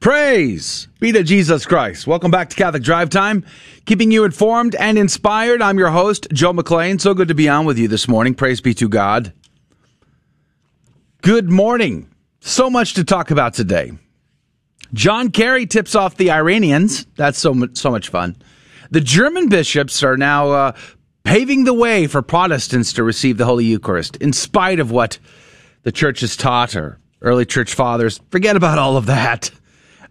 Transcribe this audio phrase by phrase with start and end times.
[0.00, 2.06] Praise be to Jesus Christ.
[2.06, 3.44] Welcome back to Catholic Drive Time,
[3.84, 5.60] keeping you informed and inspired.
[5.60, 6.98] I'm your host, Joe McLean.
[6.98, 8.34] So good to be on with you this morning.
[8.34, 9.34] Praise be to God.
[11.20, 12.08] Good morning.
[12.40, 13.92] So much to talk about today.
[14.94, 17.04] John Kerry tips off the Iranians.
[17.16, 18.36] That's so much, so much fun.
[18.90, 20.72] The German bishops are now uh,
[21.24, 25.18] paving the way for Protestants to receive the Holy Eucharist, in spite of what
[25.82, 28.18] the church has taught or early church fathers.
[28.30, 29.50] Forget about all of that.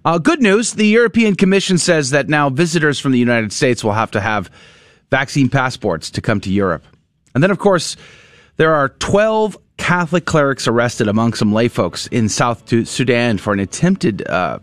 [0.06, 3.92] Uh, good news the European Commission says that now visitors from the United States will
[3.92, 4.50] have to have
[5.10, 6.86] vaccine passports to come to Europe.
[7.36, 7.98] And then, of course,
[8.58, 13.60] there are 12 Catholic clerics arrested among some lay folks in South Sudan for an
[13.60, 14.60] attempted uh,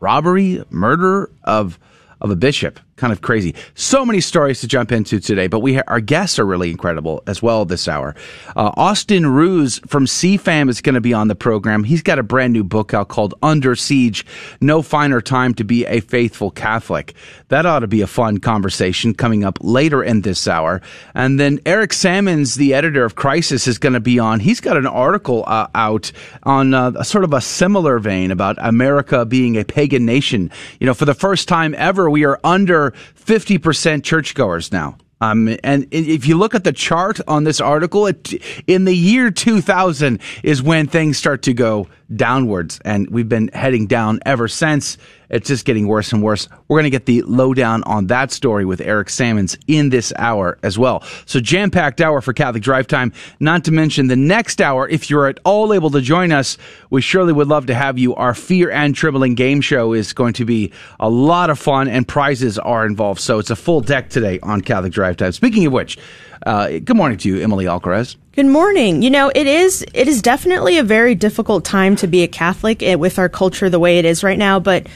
[0.00, 1.78] robbery, murder of
[2.20, 2.80] of a bishop.
[2.98, 3.54] Kind of crazy.
[3.76, 7.22] So many stories to jump into today, but we ha- our guests are really incredible
[7.28, 8.16] as well this hour.
[8.56, 11.84] Uh, Austin Ruse from CFAM is going to be on the program.
[11.84, 14.26] He's got a brand new book out called Under Siege:
[14.60, 17.14] No Finer Time to Be a Faithful Catholic.
[17.50, 20.82] That ought to be a fun conversation coming up later in this hour.
[21.14, 24.40] And then Eric Sammons, the editor of Crisis, is going to be on.
[24.40, 26.10] He's got an article uh, out
[26.42, 30.50] on uh, a sort of a similar vein about America being a pagan nation.
[30.80, 34.96] You know, for the first time ever we are under 50% churchgoers now.
[35.20, 38.34] Um, and if you look at the chart on this article, it,
[38.66, 43.86] in the year 2000 is when things start to go downwards, and we've been heading
[43.86, 44.96] down ever since.
[45.30, 46.48] It's just getting worse and worse.
[46.68, 50.58] We're going to get the lowdown on that story with Eric Sammons in this hour
[50.62, 51.02] as well.
[51.26, 53.12] So jam packed hour for Catholic Drive Time.
[53.40, 54.88] Not to mention the next hour.
[54.88, 56.56] If you're at all able to join us,
[56.90, 58.14] we surely would love to have you.
[58.14, 62.06] Our Fear and Trembling game show is going to be a lot of fun, and
[62.06, 63.20] prizes are involved.
[63.20, 65.32] So it's a full deck today on Catholic Drive Time.
[65.32, 65.98] Speaking of which,
[66.46, 68.16] uh, good morning to you, Emily Alcaraz.
[68.32, 69.02] Good morning.
[69.02, 72.82] You know, it is it is definitely a very difficult time to be a Catholic
[72.82, 74.86] eh, with our culture the way it is right now, but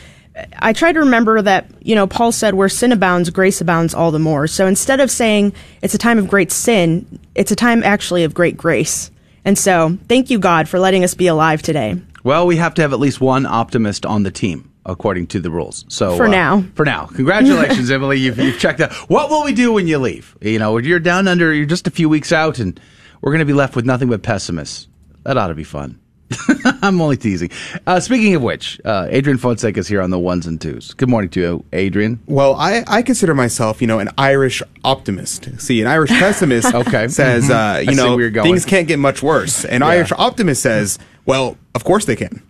[0.58, 4.10] I try to remember that, you know, Paul said, where sin abounds, grace abounds all
[4.10, 4.46] the more.
[4.46, 8.32] So instead of saying it's a time of great sin, it's a time actually of
[8.32, 9.10] great grace.
[9.44, 12.00] And so thank you, God, for letting us be alive today.
[12.24, 15.50] Well, we have to have at least one optimist on the team according to the
[15.50, 15.84] rules.
[15.88, 18.18] So for uh, now, for now, congratulations, Emily.
[18.18, 18.92] You've, you've checked out.
[19.08, 20.36] What will we do when you leave?
[20.40, 21.52] You know, you're down under.
[21.52, 22.80] You're just a few weeks out, and
[23.20, 24.88] we're going to be left with nothing but pessimists.
[25.24, 26.00] That ought to be fun.
[26.82, 27.50] I'm only teasing.
[27.86, 30.94] Uh, speaking of which, uh, Adrian Fonseca is here on the ones and twos.
[30.94, 32.20] Good morning to you, Adrian.
[32.26, 35.60] Well, I, I consider myself, you know, an Irish optimist.
[35.60, 37.08] See, an Irish pessimist okay.
[37.08, 39.64] says, uh, you know, things can't get much worse.
[39.64, 39.88] An yeah.
[39.88, 42.42] Irish optimist says, well, of course they can.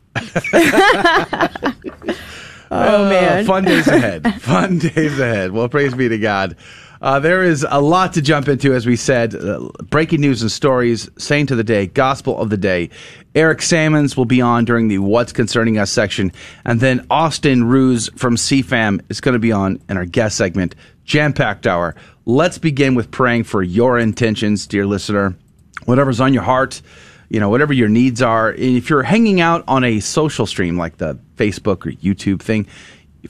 [2.71, 4.35] oh man, fun days ahead.
[4.43, 5.53] Fun days ahead.
[5.53, 6.57] Well, praise be to God.
[7.03, 9.35] Uh, there is a lot to jump into, as we said.
[9.35, 12.89] Uh, breaking news and stories, saint of the day, gospel of the day.
[13.35, 16.31] Eric Sammons will be on during the What's Concerning Us section.
[16.65, 20.77] And then Austin Ruse from CFAM is going to be on in our guest segment,
[21.05, 21.97] Jam Packed Hour.
[22.25, 25.35] Let's begin with praying for your intentions, dear listener.
[25.87, 26.83] Whatever's on your heart,
[27.29, 28.51] you know, whatever your needs are.
[28.51, 32.69] And if you're hanging out on a social stream like the Facebook or YouTube thing,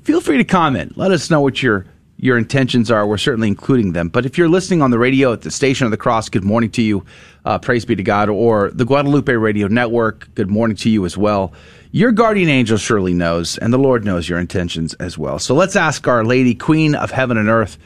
[0.03, 0.99] feel free to comment.
[0.99, 1.87] Let us know what you're
[2.23, 4.09] your intentions are, we're certainly including them.
[4.09, 6.71] But if you're listening on the radio at the Station of the Cross, good morning
[6.71, 7.05] to you.
[7.45, 8.29] Uh, praise be to God.
[8.29, 11.53] Or the Guadalupe Radio Network, good morning to you as well.
[11.91, 15.41] Your guardian angel surely knows, and the Lord knows your intentions as well.
[15.41, 17.77] So let's ask Our Lady, Queen of Heaven and Earth,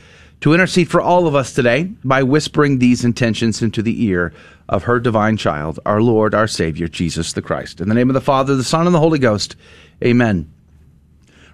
[0.42, 4.34] to intercede for all of us today by whispering these intentions into the ear
[4.68, 7.80] of her divine child, our Lord, our Savior, Jesus the Christ.
[7.80, 9.56] In the name of the Father, the Son, and the Holy Ghost,
[10.04, 10.52] amen.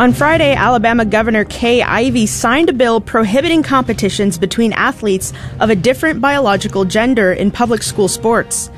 [0.00, 5.76] On Friday, Alabama Governor Kay Ivey signed a bill prohibiting competitions between athletes of a
[5.76, 8.70] different biological gender in public school sports.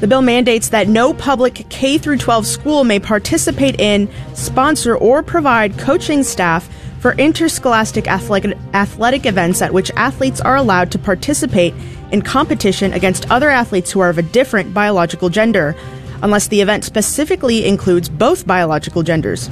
[0.00, 5.78] The bill mandates that no public K 12 school may participate in, sponsor, or provide
[5.78, 6.68] coaching staff
[6.98, 11.72] for interscholastic athletic, athletic events at which athletes are allowed to participate
[12.10, 15.76] in competition against other athletes who are of a different biological gender,
[16.20, 19.48] unless the event specifically includes both biological genders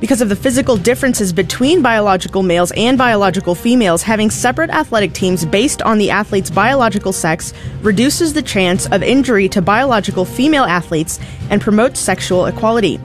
[0.00, 5.44] because of the physical differences between biological males and biological females, having separate athletic teams
[5.44, 7.52] based on the athlete's biological sex
[7.82, 11.20] reduces the chance of injury to biological female athletes
[11.50, 12.98] and promotes sexual equality.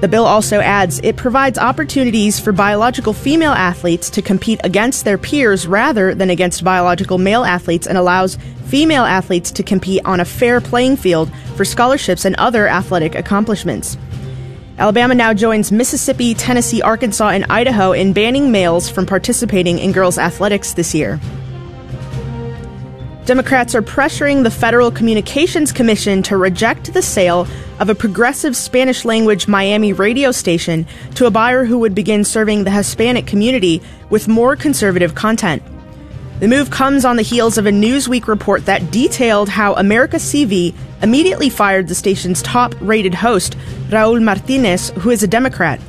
[0.00, 5.18] The bill also adds it provides opportunities for biological female athletes to compete against their
[5.18, 8.36] peers rather than against biological male athletes and allows
[8.66, 13.96] female athletes to compete on a fair playing field for scholarships and other athletic accomplishments.
[14.82, 20.18] Alabama now joins Mississippi, Tennessee, Arkansas, and Idaho in banning males from participating in girls'
[20.18, 21.20] athletics this year.
[23.24, 27.46] Democrats are pressuring the Federal Communications Commission to reject the sale
[27.78, 30.84] of a progressive Spanish language Miami radio station
[31.14, 33.80] to a buyer who would begin serving the Hispanic community
[34.10, 35.62] with more conservative content.
[36.40, 40.74] The move comes on the heels of a Newsweek report that detailed how America CV
[41.02, 43.56] immediately fired the station's top rated host,
[43.88, 45.80] Raul Martinez, who is a Democrat.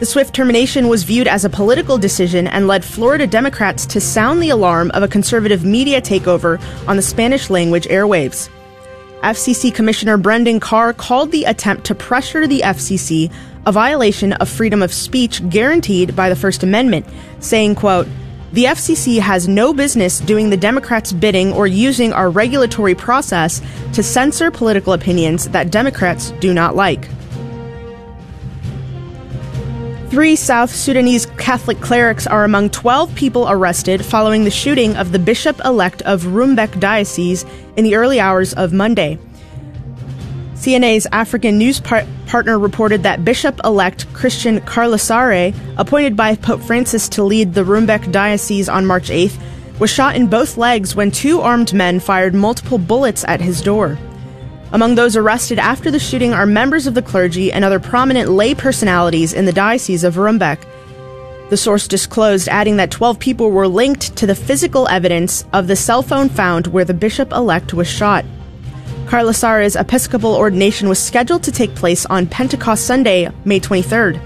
[0.00, 4.42] The swift termination was viewed as a political decision and led Florida Democrats to sound
[4.42, 8.48] the alarm of a conservative media takeover on the Spanish language airwaves.
[9.22, 13.32] FCC Commissioner Brendan Carr called the attempt to pressure the FCC
[13.64, 17.06] a violation of freedom of speech guaranteed by the First Amendment,
[17.38, 18.08] saying, quote,
[18.52, 23.62] the FCC has no business doing the Democrats' bidding or using our regulatory process
[23.94, 27.08] to censor political opinions that Democrats do not like.
[30.10, 35.18] Three South Sudanese Catholic clerics are among 12 people arrested following the shooting of the
[35.18, 37.46] bishop elect of Rumbek Diocese
[37.78, 39.18] in the early hours of Monday.
[40.62, 47.08] CNA's African news par- partner reported that Bishop elect Christian Carlasare, appointed by Pope Francis
[47.08, 49.36] to lead the Rumbek Diocese on March 8th,
[49.80, 53.98] was shot in both legs when two armed men fired multiple bullets at his door.
[54.70, 58.54] Among those arrested after the shooting are members of the clergy and other prominent lay
[58.54, 60.64] personalities in the Diocese of Rumbek.
[61.50, 65.74] The source disclosed, adding that 12 people were linked to the physical evidence of the
[65.74, 68.24] cell phone found where the bishop elect was shot.
[69.12, 74.18] Carlasare's episcopal ordination was scheduled to take place on Pentecost Sunday, May 23rd.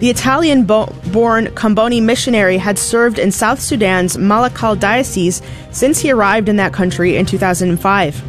[0.00, 6.48] The Italian born Comboni missionary had served in South Sudan's Malakal diocese since he arrived
[6.48, 8.24] in that country in 2005.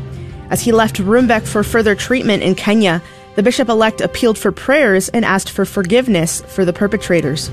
[0.51, 3.01] As he left Rumbek for further treatment in Kenya,
[3.35, 7.50] the bishop elect appealed for prayers and asked for forgiveness for the perpetrators.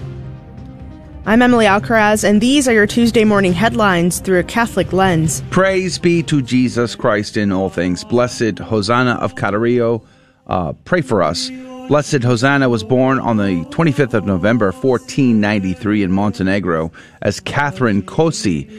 [1.29, 5.43] I'm Emily Alcaraz, and these are your Tuesday morning headlines through a Catholic lens.
[5.51, 8.05] Praise be to Jesus Christ in all things.
[8.05, 10.07] Blessed Hosanna of Cadarillo,
[10.47, 11.51] uh, pray for us.
[11.89, 16.93] Blessed Hosanna was born on the 25th of November, 1493, in Montenegro
[17.23, 18.71] as Catherine Cosi.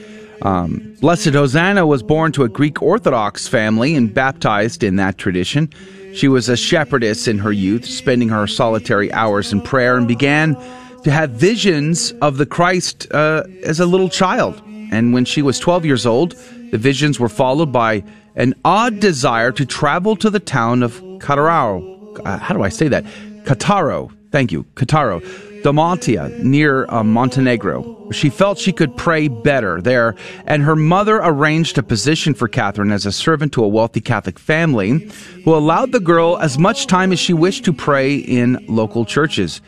[0.41, 5.69] Um, Blessed Hosanna was born to a Greek Orthodox family and baptized in that tradition.
[6.13, 10.55] She was a shepherdess in her youth, spending her solitary hours in prayer, and began
[11.03, 14.61] to have visions of the Christ uh, as a little child.
[14.91, 16.35] And when she was 12 years old,
[16.71, 18.03] the visions were followed by
[18.35, 22.19] an odd desire to travel to the town of Catarao.
[22.25, 23.03] Uh, how do I say that?
[23.43, 24.11] Cataro.
[24.31, 24.63] Thank you.
[24.75, 25.21] Cataro
[25.63, 28.11] Dalmatia near uh, Montenegro.
[28.11, 30.15] She felt she could pray better there,
[30.45, 34.39] and her mother arranged a position for Catherine as a servant to a wealthy Catholic
[34.39, 35.11] family
[35.43, 39.61] who allowed the girl as much time as she wished to pray in local churches.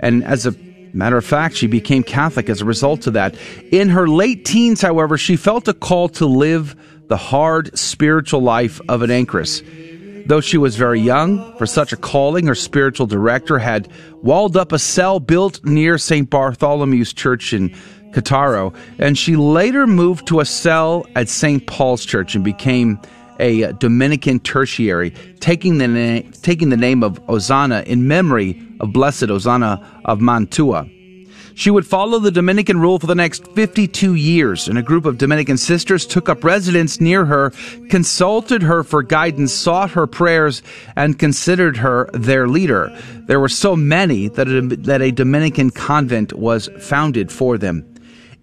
[0.00, 0.52] And as a
[0.94, 3.36] matter of fact, she became Catholic as a result of that.
[3.72, 6.76] In her late teens, however, she felt a call to live
[7.08, 9.62] the hard spiritual life of an anchoress.
[10.26, 13.88] Though she was very young for such a calling, her spiritual director had
[14.22, 16.30] walled up a cell built near St.
[16.30, 17.70] Bartholomew's Church in
[18.12, 21.66] Cataro, and she later moved to a cell at St.
[21.66, 22.98] Paul's Church and became
[23.40, 25.10] a uh, Dominican tertiary,
[25.40, 30.88] taking the, na- taking the name of Osana in memory of Blessed Osana of Mantua.
[31.56, 35.18] She would follow the Dominican rule for the next 52 years, and a group of
[35.18, 37.50] Dominican sisters took up residence near her,
[37.90, 40.62] consulted her for guidance, sought her prayers,
[40.96, 42.90] and considered her their leader.
[43.26, 47.88] There were so many that a, that a Dominican convent was founded for them.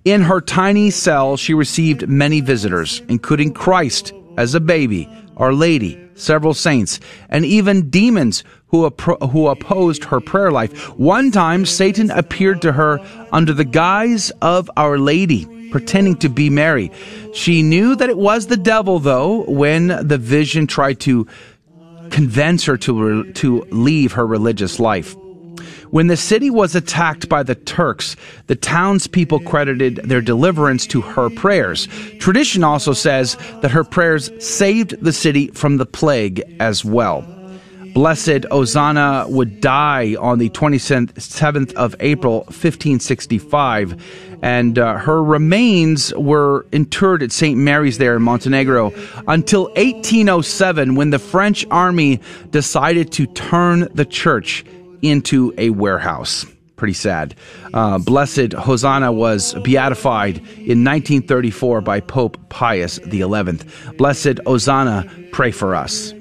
[0.05, 5.99] In her tiny cell, she received many visitors, including Christ as a baby, Our Lady,
[6.15, 10.89] several saints, and even demons who, appro- who opposed her prayer life.
[10.97, 12.99] One time, Satan appeared to her
[13.31, 16.91] under the guise of Our Lady, pretending to be Mary.
[17.33, 21.27] She knew that it was the devil, though, when the vision tried to
[22.09, 25.15] convince her to, re- to leave her religious life.
[25.91, 28.15] When the city was attacked by the Turks,
[28.47, 31.87] the townspeople credited their deliverance to her prayers.
[32.17, 37.21] Tradition also says that her prayers saved the city from the plague as well.
[37.93, 44.01] Blessed Ozana would die on the 27th of April, 1565,
[44.41, 47.59] and uh, her remains were interred at St.
[47.59, 48.93] Mary's there in Montenegro
[49.27, 54.63] until 1807 when the French army decided to turn the church
[55.01, 56.45] into a warehouse.
[56.75, 57.35] Pretty sad.
[57.73, 63.23] Uh, blessed Hosanna was beatified in 1934 by Pope Pius XI.
[63.97, 66.11] Blessed Hosanna, pray for us.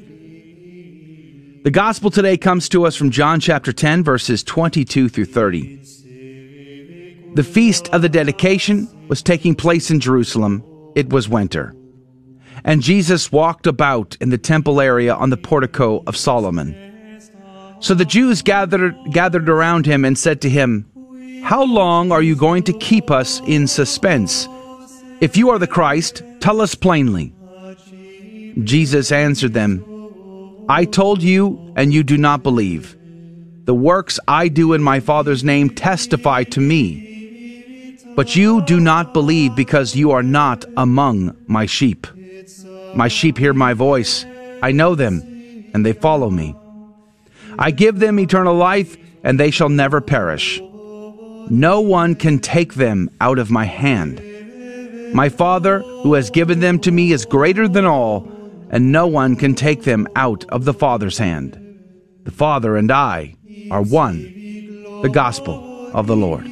[1.62, 5.76] The gospel today comes to us from John chapter 10, verses 22 through 30.
[7.34, 10.64] The feast of the dedication was taking place in Jerusalem.
[10.94, 11.74] It was winter.
[12.64, 16.89] And Jesus walked about in the temple area on the portico of Solomon.
[17.80, 20.86] So the Jews gathered, gathered around him and said to him,
[21.42, 24.46] How long are you going to keep us in suspense?
[25.20, 27.32] If you are the Christ, tell us plainly.
[28.64, 29.84] Jesus answered them,
[30.68, 32.96] I told you, and you do not believe.
[33.64, 37.98] The works I do in my Father's name testify to me.
[38.14, 42.06] But you do not believe because you are not among my sheep.
[42.94, 44.26] My sheep hear my voice.
[44.62, 45.22] I know them,
[45.72, 46.54] and they follow me.
[47.58, 50.60] I give them eternal life, and they shall never perish.
[51.50, 54.22] No one can take them out of my hand.
[55.14, 58.28] My Father, who has given them to me, is greater than all,
[58.70, 61.58] and no one can take them out of the Father's hand.
[62.22, 63.34] The Father and I
[63.70, 64.22] are one.
[65.02, 66.44] The Gospel of the Lord.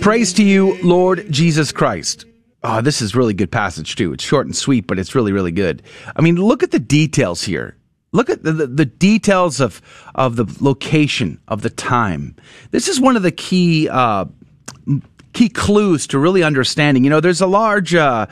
[0.00, 2.24] Praise to you, Lord Jesus Christ.
[2.62, 4.12] Oh, this is really good passage too.
[4.12, 5.82] It's short and sweet, but it's really, really good.
[6.14, 7.76] I mean, look at the details here.
[8.16, 9.82] Look at the, the, the, details of
[10.14, 12.34] of the location of the time.
[12.70, 14.24] This is one of the key uh,
[15.36, 17.04] key clues to really understanding.
[17.04, 18.26] You know, there's a large uh,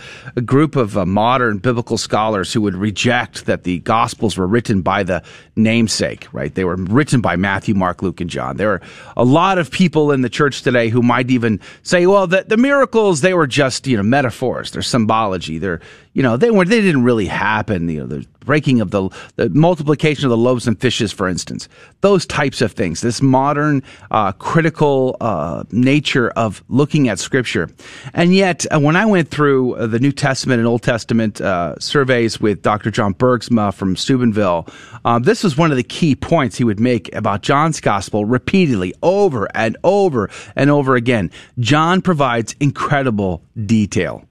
[0.46, 5.02] group of uh, modern biblical scholars who would reject that the Gospels were written by
[5.02, 5.22] the
[5.54, 6.54] namesake, right?
[6.54, 8.56] They were written by Matthew, Mark, Luke, and John.
[8.56, 8.80] There are
[9.18, 12.56] a lot of people in the church today who might even say, well, the, the
[12.56, 14.70] miracles, they were just, you know, metaphors.
[14.70, 15.58] They're symbology.
[15.58, 15.82] They're,
[16.14, 17.88] you know, they were, they didn't really happen.
[17.88, 21.68] You know, the breaking of the, the multiplication of the loaves and fishes, for instance,
[22.02, 23.00] those types of things.
[23.00, 27.68] This modern, uh, critical, uh, nature of looking at scripture.
[28.12, 31.74] And yet, uh, when I went through uh, the New Testament and Old Testament, uh,
[31.80, 32.92] surveys with Dr.
[32.92, 34.68] John Bergsma from Steubenville,
[35.04, 38.94] um, this was one of the key points he would make about John's gospel repeatedly
[39.02, 41.32] over and over and over again.
[41.58, 44.24] John provides incredible detail.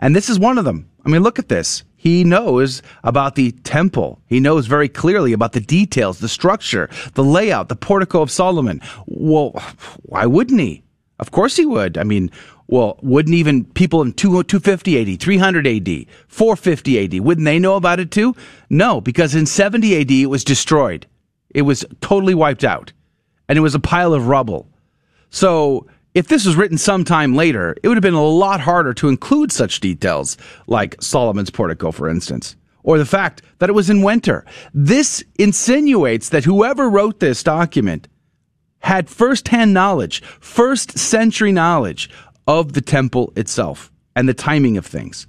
[0.00, 0.88] And this is one of them.
[1.04, 1.84] I mean, look at this.
[1.96, 4.20] He knows about the temple.
[4.26, 8.80] He knows very clearly about the details, the structure, the layout, the portico of Solomon.
[9.06, 9.52] Well,
[10.02, 10.82] why wouldn't he?
[11.18, 11.96] Of course he would.
[11.96, 12.30] I mean,
[12.66, 18.00] well, wouldn't even people in 250 AD, 300 AD, 450 AD, wouldn't they know about
[18.00, 18.34] it too?
[18.68, 21.06] No, because in 70 AD it was destroyed.
[21.50, 22.92] It was totally wiped out.
[23.48, 24.68] And it was a pile of rubble.
[25.30, 29.08] So if this was written sometime later, it would have been a lot harder to
[29.08, 34.02] include such details, like Solomon's portico, for instance, or the fact that it was in
[34.02, 34.44] winter.
[34.74, 38.08] This insinuates that whoever wrote this document
[38.80, 42.10] had firsthand knowledge, first century knowledge
[42.46, 45.26] of the temple itself and the timing of things,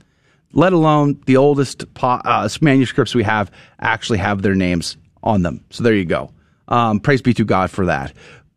[0.51, 5.63] let alone the oldest uh, manuscripts we have actually have their names on them.
[5.69, 6.31] So there you go.
[6.67, 8.13] Um, praise be to God for that.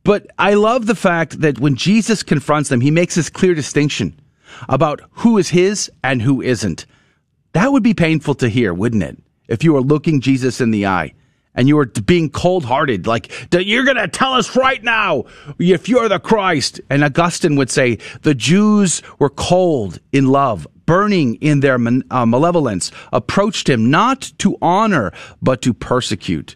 [0.06, 4.18] But I love the fact that when Jesus confronts them, he makes this clear distinction
[4.68, 6.86] about who is his and who isn't.
[7.54, 9.18] That would be painful to hear, wouldn't it?
[9.48, 11.12] If you were looking Jesus in the eye
[11.56, 15.24] and you were being cold hearted, like, you're going to tell us right now
[15.58, 16.80] if you're the Christ.
[16.88, 22.92] And Augustine would say the Jews were cold in love, burning in their uh, malevolence,
[23.12, 26.54] approached him not to honor, but to persecute.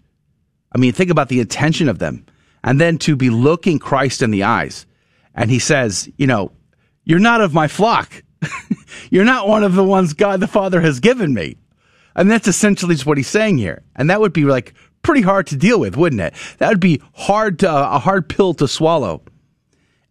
[0.73, 2.26] I mean, think about the intention of them.
[2.62, 4.87] And then to be looking Christ in the eyes.
[5.35, 6.52] And he says, you know,
[7.05, 8.23] you're not of my flock.
[9.11, 11.57] you're not one of the ones God the Father has given me.
[12.14, 13.83] And that's essentially what he's saying here.
[13.97, 16.35] And that would be like pretty hard to deal with, wouldn't it?
[16.59, 19.23] That would be hard to, a hard pill to swallow.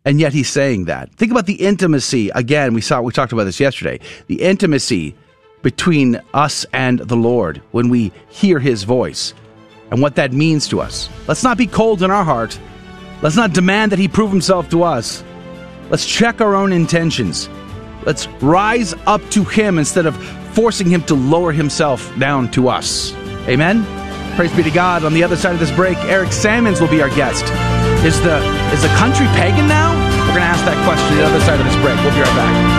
[0.05, 1.13] And yet he's saying that.
[1.15, 2.29] Think about the intimacy.
[2.29, 3.99] Again, we saw we talked about this yesterday.
[4.27, 5.15] The intimacy
[5.61, 9.33] between us and the Lord when we hear his voice
[9.91, 11.09] and what that means to us.
[11.27, 12.59] Let's not be cold in our heart.
[13.21, 15.23] Let's not demand that he prove himself to us.
[15.89, 17.49] Let's check our own intentions.
[18.05, 20.15] Let's rise up to him instead of
[20.53, 23.13] forcing him to lower himself down to us.
[23.47, 23.83] Amen.
[24.35, 25.03] Praise be to God.
[25.03, 27.43] On the other side of this break, Eric Sammons will be our guest.
[28.05, 28.37] Is the
[28.71, 29.91] is the country pagan now?
[30.21, 31.97] We're going to ask that question on the other side of this break.
[31.97, 32.78] We'll be right back.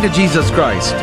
[0.00, 0.94] To Jesus Christ.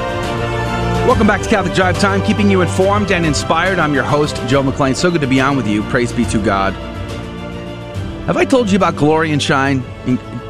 [1.08, 3.78] Welcome back to Catholic Drive Time, keeping you informed and inspired.
[3.78, 4.96] I'm your host, Joe McLean.
[4.96, 5.84] So good to be on with you.
[5.84, 6.74] Praise be to God.
[8.26, 9.84] Have I told you about Glory and Shine,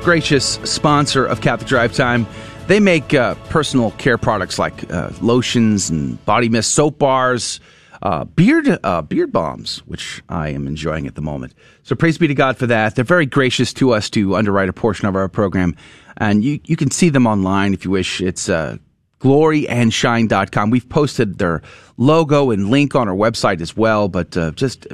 [0.02, 2.28] gracious sponsor of Catholic Drive Time?
[2.68, 7.60] They make uh, personal care products like uh, lotions and body mist, soap bars,
[8.04, 11.54] uh, beard uh, beard bombs, which I am enjoying at the moment.
[11.84, 12.96] So praise be to God for that.
[12.96, 15.76] They're very gracious to us to underwrite a portion of our program
[16.18, 18.22] and you, you can see them online if you wish.
[18.22, 18.78] It's uh,
[19.20, 20.70] gloryandshine.com.
[20.70, 21.62] We've posted their
[21.98, 24.88] logo and link on our website as well, but uh, just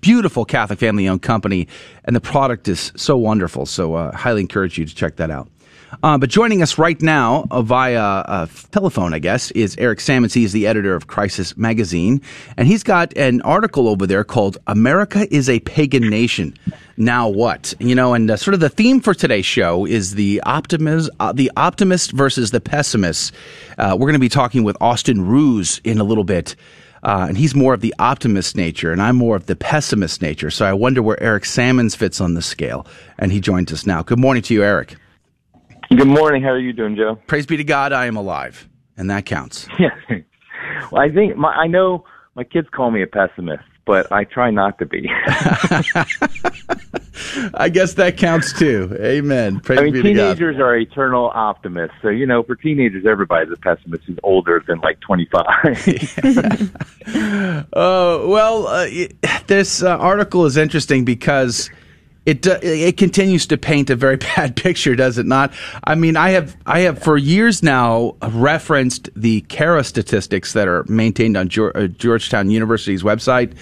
[0.00, 1.68] beautiful Catholic family owned company,
[2.04, 3.66] and the product is so wonderful.
[3.66, 5.48] So, uh, highly encourage you to check that out.
[6.02, 10.34] Uh, but joining us right now uh, via uh, telephone, I guess, is Eric Sammons.
[10.34, 12.20] He's the editor of Crisis Magazine,
[12.56, 16.54] and he's got an article over there called "America is a Pagan Nation."
[16.96, 17.74] Now what?
[17.78, 20.60] You know, and uh, sort of the theme for today's show is the uh,
[21.32, 23.34] the optimist versus the pessimist.
[23.78, 26.56] Uh, we're going to be talking with Austin Ruse in a little bit.
[27.02, 30.50] Uh, and he's more of the optimist nature, and I'm more of the pessimist nature.
[30.50, 32.84] So I wonder where Eric Sammons fits on the scale.
[33.18, 34.02] And he joins us now.
[34.02, 34.96] Good morning to you, Eric.
[35.90, 36.42] Good morning.
[36.42, 37.16] How are you doing, Joe?
[37.26, 39.68] Praise be to God, I am alive, and that counts.
[39.78, 39.90] Yeah.
[40.90, 44.50] well, I think my, I know my kids call me a pessimist, but I try
[44.50, 45.08] not to be.
[47.54, 48.96] I guess that counts too.
[49.00, 49.60] Amen.
[49.60, 51.96] Praise I mean, teenagers are eternal optimists.
[52.02, 55.46] So, you know, for teenagers, everybody's a pessimist who's older than like 25.
[57.72, 58.88] Oh, uh, well, uh,
[59.46, 61.70] this uh, article is interesting because
[62.26, 65.54] it uh, it continues to paint a very bad picture, does it not?
[65.84, 70.84] I mean, I have I have for years now referenced the CARA statistics that are
[70.88, 73.54] maintained on uh, Georgetown University's website,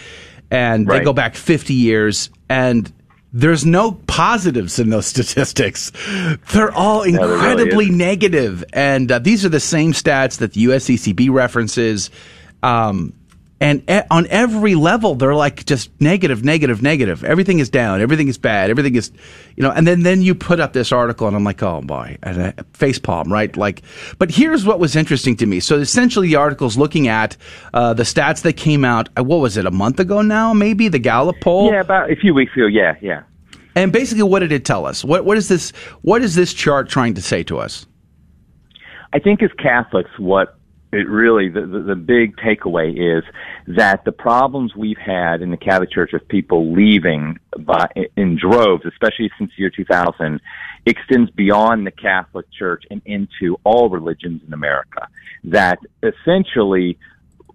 [0.50, 0.98] and right.
[0.98, 2.90] they go back 50 years, and
[3.32, 5.92] there's no positives in those statistics.
[6.52, 11.30] They're all incredibly really negative, and uh, these are the same stats that the USCCB
[11.30, 12.10] references.
[12.62, 13.12] Um,
[13.60, 17.24] and on every level they're like just negative negative negative.
[17.24, 18.00] Everything is down.
[18.00, 18.70] Everything is bad.
[18.70, 19.12] Everything is
[19.56, 22.18] you know and then then you put up this article and i'm like oh boy.
[22.22, 23.56] And face palm right?
[23.56, 23.82] Like
[24.18, 25.60] but here's what was interesting to me.
[25.60, 27.36] So essentially the article's looking at
[27.72, 30.88] uh, the stats that came out uh, what was it a month ago now maybe
[30.88, 31.70] the gallup poll?
[31.70, 32.66] Yeah about a few weeks ago.
[32.66, 33.22] Yeah yeah.
[33.76, 35.04] And basically what did it tell us?
[35.04, 35.70] What what is this
[36.02, 37.86] what is this chart trying to say to us?
[39.12, 40.58] I think as catholics what
[40.94, 43.24] it really the, the, the big takeaway is
[43.66, 48.84] that the problems we've had in the Catholic Church of people leaving by, in droves,
[48.86, 50.40] especially since the year 2000,
[50.86, 55.08] extends beyond the Catholic Church and into all religions in America.
[55.44, 56.98] That essentially,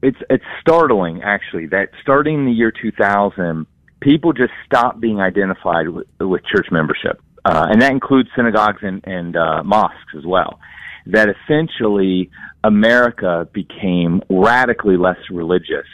[0.02, 3.66] it's it's startling actually that starting in the year 2000,
[4.02, 9.06] people just stopped being identified with, with church membership, uh, and that includes synagogues and,
[9.08, 10.60] and uh, mosques as well
[11.06, 12.30] that essentially
[12.64, 15.88] America became radically less religious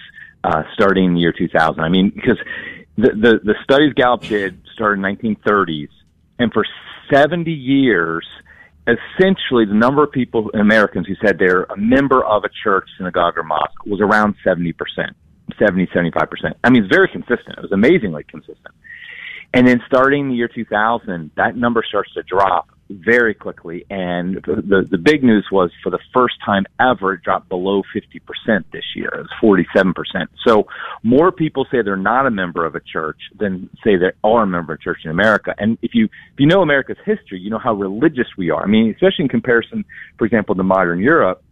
[0.43, 1.79] uh, starting in the year 2000.
[1.79, 2.37] I mean, because
[2.97, 5.89] the, the, the studies Gallup did started in 1930s,
[6.39, 6.65] and for
[7.11, 8.25] 70 years,
[8.87, 13.37] essentially the number of people, Americans who said they're a member of a church, synagogue,
[13.37, 14.73] or mosque was around 70%.
[15.59, 16.53] 70, 75%.
[16.63, 17.57] I mean, it's very consistent.
[17.57, 18.73] It was amazingly consistent.
[19.53, 23.85] And then starting the year 2000, that number starts to drop very quickly.
[23.89, 28.63] And the, the big news was for the first time ever, it dropped below 50%
[28.71, 29.09] this year.
[29.13, 30.27] It was 47%.
[30.45, 30.67] So
[31.03, 34.47] more people say they're not a member of a church than say they are a
[34.47, 35.55] member of a church in America.
[35.57, 38.63] And if you, if you know America's history, you know how religious we are.
[38.63, 39.85] I mean, especially in comparison,
[40.17, 41.43] for example, to modern Europe,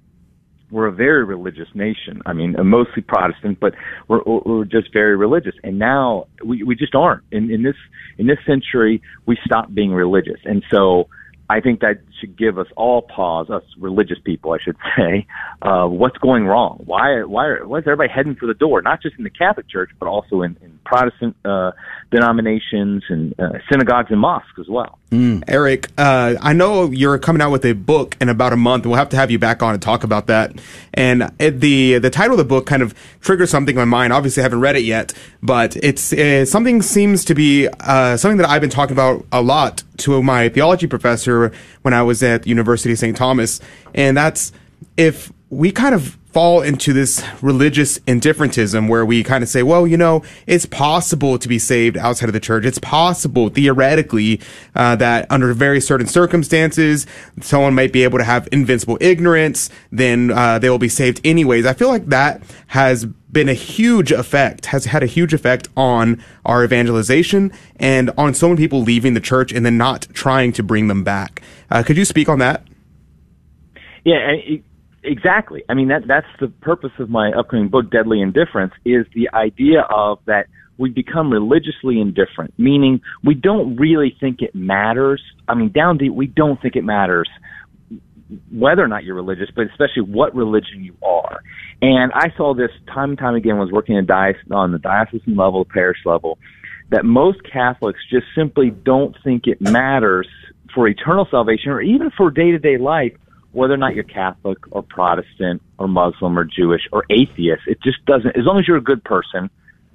[0.73, 2.23] we're a very religious nation.
[2.25, 3.75] I mean, uh, mostly Protestant, but
[4.07, 5.53] we're, we're just very religious.
[5.63, 7.23] And now we, we just aren't.
[7.31, 7.75] In, in this
[8.17, 11.09] in this century, we stopped being religious, and so
[11.53, 15.27] I think that should give us all pause, us religious people, I should say,
[15.61, 16.81] uh, what's going wrong?
[16.85, 18.81] Why, why, why is everybody heading for the door?
[18.81, 21.71] Not just in the Catholic Church, but also in, in Protestant uh,
[22.11, 24.99] denominations and uh, synagogues and mosques as well.
[25.11, 25.43] Mm.
[25.47, 28.85] Eric, uh, I know you're coming out with a book in about a month.
[28.85, 30.59] We'll have to have you back on and talk about that.
[30.93, 34.11] And the the title of the book kind of triggers something in my mind.
[34.11, 38.37] Obviously, I haven't read it yet, but it's uh, something seems to be uh, something
[38.37, 41.51] that I've been talking about a lot to my theology professor
[41.83, 43.17] when I was at the University of St.
[43.17, 43.59] Thomas,
[43.95, 44.51] and that's
[44.97, 49.85] if we kind of fall into this religious indifferentism where we kind of say, well,
[49.85, 52.65] you know, it's possible to be saved outside of the church.
[52.65, 54.41] It's possible, theoretically,
[54.75, 57.05] uh, that under very certain circumstances,
[57.39, 61.67] someone might be able to have invincible ignorance, then uh, they will be saved anyways.
[61.67, 66.23] I feel like that has been a huge effect, has had a huge effect on
[66.45, 70.63] our evangelization and on so many people leaving the church and then not trying to
[70.63, 71.41] bring them back.
[71.73, 72.63] Uh, could you speak on that?
[74.05, 74.33] Yeah,
[75.03, 75.63] exactly.
[75.67, 79.81] I mean, that that's the purpose of my upcoming book, Deadly Indifference, is the idea
[79.89, 80.45] of that
[80.77, 85.19] we become religiously indifferent, meaning we don't really think it matters.
[85.47, 87.27] I mean, down deep, we don't think it matters
[88.51, 91.41] whether or not you're religious, but especially what religion you are.
[91.81, 94.71] And I saw this time and time again when I was working in diocese, on
[94.71, 96.37] the diocesan level, parish level,
[96.89, 100.27] that most Catholics just simply don't think it matters
[100.73, 103.13] for eternal salvation or even for day to day life
[103.53, 107.61] whether or not you're Catholic or Protestant or Muslim or Jewish or atheist.
[107.67, 109.49] It just doesn't, as long as you're a good person,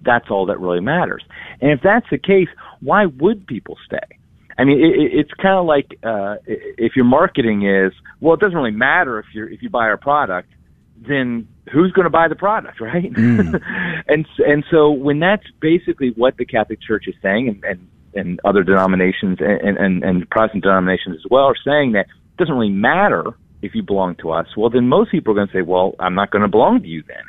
[0.04, 1.24] that's all that really matters.
[1.60, 2.48] And if that's the case,
[2.80, 4.16] why would people stay?
[4.56, 8.56] I mean, it, it's kind of like uh, if your marketing is, well, it doesn't
[8.56, 10.50] really matter if you if you buy our product,
[10.96, 13.12] then who's going to buy the product, right?
[13.12, 13.60] Mm.
[14.08, 18.40] and and so when that's basically what the Catholic Church is saying, and and, and
[18.44, 22.72] other denominations and, and and Protestant denominations as well are saying that it doesn't really
[22.72, 23.24] matter
[23.62, 26.14] if you belong to us, well, then most people are going to say, well, I'm
[26.14, 27.24] not going to belong to you then.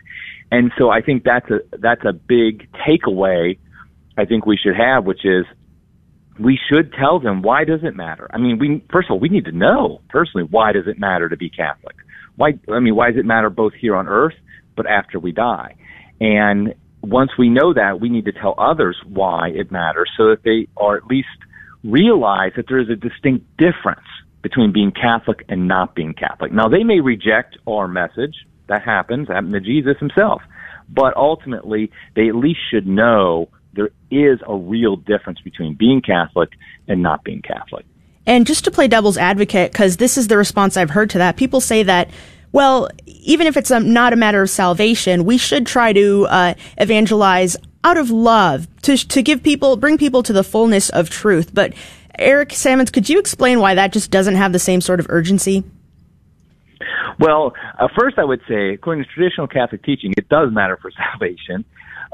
[0.51, 3.57] And so I think that's a, that's a big takeaway
[4.19, 5.45] I think we should have, which is
[6.37, 8.27] we should tell them why does it matter?
[8.33, 11.29] I mean, we, first of all, we need to know personally, why does it matter
[11.29, 11.95] to be Catholic?
[12.35, 14.35] Why, I mean, why does it matter both here on earth,
[14.75, 15.75] but after we die?
[16.19, 20.43] And once we know that, we need to tell others why it matters so that
[20.43, 21.27] they are at least
[21.83, 24.05] realize that there is a distinct difference
[24.41, 26.51] between being Catholic and not being Catholic.
[26.51, 28.35] Now, they may reject our message.
[28.67, 29.27] That happens.
[29.27, 30.41] That happened to Jesus himself.
[30.89, 36.49] But ultimately, they at least should know there is a real difference between being Catholic
[36.87, 37.85] and not being Catholic.
[38.25, 41.37] And just to play devil's advocate, because this is the response I've heard to that,
[41.37, 42.09] people say that
[42.51, 46.53] well, even if it's a, not a matter of salvation, we should try to uh,
[46.77, 51.53] evangelize out of love to to give people, bring people to the fullness of truth.
[51.53, 51.73] But
[52.17, 55.63] Eric Sammons, could you explain why that just doesn't have the same sort of urgency?
[57.19, 60.91] Well, uh, first I would say, according to traditional Catholic teaching, it does matter for
[61.11, 61.65] salvation.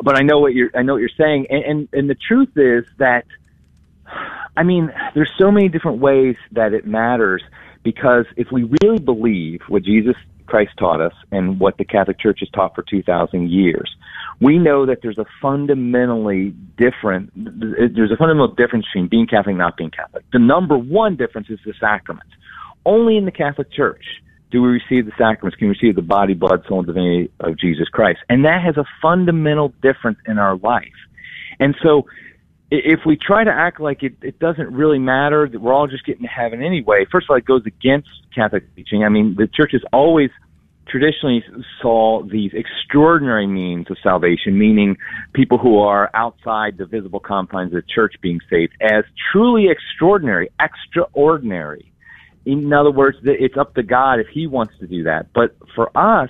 [0.03, 2.49] But I know what you're I know what you're saying, and, and and the truth
[2.57, 3.25] is that,
[4.57, 7.41] I mean, there's so many different ways that it matters
[7.85, 10.15] because if we really believe what Jesus
[10.47, 13.95] Christ taught us and what the Catholic Church has taught for 2,000 years,
[14.41, 19.59] we know that there's a fundamentally different, there's a fundamental difference between being Catholic and
[19.59, 20.25] not being Catholic.
[20.33, 22.31] The number one difference is the sacraments.
[22.85, 24.03] Only in the Catholic Church
[24.51, 27.57] do we receive the sacraments, can we receive the body, blood, soul, and divinity of
[27.57, 28.19] Jesus Christ.
[28.29, 30.83] And that has a fundamental difference in our life.
[31.59, 32.07] And so,
[32.71, 36.05] if we try to act like it, it doesn't really matter, that we're all just
[36.05, 39.03] getting to heaven anyway, first of all, it goes against Catholic teaching.
[39.03, 40.31] I mean, the church has always
[40.87, 41.43] traditionally
[41.81, 44.97] saw these extraordinary means of salvation, meaning
[45.33, 50.49] people who are outside the visible confines of the church being saved, as truly extraordinary,
[50.59, 51.91] extraordinary.
[52.45, 55.33] In other words, it's up to God if He wants to do that.
[55.33, 56.29] But for us,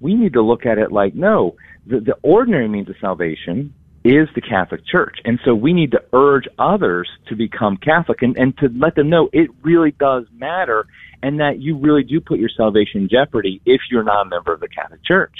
[0.00, 1.54] we need to look at it like, no,
[1.86, 3.72] the, the ordinary means of salvation
[4.04, 5.18] is the Catholic Church.
[5.24, 9.08] And so we need to urge others to become Catholic and, and to let them
[9.08, 10.86] know it really does matter
[11.22, 14.52] and that you really do put your salvation in jeopardy if you're not a member
[14.52, 15.34] of the Catholic Church.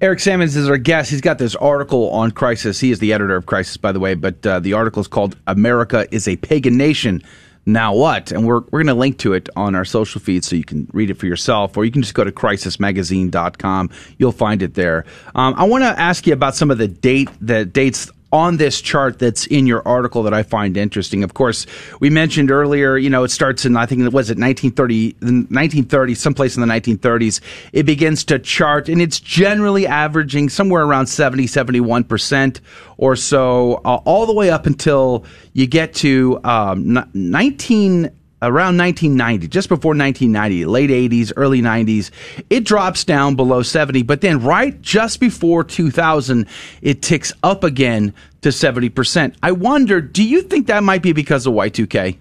[0.00, 1.10] Eric Sammons is our guest.
[1.10, 2.78] He's got this article on Crisis.
[2.78, 5.36] He is the editor of Crisis, by the way, but uh, the article is called
[5.46, 7.22] America is a Pagan Nation.
[7.68, 8.32] Now what?
[8.32, 10.88] And we're, we're going to link to it on our social feed so you can
[10.94, 13.90] read it for yourself, or you can just go to crisismagazine.com.
[14.16, 15.04] You'll find it there.
[15.34, 18.80] Um, I want to ask you about some of the date the dates on this
[18.80, 21.24] chart that's in your article that I find interesting.
[21.24, 21.66] Of course,
[22.00, 26.14] we mentioned earlier, you know, it starts in, I think, it was it 1930, 1930,
[26.14, 27.40] someplace in the 1930s.
[27.72, 32.60] It begins to chart and it's generally averaging somewhere around 70, 71%
[32.98, 38.10] or so, uh, all the way up until you get to um, 19,
[38.42, 42.10] around 1990, just before 1990, late 80s, early 90s,
[42.50, 44.02] it drops down below 70.
[44.02, 46.46] But then right just before 2000,
[46.82, 49.34] it ticks up again to 70%.
[49.42, 52.18] I wonder, do you think that might be because of Y2K?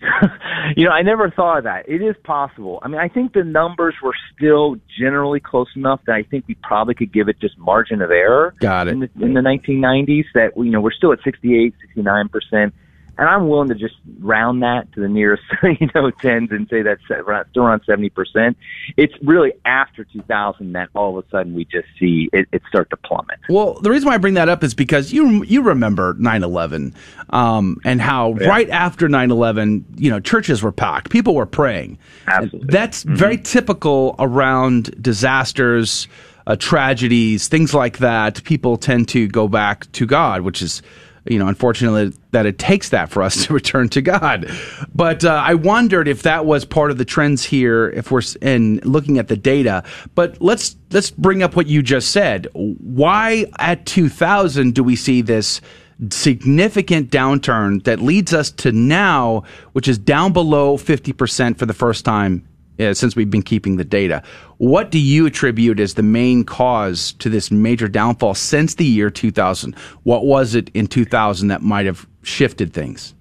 [0.76, 1.88] you know, I never thought of that.
[1.88, 2.80] It is possible.
[2.82, 6.54] I mean, I think the numbers were still generally close enough that I think we
[6.54, 8.54] probably could give it just margin of error.
[8.60, 8.92] Got it.
[8.92, 12.74] In the, in the 1990s, that you know we're still at 68, 69 percent
[13.20, 16.80] and I'm willing to just round that to the nearest, you know, tens and say
[16.80, 18.56] that's around, still around seventy percent.
[18.96, 22.88] It's really after 2000 that all of a sudden we just see it, it start
[22.90, 23.38] to plummet.
[23.50, 26.94] Well, the reason why I bring that up is because you you remember 9/11
[27.28, 28.48] um, and how yeah.
[28.48, 31.98] right after 9/11, you know, churches were packed, people were praying.
[32.26, 33.16] Absolutely, that's mm-hmm.
[33.16, 36.08] very typical around disasters.
[36.46, 40.82] Uh, tragedies, things like that, people tend to go back to God, which is
[41.30, 44.50] you know, unfortunately, that it takes that for us to return to God.
[44.94, 48.78] But uh, I wondered if that was part of the trends here, if we're in
[48.78, 49.84] looking at the data.
[50.14, 52.48] But let's let's bring up what you just said.
[52.52, 55.60] Why at 2000 do we see this?
[56.08, 62.06] significant downturn that leads us to now, which is down below 50% for the first
[62.06, 62.48] time
[62.80, 64.22] uh, since we've been keeping the data.
[64.58, 69.10] What do you attribute as the main cause to this major downfall since the year
[69.10, 69.74] 2000?
[70.02, 73.14] What was it in 2000 that might have shifted things?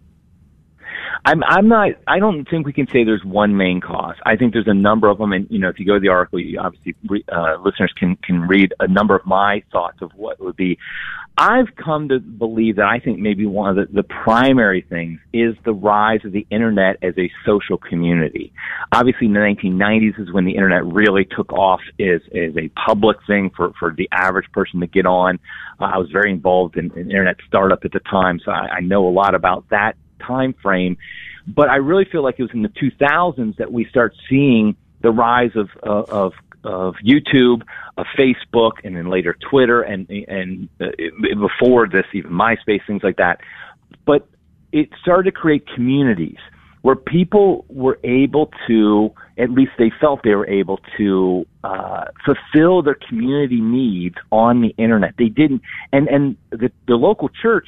[1.25, 1.89] I'm I'm not.
[2.07, 4.15] I don't think we can say there's one main cause.
[4.25, 6.07] I think there's a number of them, and you know, if you go to the
[6.07, 6.95] article, you obviously
[7.31, 10.77] uh, listeners can can read a number of my thoughts of what would be.
[11.41, 15.55] I've come to believe that I think maybe one of the, the primary things is
[15.63, 18.51] the rise of the internet as a social community.
[18.91, 23.19] Obviously, in the 1990s is when the internet really took off as, as a public
[23.25, 25.39] thing for, for the average person to get on.
[25.79, 28.79] Uh, I was very involved in, in internet startup at the time, so I, I
[28.81, 30.97] know a lot about that time frame.
[31.47, 35.11] But I really feel like it was in the 2000s that we start seeing the
[35.11, 37.61] rise of, of of YouTube,
[37.97, 40.87] of Facebook, and then later Twitter, and and uh,
[41.39, 43.39] before this even MySpace, things like that.
[44.05, 44.27] But
[44.71, 46.37] it started to create communities
[46.81, 52.81] where people were able to, at least they felt they were able to uh, fulfill
[52.81, 55.13] their community needs on the internet.
[55.17, 57.67] They didn't, and and the, the local church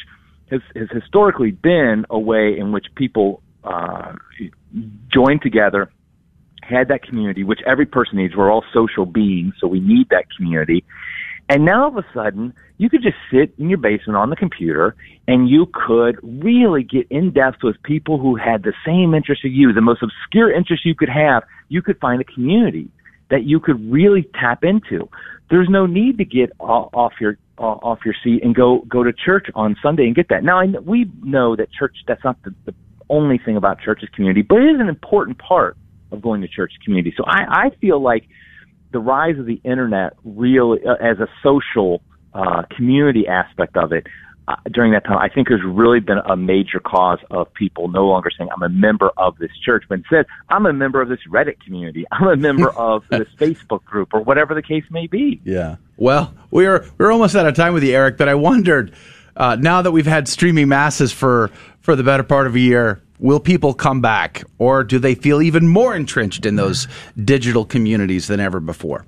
[0.50, 4.14] has has historically been a way in which people uh,
[5.10, 5.92] join together
[6.62, 8.36] had that community, which every person needs.
[8.36, 10.84] We're all social beings, so we need that community.
[11.50, 14.36] And now all of a sudden, you could just sit in your basement on the
[14.36, 14.96] computer
[15.28, 19.52] and you could really get in depth with people who had the same interests as
[19.52, 21.44] you, the most obscure interests you could have.
[21.68, 22.90] You could find a community
[23.30, 25.10] that you could really tap into.
[25.50, 29.48] There's no need to get off your off your seat and go go to church
[29.54, 30.44] on Sunday and get that.
[30.44, 32.74] Now I, we know that church that's not the, the
[33.10, 35.78] only thing about church's community, but it is an important part
[36.12, 37.14] of going to church community.
[37.18, 38.28] So I, I feel like
[38.92, 42.02] the rise of the internet really uh, as a social
[42.34, 44.08] uh, community aspect of it
[44.48, 48.06] uh, during that time, I think has really been a major cause of people no
[48.06, 51.20] longer saying I'm a member of this church, but instead I'm a member of this
[51.30, 52.06] Reddit community.
[52.12, 55.40] I'm a member of this Facebook group or whatever the case may be.
[55.44, 55.78] Yeah.
[55.98, 58.18] Well, we're we're almost out of time with you, Eric.
[58.18, 58.94] But I wondered
[59.38, 63.02] uh, now that we've had streaming masses for for the better part of a year
[63.22, 66.88] will people come back or do they feel even more entrenched in those
[67.24, 69.06] digital communities than ever before?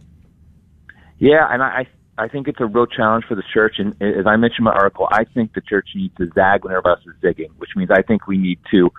[1.17, 3.75] Yeah, and I I think it's a real challenge for the church.
[3.79, 6.71] And as I mentioned in my article, I think the church needs to zag when
[6.71, 8.91] everybody else is zigging, which means I think we need to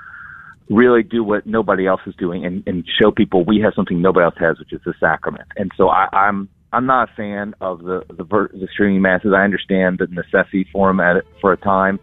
[0.69, 4.25] really do what nobody else is doing and, and show people we have something nobody
[4.25, 5.47] else has, which is the sacrament.
[5.57, 9.33] And so I, I'm I'm not a fan of the the, the streaming masses.
[9.37, 12.01] I understand the necessity for them at for a time,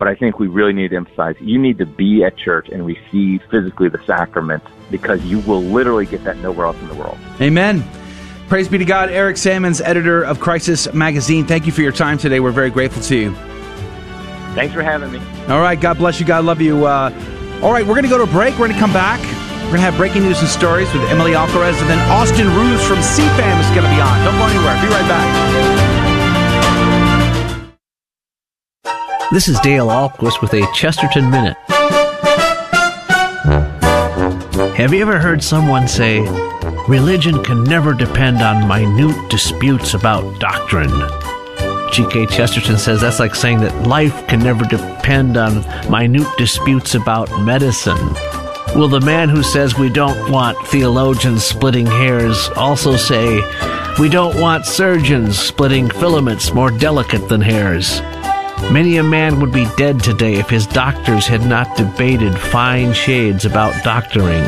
[0.00, 2.84] but I think we really need to emphasize you need to be at church and
[2.86, 7.18] receive physically the sacrament because you will literally get that nowhere else in the world.
[7.40, 7.84] Amen.
[8.48, 9.10] Praise be to God.
[9.10, 11.46] Eric Sammons, editor of Crisis Magazine.
[11.46, 12.40] Thank you for your time today.
[12.40, 13.34] We're very grateful to you.
[14.54, 15.20] Thanks for having me.
[15.48, 15.78] All right.
[15.78, 16.24] God bless you.
[16.24, 16.86] God love you.
[16.86, 17.12] Uh,
[17.62, 17.86] all right.
[17.86, 18.54] We're going to go to a break.
[18.54, 19.20] We're going to come back.
[19.20, 22.84] We're going to have breaking news and stories with Emily Alcaraz, and then Austin Ruse
[22.88, 24.24] from CFAM is going to be on.
[24.24, 24.74] Don't go anywhere.
[24.82, 25.99] Be right back.
[29.32, 31.56] This is Dale Ahlquist with a Chesterton Minute.
[34.74, 36.18] Have you ever heard someone say,
[36.88, 40.90] religion can never depend on minute disputes about doctrine?
[41.92, 42.26] G.K.
[42.26, 48.14] Chesterton says that's like saying that life can never depend on minute disputes about medicine.
[48.74, 53.40] Will the man who says we don't want theologians splitting hairs also say
[54.00, 58.00] we don't want surgeons splitting filaments more delicate than hairs?
[58.72, 63.44] Many a man would be dead today if his doctors had not debated fine shades
[63.44, 64.44] about doctoring.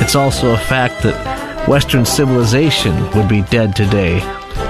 [0.00, 4.18] It's also a fact that Western civilization would be dead today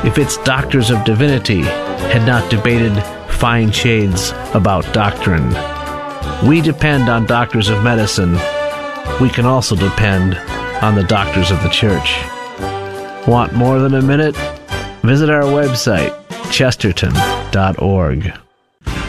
[0.04, 2.94] if its doctors of divinity had not debated
[3.28, 5.48] fine shades about doctrine.
[6.48, 8.36] We depend on doctors of medicine
[9.20, 10.36] we can also depend
[10.82, 12.16] on the doctors of the church.
[13.26, 14.34] Want more than a minute?
[15.02, 16.14] Visit our website,
[16.50, 18.32] chesterton.org.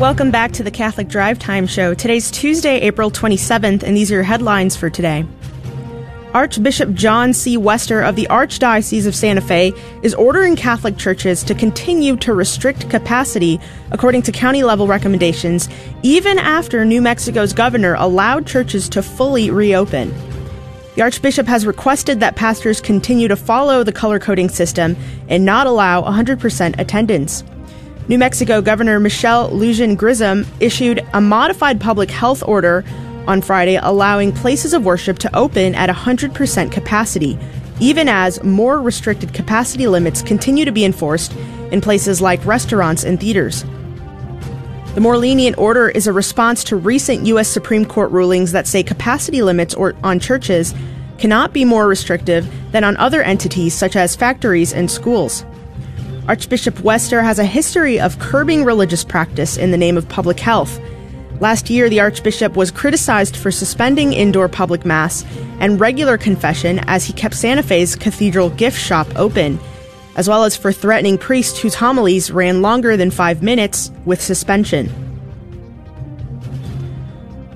[0.00, 1.92] Welcome back to the Catholic Drive Time Show.
[1.92, 5.26] Today's Tuesday, April 27th, and these are your headlines for today.
[6.32, 7.58] Archbishop John C.
[7.58, 12.88] Wester of the Archdiocese of Santa Fe is ordering Catholic churches to continue to restrict
[12.88, 13.60] capacity
[13.90, 15.68] according to county level recommendations,
[16.02, 20.14] even after New Mexico's governor allowed churches to fully reopen.
[20.94, 24.96] The Archbishop has requested that pastors continue to follow the color coding system
[25.28, 27.44] and not allow 100% attendance.
[28.10, 32.84] New Mexico Governor Michelle Lujan Grisham issued a modified public health order
[33.28, 37.38] on Friday, allowing places of worship to open at 100% capacity,
[37.78, 41.32] even as more restricted capacity limits continue to be enforced
[41.70, 43.64] in places like restaurants and theaters.
[44.96, 47.46] The more lenient order is a response to recent U.S.
[47.46, 50.74] Supreme Court rulings that say capacity limits or, on churches
[51.18, 55.44] cannot be more restrictive than on other entities such as factories and schools.
[56.30, 60.80] Archbishop Wester has a history of curbing religious practice in the name of public health
[61.40, 65.24] Last year, the Archbishop was criticized for suspending indoor public Mass
[65.58, 69.58] and regular confession as he kept Santa Fe's cathedral gift shop open,
[70.16, 75.09] as well as for threatening priests whose homilies ran longer than five minutes with suspension.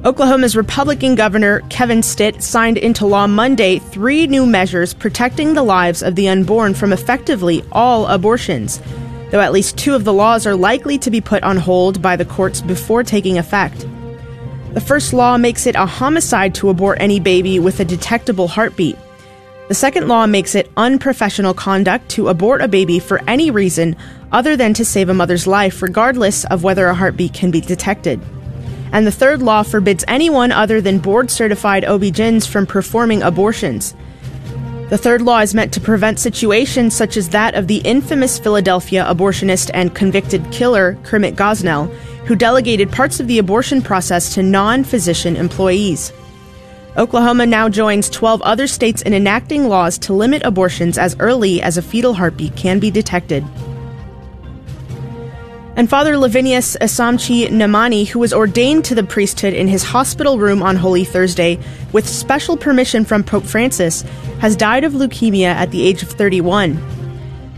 [0.05, 6.03] Oklahoma's Republican Governor Kevin Stitt signed into law Monday three new measures protecting the lives
[6.03, 8.81] of the unborn from effectively all abortions
[9.35, 12.15] though at least two of the laws are likely to be put on hold by
[12.15, 13.85] the courts before taking effect.
[14.75, 18.97] The first law makes it a homicide to abort any baby with a detectable heartbeat.
[19.67, 23.97] The second law makes it unprofessional conduct to abort a baby for any reason
[24.31, 28.21] other than to save a mother's life, regardless of whether a heartbeat can be detected.
[28.95, 33.93] And the third law forbids anyone other than board certified OB-GYNs from performing abortions.
[34.89, 39.05] The third law is meant to prevent situations such as that of the infamous Philadelphia
[39.05, 41.93] abortionist and convicted killer Kermit Gosnell,
[42.27, 46.13] who delegated parts of the abortion process to non physician employees.
[46.97, 51.77] Oklahoma now joins 12 other states in enacting laws to limit abortions as early as
[51.77, 53.45] a fetal heartbeat can be detected
[55.77, 60.63] and Father Lavinius Asamchi Namani, who was ordained to the priesthood in his hospital room
[60.63, 61.59] on Holy Thursday
[61.93, 64.03] with special permission from Pope Francis,
[64.39, 66.81] has died of leukemia at the age of 31.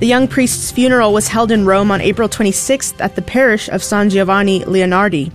[0.01, 3.85] The young priest's funeral was held in Rome on April 26th at the parish of
[3.85, 5.31] San Giovanni Leonardi.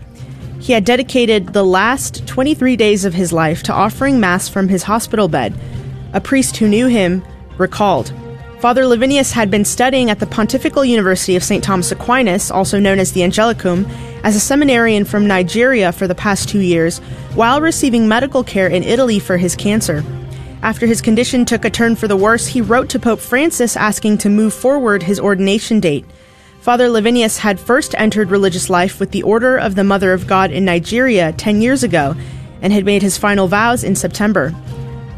[0.59, 4.83] He had dedicated the last 23 days of his life to offering Mass from his
[4.83, 5.55] hospital bed.
[6.13, 7.23] A priest who knew him
[7.57, 8.13] recalled.
[8.61, 11.63] Father Lavinius had been studying at the Pontifical University of St.
[11.63, 13.89] Thomas Aquinas, also known as the Angelicum,
[14.23, 16.99] as a seminarian from Nigeria for the past two years,
[17.33, 20.03] while receiving medical care in Italy for his cancer.
[20.61, 24.19] After his condition took a turn for the worse, he wrote to Pope Francis asking
[24.19, 26.05] to move forward his ordination date.
[26.59, 30.51] Father Lavinius had first entered religious life with the Order of the Mother of God
[30.51, 32.15] in Nigeria 10 years ago
[32.61, 34.53] and had made his final vows in September.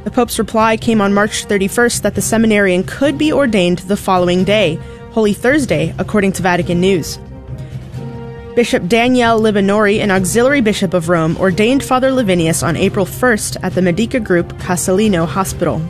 [0.04, 4.43] The Pope's reply came on March 31st that the seminarian could be ordained the following
[4.43, 4.76] day,
[5.12, 7.18] Holy Thursday, according to Vatican News.
[8.54, 13.76] Bishop Daniele Libanori, an auxiliary bishop of Rome, ordained Father Lavinius on April 1st at
[13.76, 15.82] the Medica Group Casalino Hospital.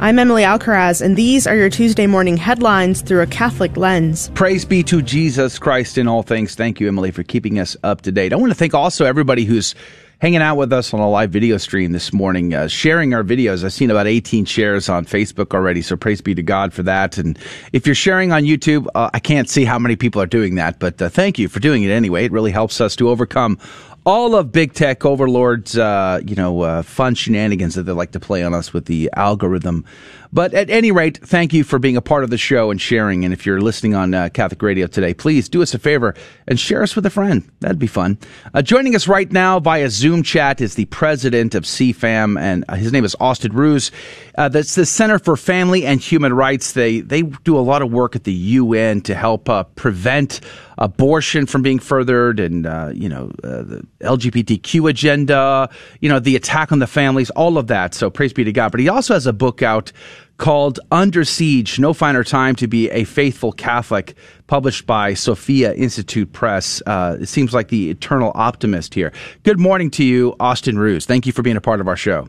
[0.00, 4.30] I'm Emily Alcaraz, and these are your Tuesday morning headlines through a Catholic lens.
[4.34, 6.56] Praise be to Jesus Christ in all things.
[6.56, 8.32] Thank you, Emily, for keeping us up to date.
[8.32, 9.76] I want to thank also everybody who's
[10.20, 13.64] hanging out with us on a live video stream this morning, uh, sharing our videos.
[13.64, 17.18] I've seen about 18 shares on Facebook already, so praise be to God for that.
[17.18, 17.38] And
[17.72, 20.80] if you're sharing on YouTube, uh, I can't see how many people are doing that,
[20.80, 22.24] but uh, thank you for doing it anyway.
[22.24, 23.58] It really helps us to overcome
[24.04, 28.20] all of big tech overlords, uh, you know, uh, fun shenanigans that they like to
[28.20, 29.84] play on us with the algorithm.
[30.32, 33.24] But at any rate, thank you for being a part of the show and sharing.
[33.24, 36.14] And if you're listening on uh, Catholic Radio today, please do us a favor
[36.46, 37.48] and share us with a friend.
[37.60, 38.18] That'd be fun.
[38.52, 42.76] Uh, joining us right now via Zoom chat is the president of CFAM, and uh,
[42.76, 43.90] his name is Austin Ruse.
[44.36, 46.72] Uh, that's the Center for Family and Human Rights.
[46.72, 50.40] They they do a lot of work at the UN to help uh, prevent
[50.78, 55.68] abortion from being furthered, and uh, you know the LGBTQ agenda,
[56.00, 57.94] you know the attack on the families, all of that.
[57.94, 58.70] So praise be to God.
[58.70, 59.92] But he also has a book out
[60.38, 64.14] called Under Siege No Finer Time to Be a Faithful Catholic,
[64.46, 66.80] published by Sophia Institute Press.
[66.86, 69.12] Uh, it seems like the eternal optimist here.
[69.42, 71.04] Good morning to you, Austin Ruse.
[71.04, 72.28] Thank you for being a part of our show.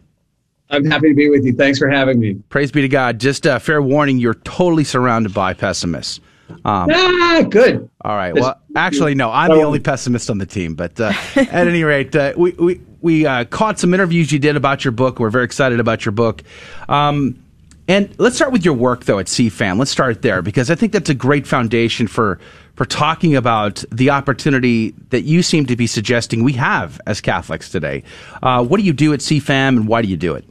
[0.71, 1.53] I'm happy to be with you.
[1.53, 2.35] Thanks for having me.
[2.49, 3.19] Praise be to God.
[3.19, 6.19] Just a fair warning, you're totally surrounded by pessimists.
[6.65, 7.89] Um, ah, good.
[8.01, 8.33] All right.
[8.33, 10.73] Well, actually, no, I'm the only pessimist on the team.
[10.73, 14.55] But uh, at any rate, uh, we we we uh, caught some interviews you did
[14.55, 15.19] about your book.
[15.19, 16.43] We're very excited about your book.
[16.87, 17.43] Um,
[17.89, 19.79] and let's start with your work, though, at CFAM.
[19.79, 22.39] Let's start there because I think that's a great foundation for
[22.75, 27.69] for talking about the opportunity that you seem to be suggesting we have as Catholics
[27.71, 28.03] today.
[28.43, 30.45] Uh, what do you do at CFAM, and why do you do it?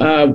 [0.00, 0.32] Uh,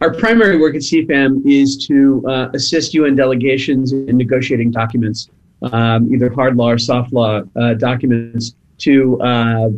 [0.00, 5.30] our primary work at CFAM is to uh, assist UN delegations in negotiating documents,
[5.62, 8.54] um, either hard law or soft law uh, documents.
[8.78, 9.70] To uh,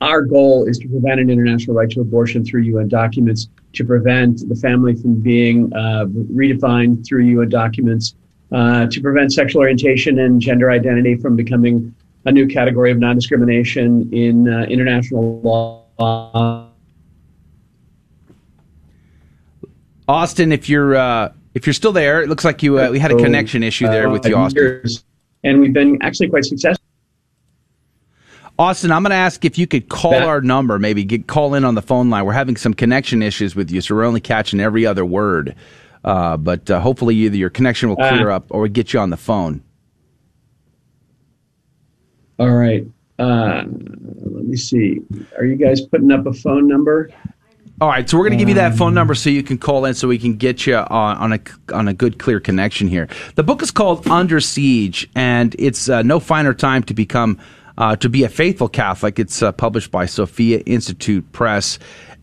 [0.00, 4.48] our goal is to prevent an international right to abortion through UN documents to prevent
[4.48, 8.14] the family from being uh, redefined through UN documents,
[8.52, 11.94] uh, to prevent sexual orientation and gender identity from becoming
[12.26, 16.70] a new category of non discrimination in uh, international law.
[20.08, 23.12] Austin, if you're uh, if you're still there, it looks like you uh, we had
[23.12, 24.82] a connection issue there with you, Austin.
[25.44, 26.79] And we've been actually quite successful.
[28.60, 31.54] Austin, I'm going to ask if you could call that, our number, maybe get call
[31.54, 32.26] in on the phone line.
[32.26, 35.56] We're having some connection issues with you, so we're only catching every other word.
[36.04, 39.00] Uh, but uh, hopefully, either your connection will clear uh, up or we get you
[39.00, 39.62] on the phone.
[42.38, 42.86] All right.
[43.18, 45.00] Uh, let me see.
[45.38, 47.08] Are you guys putting up a phone number?
[47.80, 49.86] All right, so we're going to give you that phone number so you can call
[49.86, 51.40] in, so we can get you on, on a
[51.72, 53.08] on a good, clear connection here.
[53.36, 57.38] The book is called Under Siege, and it's uh, no finer time to become
[57.80, 59.18] uh, to be a faithful Catholic.
[59.18, 61.78] It's uh, published by Sophia Institute Press.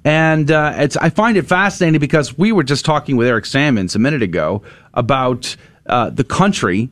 [0.05, 3.99] And uh, I find it fascinating because we were just talking with Eric Sammons a
[3.99, 4.61] minute ago
[4.93, 6.89] about uh, the country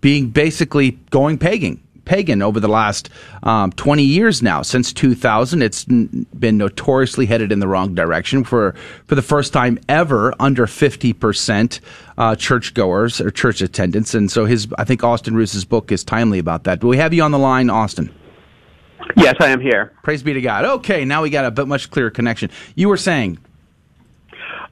[0.00, 3.10] being basically going pagan pagan over the last
[3.42, 4.62] um, 20 years now.
[4.62, 8.44] Since 2000, it's n- been notoriously headed in the wrong direction.
[8.44, 8.74] For
[9.06, 11.80] for the first time ever, under 50 percent
[12.18, 16.38] uh, churchgoers or church attendance, and so his I think Austin Ruse's book is timely
[16.38, 16.80] about that.
[16.80, 18.12] But we have you on the line, Austin.
[19.16, 19.92] Yes, I am here.
[20.02, 20.64] Praise be to God.
[20.64, 22.50] Okay, now we got a bit much clearer connection.
[22.74, 23.38] You were saying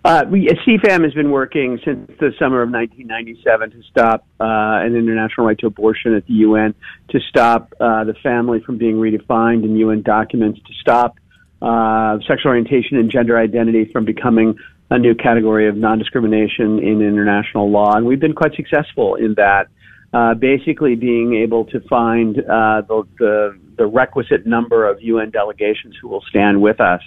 [0.04, 5.46] uh, CFAM has been working since the summer of 1997 to stop uh, an international
[5.46, 6.74] right to abortion at the UN,
[7.10, 11.18] to stop uh, the family from being redefined in UN documents, to stop
[11.60, 14.58] uh, sexual orientation and gender identity from becoming
[14.90, 17.94] a new category of non-discrimination in international law.
[17.94, 19.68] And we've been quite successful in that.
[20.12, 25.96] Uh, basically, being able to find uh, the, the the requisite number of UN delegations
[26.02, 27.00] who will stand with us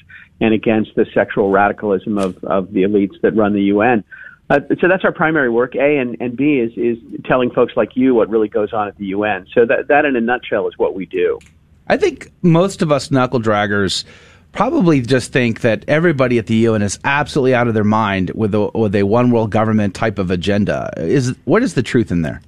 [0.44, 4.04] and against the sexual radicalism of, of the elites that run the UN.
[4.50, 5.74] Uh, so that's our primary work.
[5.74, 8.98] A and, and B is is telling folks like you what really goes on at
[8.98, 9.48] the UN.
[9.54, 11.40] So that that in a nutshell is what we do.
[11.88, 14.04] I think most of us knuckle draggers
[14.52, 18.54] probably just think that everybody at the UN is absolutely out of their mind with
[18.54, 20.94] a, with a one world government type of agenda.
[20.98, 22.42] Is what is the truth in there?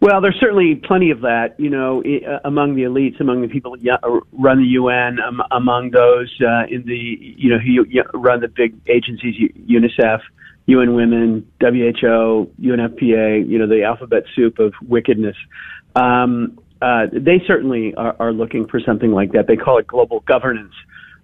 [0.00, 3.74] Well, there's certainly plenty of that, you know, uh, among the elites, among the people
[3.74, 8.40] who uh, run the UN, um, among those uh, in the, you know, who run
[8.40, 9.34] the big agencies,
[9.66, 10.20] UNICEF,
[10.66, 15.36] UN Women, WHO, UNFPA, you know, the alphabet soup of wickedness.
[15.94, 19.46] Um, uh, they certainly are, are looking for something like that.
[19.46, 20.74] They call it global governance,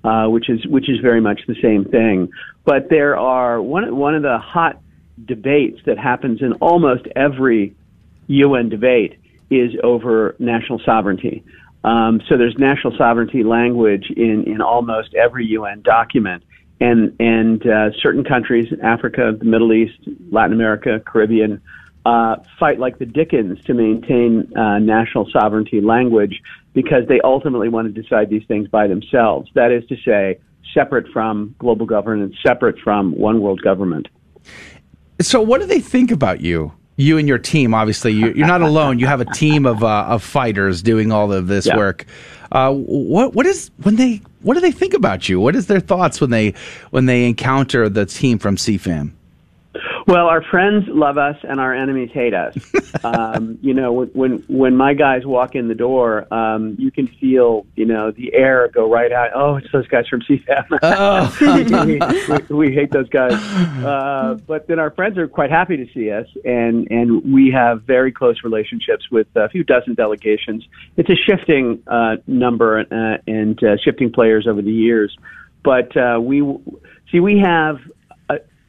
[0.03, 2.31] uh, which is which is very much the same thing.
[2.65, 4.81] But there are one one of the hot
[5.23, 7.75] debates that happens in almost every
[8.27, 9.19] UN debate
[9.51, 11.45] is over national sovereignty.
[11.85, 16.45] Um, so there's national sovereignty language in, in almost every UN document.
[16.81, 19.99] And, and uh, certain countries, Africa, the Middle East,
[20.31, 21.61] Latin America, Caribbean,
[22.05, 26.41] uh, fight like the Dickens to maintain uh, national sovereignty language
[26.73, 29.49] because they ultimately want to decide these things by themselves.
[29.55, 30.41] That is to say,
[30.75, 34.09] separate from global governance, separate from one world government.
[35.21, 36.73] So, what do they think about you?
[36.97, 38.99] You and your team, obviously, you, are not alone.
[38.99, 41.77] You have a team of uh, of fighters doing all of this yeah.
[41.77, 42.05] work.
[42.51, 45.41] Uh, what what is when they what do they think about you?
[45.41, 46.55] What is their thoughts when they
[46.91, 49.13] when they encounter the team from CFAM?
[50.07, 52.57] Well, our friends love us and our enemies hate us.
[53.05, 57.67] um, you know, when when my guys walk in the door, um, you can feel
[57.77, 59.31] you know the air go right out.
[59.35, 60.79] Oh, it's those guys from CFAM.
[60.83, 62.49] Oh.
[62.51, 63.33] we, we, hate those guys.
[63.33, 67.83] Uh, but then our friends are quite happy to see us, and and we have
[67.83, 70.67] very close relationships with a few dozen delegations.
[70.97, 75.17] It's a shifting uh, number uh, and uh, shifting players over the years,
[75.63, 76.41] but uh, we
[77.11, 77.79] see we have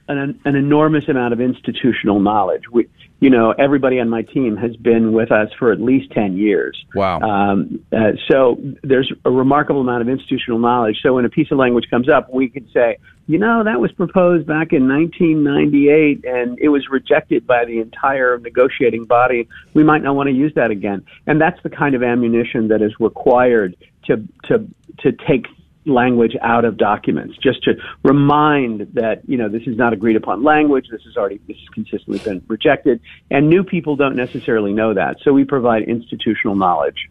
[0.08, 2.64] an, an enormous amount of institutional knowledge.
[2.72, 2.88] We,
[3.20, 6.84] you know, everybody on my team has been with us for at least 10 years.
[6.94, 7.22] Wow.
[7.22, 10.98] Um, uh, so there's a remarkable amount of institutional knowledge.
[11.02, 12.98] So when a piece of language comes up, we can say,
[13.28, 18.38] you know, that was proposed back in 1998 and it was rejected by the entire
[18.40, 19.48] negotiating body.
[19.74, 21.06] We might not want to use that again.
[21.26, 23.78] And that's the kind of ammunition that is required
[24.08, 24.68] to, to,
[25.00, 25.46] to take
[25.86, 27.74] language out of documents, just to
[28.04, 30.88] remind that you know this is not agreed upon language.
[30.92, 35.18] This has already this has consistently been rejected, and new people don't necessarily know that.
[35.24, 37.10] So we provide institutional knowledge.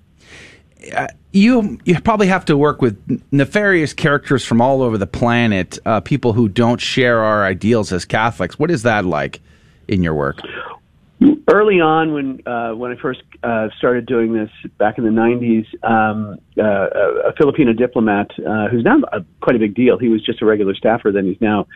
[0.94, 5.78] Uh, you you probably have to work with nefarious characters from all over the planet,
[5.86, 8.58] uh, people who don't share our ideals as Catholics.
[8.58, 9.40] What is that like
[9.88, 10.38] in your work?
[11.48, 15.66] Early on when uh, when I first uh, started doing this back in the 90s,
[15.84, 19.98] um, uh, a Filipino diplomat uh, who's now a, quite a big deal.
[19.98, 21.66] He was just a regular staffer, then he's now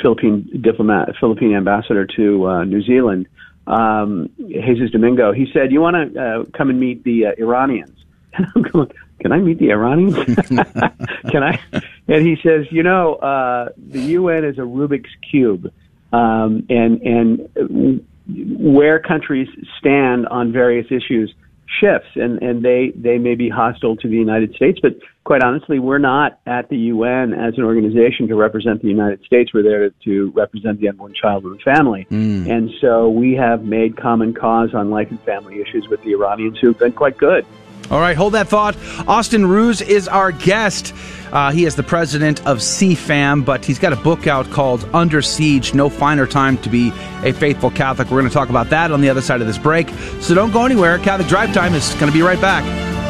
[0.00, 3.28] Philippine diplomat, Philippine ambassador to uh, New Zealand.
[3.66, 5.32] Um, Jesus Domingo.
[5.32, 7.96] He said, "You want to uh, come and meet the uh, Iranians?"
[8.34, 10.14] And I'm going, "Can I meet the Iranians?
[11.30, 11.60] Can I?"
[12.06, 15.72] And he says, "You know, uh, the UN is a Rubik's cube."
[16.12, 19.48] Um, and and where countries
[19.78, 21.34] stand on various issues
[21.80, 24.92] shifts and, and they, they may be hostile to the United States, but
[25.24, 29.52] quite honestly, we're not at the UN as an organization to represent the United States.
[29.52, 32.06] We're there to represent the unborn child of the family.
[32.10, 32.50] Mm.
[32.50, 36.58] And so we have made common cause on life and family issues with the Iranians
[36.58, 37.44] who've been quite good.
[37.90, 38.76] All right, hold that thought.
[39.06, 40.94] Austin Ruse is our guest.
[41.32, 45.22] Uh, he is the president of CFAM, but he's got a book out called Under
[45.22, 46.90] Siege No Finer Time to Be
[47.22, 48.10] a Faithful Catholic.
[48.10, 49.88] We're going to talk about that on the other side of this break.
[50.20, 50.98] So don't go anywhere.
[50.98, 53.07] Catholic Drive Time is going to be right back.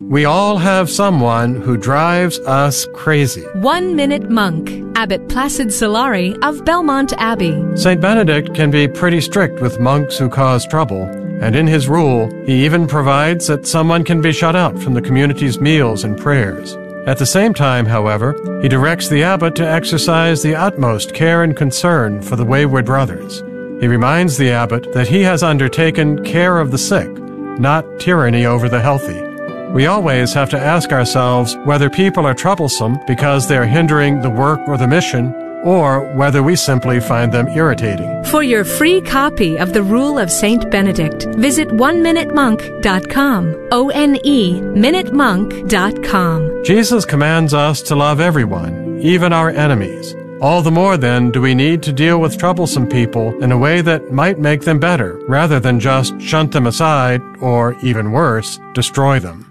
[0.00, 3.42] We all have someone who drives us crazy.
[3.54, 7.60] One Minute Monk, Abbot Placid Solari of Belmont Abbey.
[7.76, 8.00] St.
[8.00, 11.02] Benedict can be pretty strict with monks who cause trouble,
[11.42, 15.02] and in his rule, he even provides that someone can be shut out from the
[15.02, 16.76] community's meals and prayers.
[17.08, 21.56] At the same time, however, he directs the abbot to exercise the utmost care and
[21.56, 23.40] concern for the wayward brothers.
[23.80, 27.10] He reminds the abbot that he has undertaken care of the sick,
[27.58, 29.27] not tyranny over the healthy.
[29.74, 34.60] We always have to ask ourselves whether people are troublesome because they're hindering the work
[34.66, 38.24] or the mission, or whether we simply find them irritating.
[38.24, 43.68] For your free copy of the Rule of Saint Benedict, visit oneminutemonk.com.
[43.72, 46.64] O N E minutemonk.com.
[46.64, 50.16] Jesus commands us to love everyone, even our enemies.
[50.40, 53.80] All the more then do we need to deal with troublesome people in a way
[53.80, 59.18] that might make them better, rather than just shunt them aside, or even worse, destroy
[59.18, 59.47] them.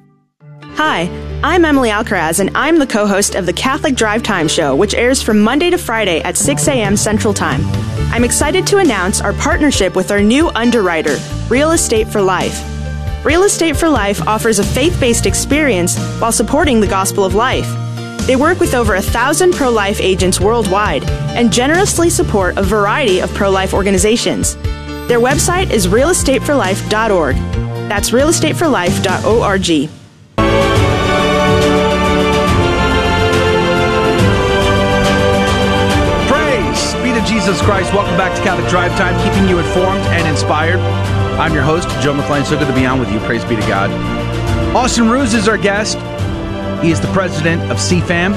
[0.78, 1.10] Hi,
[1.44, 4.94] I'm Emily Alcaraz, and I'm the co host of the Catholic Drive Time Show, which
[4.94, 6.96] airs from Monday to Friday at 6 a.m.
[6.96, 7.62] Central Time.
[8.14, 11.18] I'm excited to announce our partnership with our new underwriter,
[11.50, 12.62] Real Estate for Life.
[13.26, 17.68] Real Estate for Life offers a faith based experience while supporting the gospel of life.
[18.28, 23.20] They work with over a thousand pro life agents worldwide and generously support a variety
[23.20, 24.56] of pro life organizations.
[25.08, 27.36] Their website is realestateforlife.org.
[27.90, 29.90] That's realestateforlife.org.
[37.28, 37.94] Jesus Christ.
[37.94, 40.80] Welcome back to Catholic Drive Time, keeping you informed and inspired.
[41.38, 42.46] I'm your host, Joe McClain.
[42.46, 43.20] So good to be on with you.
[43.20, 43.92] Praise be to God.
[44.74, 45.98] Austin Ruse is our guest.
[46.82, 48.34] He is the president of CFAM.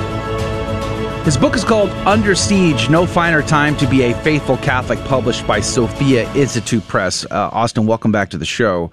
[1.24, 5.47] His book is called Under Siege No Finer Time to Be a Faithful Catholic, published
[5.47, 7.24] by Sophia Institute Press.
[7.26, 8.91] Uh, Austin, welcome back to the show.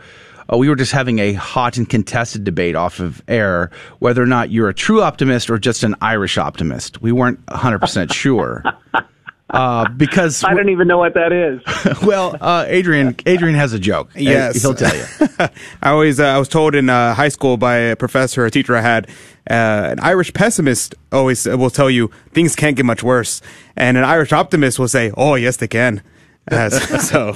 [0.52, 4.28] Uh, we were just having a hot and contested debate off of air whether or
[4.28, 7.02] not you're a true optimist or just an Irish optimist.
[7.02, 8.64] We weren't 100% sure.
[9.50, 11.62] Uh, because I don't even know what that is.
[12.04, 14.10] well, uh, Adrian, Adrian has a joke.
[14.14, 15.06] Yes, he'll tell you.
[15.82, 18.76] I always, uh, I was told in uh, high school by a professor, a teacher
[18.76, 19.10] I had,
[19.50, 19.54] uh,
[19.92, 23.42] an Irish pessimist always will tell you things can't get much worse,
[23.78, 26.02] and an Irish optimist will say, "Oh, yes, they can."
[26.50, 27.36] Uh, so,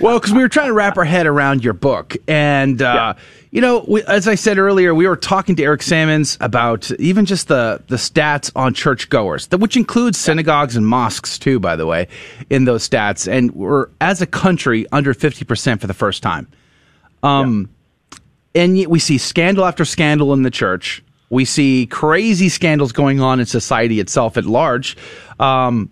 [0.00, 3.22] well, because we were trying to wrap our head around your book, and uh, yeah.
[3.56, 7.24] You know, we, as I said earlier, we were talking to Eric Sammons about even
[7.24, 12.06] just the the stats on churchgoers, which includes synagogues and mosques too, by the way,
[12.50, 16.48] in those stats, and we're as a country under fifty percent for the first time.
[17.22, 17.70] Um,
[18.12, 18.62] yeah.
[18.62, 21.02] and yet we see scandal after scandal in the church.
[21.30, 24.98] We see crazy scandals going on in society itself at large.
[25.40, 25.90] Um,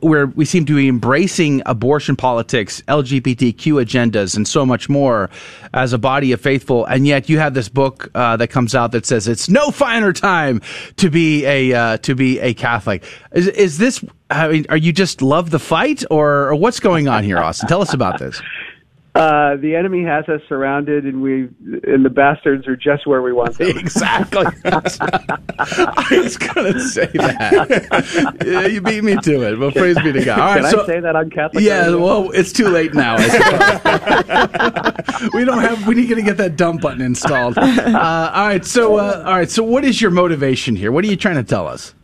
[0.00, 5.30] where we seem to be embracing abortion politics, LGBTQ agendas, and so much more
[5.72, 6.84] as a body of faithful.
[6.86, 10.12] And yet, you have this book uh, that comes out that says it's no finer
[10.12, 10.62] time
[10.96, 13.04] to be a uh, to be a Catholic.
[13.32, 14.04] Is, is this?
[14.30, 17.68] I mean, are you just love the fight, or, or what's going on here, Austin?
[17.68, 18.40] Tell us about this.
[19.14, 21.48] Uh, the enemy has us surrounded, and we
[21.84, 23.68] and the bastards are just where we want them.
[23.78, 24.44] exactly.
[24.64, 28.42] I was going to say that.
[28.44, 29.56] yeah, you beat me to it.
[29.56, 30.40] Well, praise be to God.
[30.40, 31.62] All right, Can so, I say that on Catholic?
[31.62, 31.82] Yeah.
[31.82, 32.04] Radio?
[32.04, 33.16] Well, it's too late now.
[35.32, 35.86] we don't have.
[35.86, 37.56] We need to get that dump button installed.
[37.56, 38.64] Uh, all right.
[38.64, 39.48] So, uh, all right.
[39.48, 40.90] So, what is your motivation here?
[40.90, 41.94] What are you trying to tell us?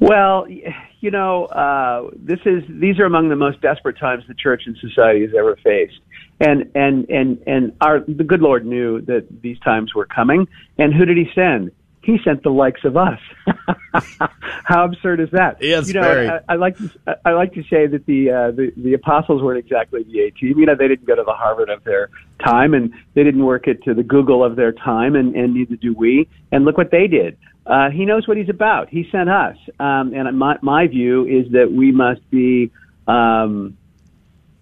[0.00, 4.62] Well, you know, uh, this is these are among the most desperate times the church
[4.66, 6.00] and society has ever faced
[6.40, 10.48] and and and and our the good Lord knew that these times were coming.
[10.78, 11.70] And who did He send?
[12.02, 13.18] He sent the likes of us.
[14.64, 15.62] How absurd is that?
[15.62, 16.28] Yes, you know, very.
[16.28, 16.90] I, I like to
[17.24, 20.58] I like to say that the, uh, the the apostles weren't exactly the A team.
[20.58, 22.10] You know, they didn't go to the Harvard of their
[22.44, 25.76] time, and they didn't work it to the Google of their time, and and neither
[25.76, 26.28] do we.
[26.52, 27.38] And look what they did.
[27.66, 28.90] Uh, he knows what he's about.
[28.90, 32.70] He sent us, um, and my my view is that we must be.
[33.06, 33.76] Um,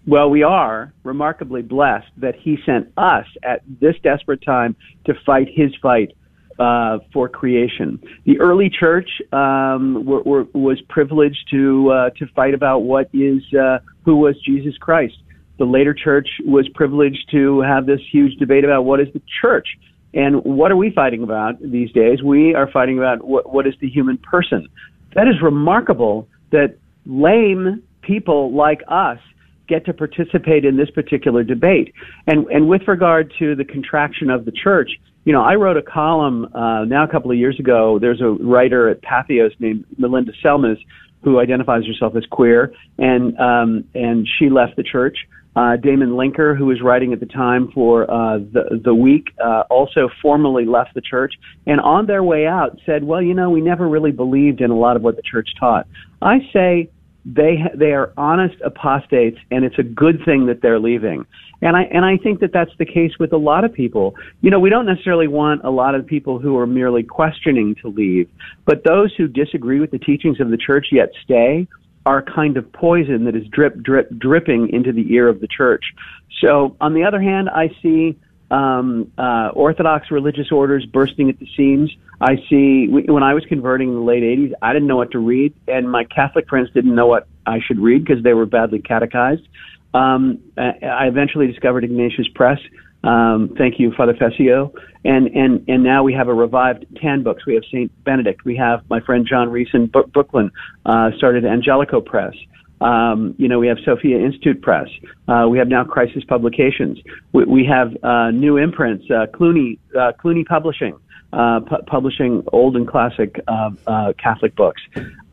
[0.05, 4.75] well, we are remarkably blessed that he sent us at this desperate time
[5.05, 6.15] to fight his fight
[6.59, 7.99] uh, for creation.
[8.25, 13.41] The early church um, were, were, was privileged to uh, to fight about what is
[13.53, 15.15] uh, who was Jesus Christ.
[15.57, 19.67] The later church was privileged to have this huge debate about what is the church
[20.13, 22.21] and what are we fighting about these days.
[22.21, 24.67] We are fighting about what, what is the human person.
[25.15, 26.75] That is remarkable that
[27.05, 29.19] lame people like us
[29.67, 31.93] get to participate in this particular debate.
[32.27, 34.91] And and with regard to the contraction of the church,
[35.25, 37.97] you know, I wrote a column uh, now a couple of years ago.
[37.99, 40.77] There's a writer at Patheos named Melinda Selmys
[41.23, 45.17] who identifies herself as queer, and um, and she left the church.
[45.55, 49.63] Uh, Damon Linker, who was writing at the time for uh, the the Week, uh,
[49.69, 51.33] also formally left the church,
[51.65, 54.77] and on their way out said, "Well, you know, we never really believed in a
[54.77, 55.87] lot of what the church taught."
[56.21, 56.89] I say
[57.25, 61.25] they they are honest apostates, and it's a good thing that they're leaving.
[61.61, 64.15] And I and I think that that's the case with a lot of people.
[64.41, 67.87] You know, we don't necessarily want a lot of people who are merely questioning to
[67.87, 68.29] leave,
[68.65, 71.67] but those who disagree with the teachings of the church yet stay
[72.05, 75.47] are a kind of poison that is drip drip dripping into the ear of the
[75.47, 75.85] church.
[76.41, 78.17] So, on the other hand, I see
[78.51, 81.95] um, uh, Orthodox religious orders bursting at the seams.
[82.23, 85.19] I see when I was converting in the late 80s, I didn't know what to
[85.19, 88.79] read, and my Catholic friends didn't know what I should read because they were badly
[88.79, 89.45] catechized.
[89.93, 92.59] Um, I eventually discovered Ignatius Press.
[93.03, 94.73] Um, thank you, Father Fessio.
[95.03, 97.45] And, and, and now we have a revived Tan books.
[97.45, 97.91] We have St.
[98.05, 98.45] Benedict.
[98.45, 100.49] We have my friend John Riess in Brooklyn,
[100.85, 102.33] uh, started Angelico Press.
[102.79, 104.87] Um, you know, we have Sophia Institute Press.
[105.27, 106.99] Uh, we have now Crisis Publications.
[107.33, 110.13] We, we have uh, new imprints, uh, Cluny, uh,
[110.47, 110.97] Publishing,
[111.33, 114.81] uh, pu- publishing old and classic uh, uh, Catholic books.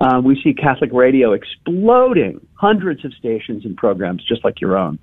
[0.00, 4.98] Uh, we see Catholic radio exploding, hundreds of stations and programs just like your own.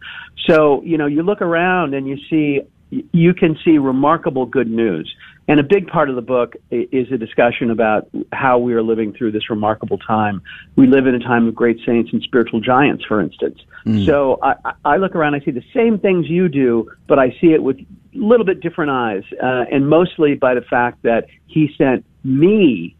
[0.47, 5.13] So, you know, you look around and you see, you can see remarkable good news.
[5.49, 9.13] And a big part of the book is a discussion about how we are living
[9.13, 10.41] through this remarkable time.
[10.75, 13.59] We live in a time of great saints and spiritual giants, for instance.
[13.85, 14.05] Mm.
[14.05, 17.53] So I, I look around, I see the same things you do, but I see
[17.53, 21.73] it with a little bit different eyes, uh, and mostly by the fact that he
[21.77, 22.97] sent me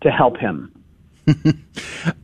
[0.00, 0.72] to help him.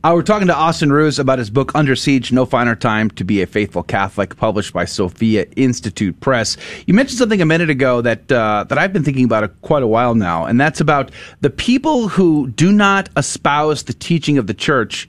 [0.03, 3.23] Uh, we're talking to Austin Ruse about his book Under Siege: No Finer Time to
[3.23, 6.57] Be a Faithful Catholic, published by Sophia Institute Press.
[6.87, 9.83] You mentioned something a minute ago that uh, that I've been thinking about it quite
[9.83, 14.47] a while now, and that's about the people who do not espouse the teaching of
[14.47, 15.07] the church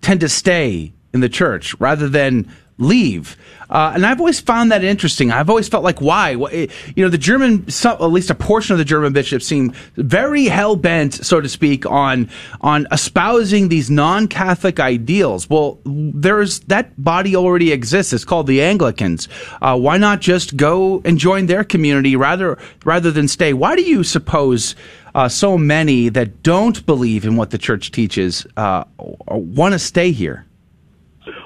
[0.00, 3.36] tend to stay in the church rather than leave.
[3.68, 5.32] Uh, and I've always found that interesting.
[5.32, 6.30] I've always felt like, why?
[6.30, 10.76] You know, the German, at least a portion of the German bishops seem very hell
[10.76, 12.28] bent, so to speak, on
[12.60, 15.48] on espousing these non-Catholic ideals.
[15.50, 18.12] Well, there's that body already exists.
[18.12, 19.28] It's called the Anglicans.
[19.60, 23.52] Uh, why not just go and join their community rather rather than stay?
[23.52, 24.76] Why do you suppose?
[25.14, 30.12] Uh, so many that don't believe in what the church teaches uh, want to stay
[30.12, 30.44] here.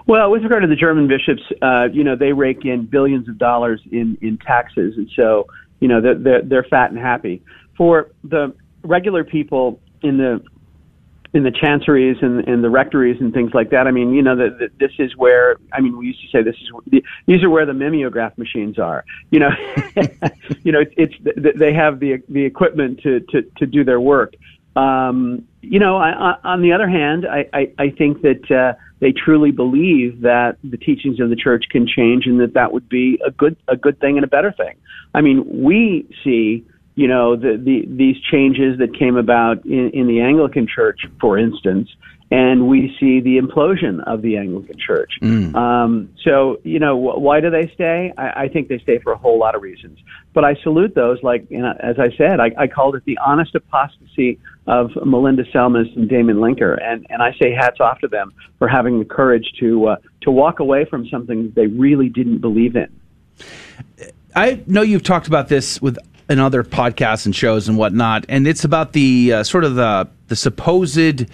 [0.07, 3.39] Well, with regard to the German bishops, uh, you know, they rake in billions of
[3.39, 5.47] dollars in, in taxes, and so
[5.81, 7.43] you know they're, they're they're fat and happy.
[7.77, 10.43] For the regular people in the
[11.33, 13.87] in the chanceries and, and the rectories and things like that.
[13.87, 16.57] I mean, you know, that this is where I mean, we used to say this
[16.57, 19.05] is these are where the mimeograph machines are.
[19.31, 19.51] You know,
[20.63, 24.35] you know, it's, it's they have the the equipment to to to do their work.
[24.77, 28.51] Um, you know, I, I, on the other hand, I I, I think that.
[28.51, 32.73] Uh, they truly believe that the teachings of the church can change and that that
[32.73, 34.77] would be a good a good thing and a better thing.
[35.15, 40.07] I mean, we see you know the, the these changes that came about in, in
[40.07, 41.89] the Anglican Church, for instance,
[42.31, 45.13] and we see the implosion of the Anglican Church.
[45.21, 45.55] Mm.
[45.55, 48.13] Um, so, you know, wh- why do they stay?
[48.17, 49.99] I, I think they stay for a whole lot of reasons.
[50.33, 53.19] But I salute those, like, you know, as I said, I, I called it the
[53.19, 58.09] honest apostasy of Melinda Selmys and Damon Linker, and, and I say hats off to
[58.09, 62.39] them for having the courage to uh, to walk away from something they really didn't
[62.39, 62.89] believe in.
[64.37, 68.47] I know you've talked about this with in other podcasts and shows and whatnot, and
[68.47, 71.27] it's about the uh, sort of the the supposed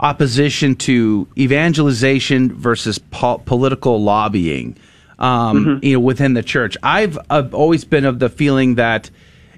[0.00, 4.76] opposition to evangelization versus po- political lobbying.
[5.18, 5.84] Um, mm-hmm.
[5.84, 9.10] You know, within the church, I've, I've always been of the feeling that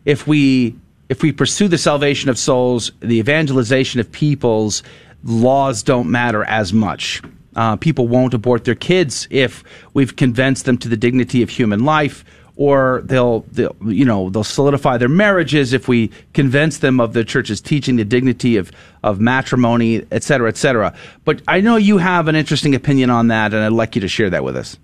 [0.04, 0.76] if we
[1.08, 4.82] if we pursue the salvation of souls, the evangelization of peoples,
[5.24, 7.22] laws don't matter as much.
[7.56, 9.64] Uh, people won't abort their kids if
[9.94, 12.24] we've convinced them to the dignity of human life
[12.58, 17.24] or they'll, they'll, you know they'll solidify their marriages if we convince them of the
[17.24, 18.70] church's teaching the dignity of
[19.02, 20.92] of matrimony, et cetera, et cetera.
[21.24, 24.08] But I know you have an interesting opinion on that, and I'd like you to
[24.08, 24.76] share that with us.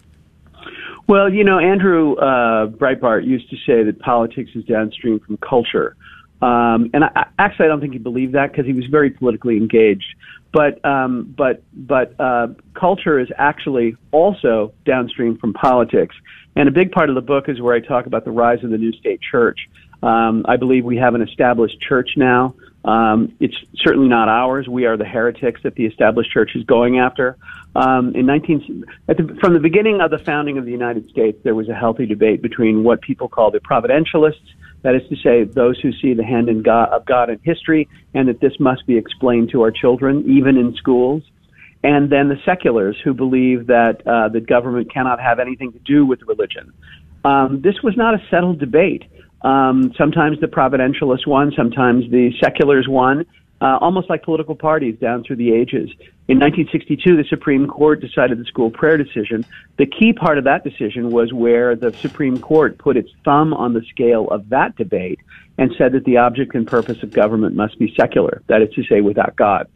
[1.08, 5.96] Well, you know, Andrew uh, Breitbart used to say that politics is downstream from culture.
[6.40, 9.56] Um, and I, actually, I don't think he believed that because he was very politically
[9.56, 10.14] engaged.
[10.52, 16.14] But um, but but uh, culture is actually also downstream from politics.
[16.56, 18.70] And a big part of the book is where I talk about the rise of
[18.70, 19.68] the new state church.
[20.02, 22.54] Um, I believe we have an established church now.
[22.84, 24.68] Um, it's certainly not ours.
[24.68, 27.38] We are the heretics that the established church is going after.
[27.74, 31.54] Um, in 19, the, from the beginning of the founding of the United States, there
[31.54, 34.52] was a healthy debate between what people call the providentialists,
[34.82, 38.28] that is to say, those who see the hand God, of God in history, and
[38.28, 41.22] that this must be explained to our children, even in schools,
[41.84, 46.04] and then the seculars who believe that uh, the government cannot have anything to do
[46.06, 46.72] with religion.
[47.24, 49.04] Um, this was not a settled debate.
[49.42, 53.26] Um, sometimes the providentialists won, sometimes the seculars won,
[53.60, 55.90] uh, almost like political parties down through the ages.
[56.26, 59.44] In 1962, the Supreme Court decided the school prayer decision.
[59.76, 63.74] The key part of that decision was where the Supreme Court put its thumb on
[63.74, 65.20] the scale of that debate
[65.58, 68.82] and said that the object and purpose of government must be secular, that is to
[68.84, 69.68] say, without God.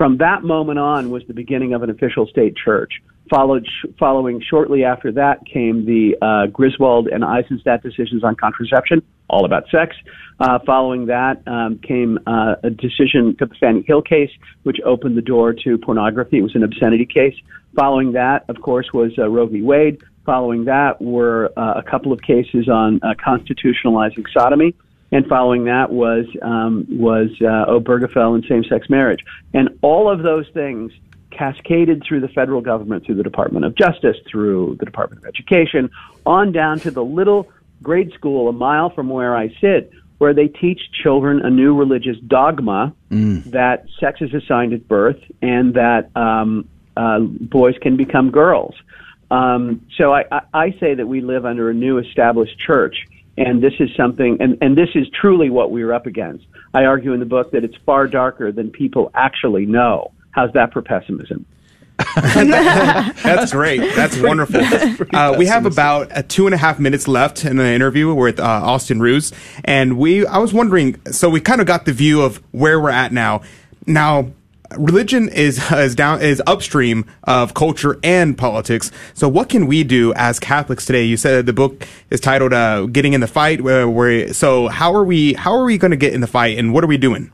[0.00, 3.02] From that moment on was the beginning of an official state church.
[3.28, 9.44] Followed, following shortly after that came the uh, Griswold and Eisenstadt decisions on contraception, all
[9.44, 9.94] about sex.
[10.40, 14.30] Uh, following that um, came uh, a decision, to the Fanny Hill case,
[14.62, 16.38] which opened the door to pornography.
[16.38, 17.34] It was an obscenity case.
[17.76, 19.60] Following that, of course, was uh, Roe v.
[19.60, 20.00] Wade.
[20.24, 24.74] Following that were uh, a couple of cases on uh, constitutionalizing sodomy
[25.12, 30.46] and following that was um, was uh, Obergefell and same-sex marriage, and all of those
[30.54, 30.92] things
[31.30, 35.90] cascaded through the federal government, through the Department of Justice, through the Department of Education,
[36.26, 37.48] on down to the little
[37.82, 42.18] grade school a mile from where I sit, where they teach children a new religious
[42.26, 43.44] dogma mm.
[43.52, 48.74] that sex is assigned at birth and that um, uh, boys can become girls.
[49.30, 53.06] Um, so I, I, I say that we live under a new established church
[53.36, 56.44] and this is something, and, and this is truly what we are up against.
[56.74, 60.12] I argue in the book that it's far darker than people actually know.
[60.32, 61.46] How's that for pessimism?
[62.16, 63.94] that's great.
[63.94, 64.60] That's wonderful.
[65.14, 68.40] Uh, we have about uh, two and a half minutes left in the interview with
[68.40, 69.32] uh, Austin Ruse,
[69.64, 70.26] and we.
[70.26, 71.00] I was wondering.
[71.12, 73.42] So we kind of got the view of where we're at now.
[73.86, 74.30] Now,
[74.76, 78.90] religion is is down is upstream of culture and politics.
[79.14, 81.04] So what can we do as Catholics today?
[81.04, 84.94] You said the book is titled uh, "Getting in the Fight." Where, where so how
[84.94, 86.98] are we how are we going to get in the fight, and what are we
[86.98, 87.32] doing?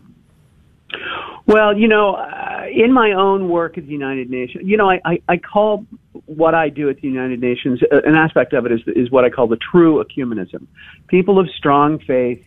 [1.46, 5.00] Well, you know, uh, in my own work at the United Nations, you know, I,
[5.04, 5.86] I, I call
[6.24, 9.24] what I do at the United Nations uh, an aspect of it is is what
[9.24, 10.66] I call the true ecumenism.
[11.08, 12.44] People of strong faith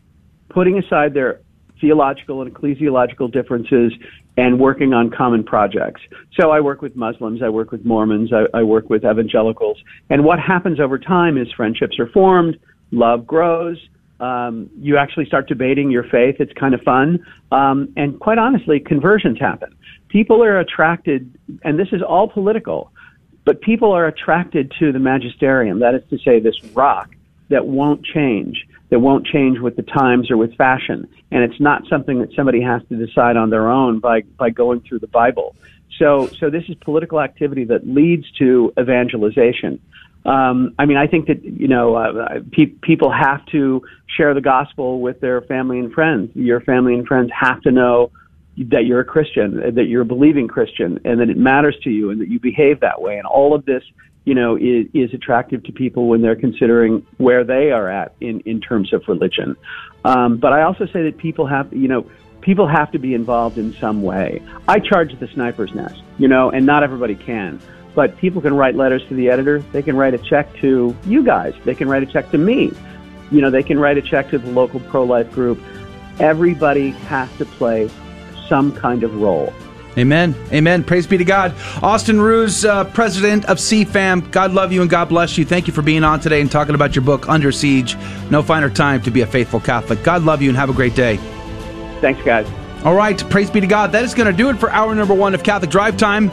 [0.50, 1.40] putting aside their
[1.80, 3.94] theological and ecclesiological differences
[4.40, 6.02] and working on common projects.
[6.40, 9.78] So I work with Muslims, I work with Mormons, I, I work with evangelicals,
[10.10, 12.58] and what happens over time is friendships are formed,
[12.92, 13.78] love grows.
[14.22, 16.38] Um, you actually start debating your faith.
[16.40, 17.26] It's kind of fun.
[17.52, 19.76] Um, and quite honestly, conversions happen.
[20.08, 22.92] People are attracted, and this is all political,
[23.46, 25.80] but people are attracted to the magisterium.
[25.80, 27.10] That is to say, this rock
[27.50, 31.08] that won't change that won't change with the times or with fashion.
[31.32, 34.82] And it's not something that somebody has to decide on their own by, by going
[34.82, 35.56] through the Bible.
[35.98, 39.80] So, so this is political activity that leads to evangelization.
[40.26, 43.82] Um, I mean, I think that you know uh, pe- people have to
[44.18, 46.32] share the gospel with their family and friends.
[46.36, 48.12] Your family and friends have to know
[48.58, 52.10] that you're a Christian, that you're a believing Christian, and that it matters to you,
[52.10, 53.18] and that you behave that way.
[53.18, 53.84] And all of this
[54.26, 58.41] you know, is, is attractive to people when they're considering where they are at in,
[58.41, 59.55] in terms of religion.
[60.05, 62.09] Um, but I also say that people have, you know,
[62.41, 64.41] people have to be involved in some way.
[64.67, 67.61] I charge the sniper's nest, you know, and not everybody can.
[67.95, 69.59] But people can write letters to the editor.
[69.59, 71.53] They can write a check to you guys.
[71.65, 72.72] They can write a check to me.
[73.32, 75.61] You know, they can write a check to the local pro life group.
[76.20, 77.89] Everybody has to play
[78.47, 79.53] some kind of role.
[79.98, 80.36] Amen.
[80.54, 80.84] Amen.
[80.84, 81.54] Praise be to God.
[81.82, 84.32] Austin Ruse, uh, president of CFAM.
[84.32, 85.46] God love you and God bless you.
[85.46, 87.98] Thank you for being on today and talking about your book, Under Siege.
[88.30, 90.04] No finer time to be a faithful Catholic.
[90.04, 91.18] God love you and have a great day.
[92.02, 92.48] Thanks, guys.
[92.86, 93.18] All right.
[93.30, 93.92] Praise be to God.
[93.92, 96.32] That is going to do it for hour number one of Catholic Drive Time.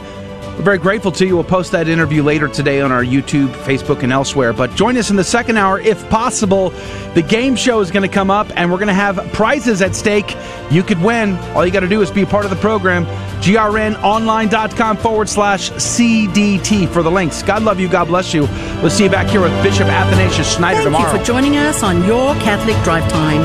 [0.57, 1.35] We're very grateful to you.
[1.35, 4.53] We'll post that interview later today on our YouTube, Facebook, and elsewhere.
[4.53, 6.71] But join us in the second hour if possible.
[7.13, 9.95] The game show is going to come up, and we're going to have prizes at
[9.95, 10.35] stake.
[10.71, 11.35] You could win.
[11.53, 13.05] All you got to do is be a part of the program.
[13.43, 17.43] grnonline.com forward slash CDT for the links.
[17.43, 17.87] God love you.
[17.87, 18.41] God bless you.
[18.81, 21.03] We'll see you back here with Bishop Athanasius Schneider Thank tomorrow.
[21.05, 23.41] Thank you for joining us on Your Catholic Drive Time,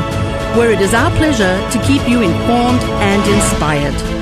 [0.56, 4.21] where it is our pleasure to keep you informed and inspired.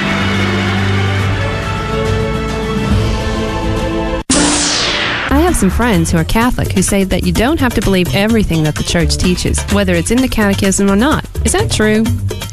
[5.41, 8.63] Have some friends who are Catholic who say that you don't have to believe everything
[8.63, 11.25] that the church teaches, whether it's in the catechism or not.
[11.45, 12.03] Is that true?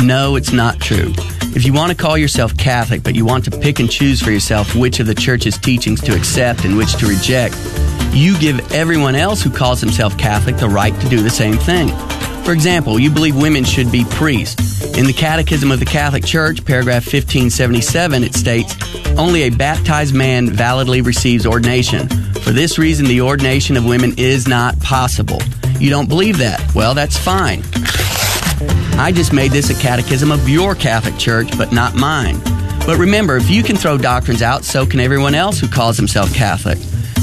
[0.05, 1.13] No, it's not true.
[1.55, 4.31] If you want to call yourself Catholic, but you want to pick and choose for
[4.31, 7.57] yourself which of the church's teachings to accept and which to reject,
[8.13, 11.89] you give everyone else who calls himself Catholic the right to do the same thing.
[12.49, 14.83] For example, you believe women should be priests.
[14.97, 18.75] In the Catechism of the Catholic Church, paragraph 1577, it states,
[19.19, 22.09] Only a baptized man validly receives ordination.
[22.09, 25.43] For this reason, the ordination of women is not possible.
[25.79, 26.75] You don't believe that?
[26.75, 27.63] Well, that's fine.
[28.99, 32.41] I just made this a catechism of your Catholic Church, but not mine.
[32.87, 36.33] But remember, if you can throw doctrines out, so can everyone else who calls himself
[36.33, 36.79] Catholic.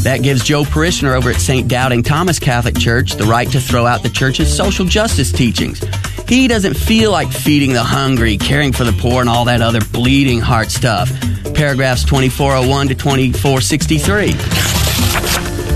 [0.06, 1.68] That gives Joe Parishioner over at St.
[1.68, 5.84] Doubting Thomas Catholic Church the right to throw out the church's social justice teachings.
[6.30, 9.82] He doesn't feel like feeding the hungry, caring for the poor, and all that other
[9.92, 11.10] bleeding heart stuff.
[11.56, 14.36] Paragraphs 2401 to 2463.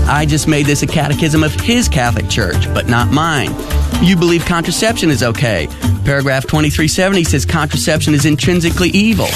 [0.08, 3.50] I just made this a catechism of his Catholic Church, but not mine.
[4.02, 5.66] You believe contraception is okay.
[6.04, 9.28] Paragraph 2370 says contraception is intrinsically evil.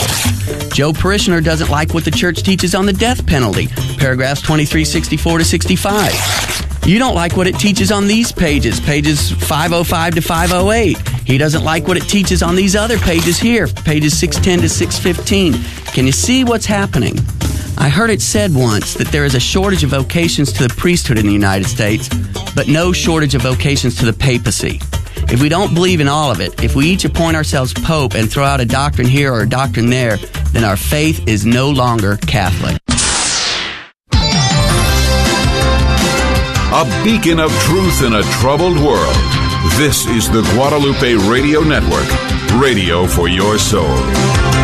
[0.73, 3.69] Joe Parishioner doesn't like what the church teaches on the death penalty.
[3.99, 6.85] Paragraphs 2364 to 65.
[6.87, 11.09] You don't like what it teaches on these pages, pages 505 to 508.
[11.27, 15.55] He doesn't like what it teaches on these other pages here, pages 610 to 615.
[15.95, 17.17] Can you see what's happening?
[17.85, 21.19] I heard it said once that there is a shortage of vocations to the priesthood
[21.19, 22.09] in the United States,
[22.55, 24.81] but no shortage of vocations to the papacy.
[25.31, 28.33] If we don't believe in all of it, if we each appoint ourselves pope and
[28.33, 30.17] throw out a doctrine here or a doctrine there,
[30.53, 32.81] then our faith is no longer Catholic.
[36.73, 39.15] A beacon of truth in a troubled world.
[39.77, 42.09] This is the Guadalupe Radio Network,
[42.59, 44.64] radio for your soul.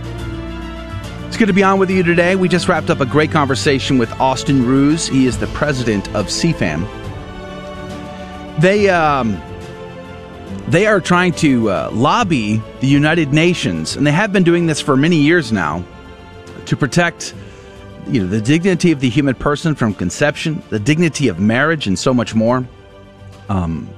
[1.31, 2.35] It's good to be on with you today.
[2.35, 5.07] We just wrapped up a great conversation with Austin Ruse.
[5.07, 6.85] He is the president of CFAM.
[8.59, 9.41] They um,
[10.67, 14.81] they are trying to uh, lobby the United Nations, and they have been doing this
[14.81, 15.85] for many years now,
[16.65, 17.33] to protect
[18.09, 21.97] you know the dignity of the human person from conception, the dignity of marriage, and
[21.97, 22.67] so much more.
[23.47, 23.89] Um,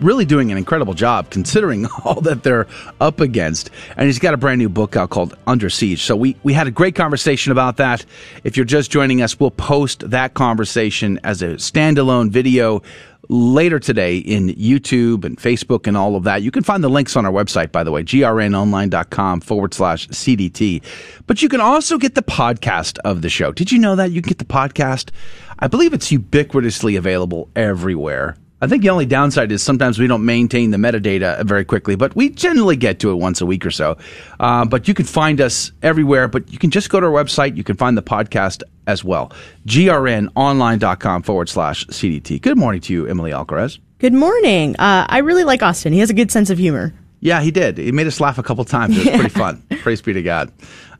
[0.00, 2.66] really doing an incredible job considering all that they're
[3.00, 3.70] up against.
[3.96, 6.02] And he's got a brand new book out called Under Siege.
[6.02, 8.04] So we, we had a great conversation about that.
[8.44, 12.82] If you're just joining us, we'll post that conversation as a standalone video
[13.28, 16.42] later today in YouTube and Facebook and all of that.
[16.42, 20.82] You can find the links on our website, by the way, grnonline.com forward slash CDT.
[21.26, 23.52] But you can also get the podcast of the show.
[23.52, 24.12] Did you know that?
[24.12, 25.10] You can get the podcast.
[25.58, 28.36] I believe it's ubiquitously available everywhere.
[28.60, 32.16] I think the only downside is sometimes we don't maintain the metadata very quickly, but
[32.16, 33.96] we generally get to it once a week or so.
[34.40, 37.56] Uh, but you can find us everywhere, but you can just go to our website.
[37.56, 39.30] You can find the podcast as well.
[39.66, 42.42] grnonline.com forward slash CDT.
[42.42, 43.78] Good morning to you, Emily Alcaraz.
[44.00, 44.74] Good morning.
[44.76, 45.92] Uh, I really like Austin.
[45.92, 46.92] He has a good sense of humor.
[47.20, 47.78] Yeah, he did.
[47.78, 48.96] He made us laugh a couple times.
[48.96, 49.62] It was pretty fun.
[49.82, 50.52] Praise be to God.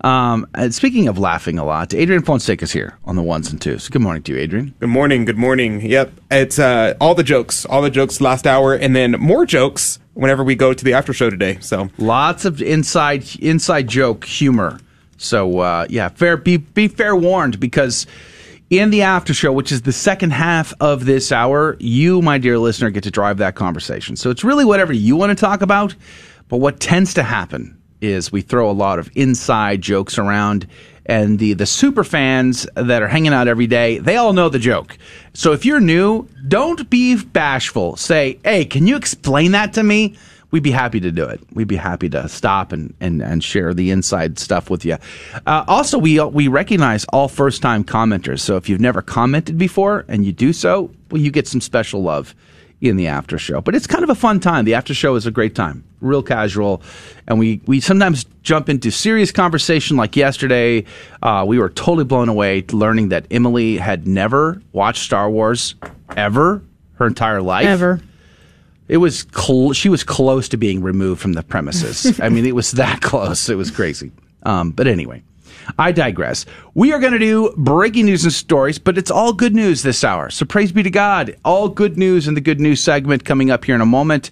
[0.03, 3.88] Um, speaking of laughing a lot, Adrian Fonseca is here on the ones and twos.
[3.88, 4.74] Good morning to you, Adrian.
[4.78, 5.24] Good morning.
[5.24, 5.80] Good morning.
[5.80, 9.99] Yep, it's uh, all the jokes, all the jokes last hour, and then more jokes
[10.14, 11.59] whenever we go to the after show today.
[11.61, 14.78] So lots of inside inside joke humor.
[15.16, 18.07] So uh, yeah, fair be be fair warned because
[18.70, 22.59] in the after show, which is the second half of this hour, you, my dear
[22.59, 24.14] listener, get to drive that conversation.
[24.14, 25.94] So it's really whatever you want to talk about.
[26.49, 30.66] But what tends to happen is we throw a lot of inside jokes around
[31.09, 34.59] and the the super fans that are hanging out every day, they all know the
[34.59, 34.99] joke.
[35.32, 37.96] So if you're new, don't be bashful.
[37.96, 40.16] Say, "Hey, can you explain that to me?"
[40.51, 41.40] We'd be happy to do it.
[41.53, 44.96] We'd be happy to stop and, and, and share the inside stuff with you.
[45.46, 48.40] Uh, also, we we recognize all first time commenters.
[48.40, 52.03] So if you've never commented before and you do so, well, you get some special
[52.03, 52.34] love
[52.81, 53.61] in the after show.
[53.61, 54.64] But it's kind of a fun time.
[54.64, 56.83] The after show is a great time, real casual,
[57.26, 59.97] and we we sometimes jump into serious conversation.
[59.97, 60.85] Like yesterday,
[61.22, 65.74] uh, we were totally blown away learning that Emily had never watched Star Wars
[66.16, 66.62] ever
[66.95, 67.66] her entire life.
[67.66, 68.01] Ever.
[68.89, 72.18] It was cl- she was close to being removed from the premises.
[72.22, 73.49] I mean, it was that close.
[73.49, 74.12] It was crazy.
[74.45, 75.22] Um, but anyway,
[75.79, 76.47] I digress.
[76.75, 80.05] We are going to do breaking news and stories, but it's all good news this
[80.05, 80.31] hour.
[80.31, 81.37] So praise be to God.
[81.45, 84.31] All good news in the good news segment coming up here in a moment.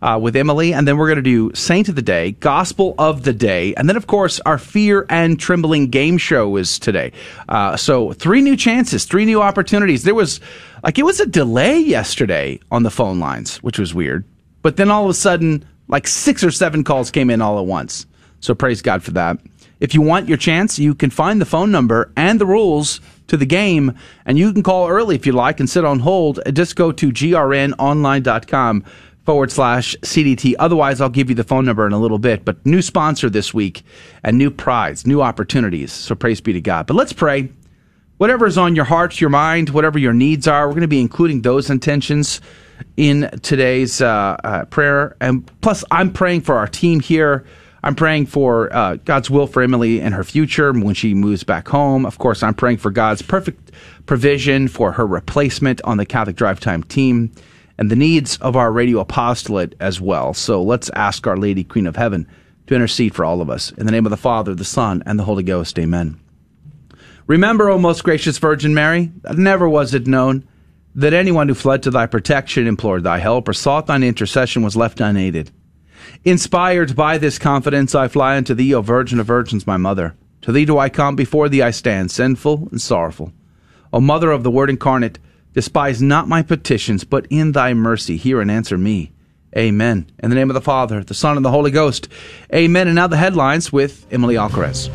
[0.00, 3.24] Uh, with Emily, and then we're going to do Saint of the Day, Gospel of
[3.24, 7.10] the Day, and then, of course, our Fear and Trembling game show is today.
[7.48, 10.04] Uh, so, three new chances, three new opportunities.
[10.04, 10.38] There was,
[10.84, 14.24] like, it was a delay yesterday on the phone lines, which was weird.
[14.62, 17.66] But then all of a sudden, like, six or seven calls came in all at
[17.66, 18.06] once.
[18.38, 19.38] So, praise God for that.
[19.80, 23.36] If you want your chance, you can find the phone number and the rules to
[23.36, 26.40] the game, and you can call early if you like and sit on hold.
[26.52, 28.84] Just go to grnonline.com
[29.24, 30.54] forward slash CDT.
[30.58, 32.46] Otherwise, I'll give you the phone number in a little bit.
[32.46, 33.82] But new sponsor this week
[34.24, 35.92] and new prize, new opportunities.
[35.92, 36.86] So praise be to God.
[36.86, 37.50] But let's pray.
[38.16, 41.00] Whatever is on your heart, your mind, whatever your needs are, we're going to be
[41.00, 42.40] including those intentions
[42.96, 45.14] in today's uh, uh, prayer.
[45.20, 47.44] And plus, I'm praying for our team here.
[47.82, 51.68] I'm praying for uh, God's will for Emily and her future when she moves back
[51.68, 52.04] home.
[52.04, 53.72] Of course, I'm praying for God's perfect
[54.06, 57.32] provision for her replacement on the Catholic Drive Time team
[57.78, 60.34] and the needs of our radio apostolate as well.
[60.34, 62.26] So let's ask Our Lady, Queen of Heaven,
[62.66, 63.70] to intercede for all of us.
[63.72, 66.20] In the name of the Father, the Son, and the Holy Ghost, amen.
[67.26, 70.46] Remember, O most gracious Virgin Mary, never was it known
[70.94, 74.74] that anyone who fled to thy protection, implored thy help, or sought thine intercession was
[74.74, 75.50] left unaided.
[76.24, 80.14] Inspired by this confidence, I fly unto thee, O Virgin of Virgins, my mother.
[80.42, 83.32] To thee do I come, before thee I stand, sinful and sorrowful.
[83.92, 85.18] O Mother of the Word incarnate,
[85.54, 89.12] despise not my petitions, but in thy mercy hear and answer me.
[89.56, 90.10] Amen.
[90.18, 92.08] In the name of the Father, the Son, and the Holy Ghost.
[92.54, 92.86] Amen.
[92.86, 94.90] And now the headlines with Emily Alcaraz.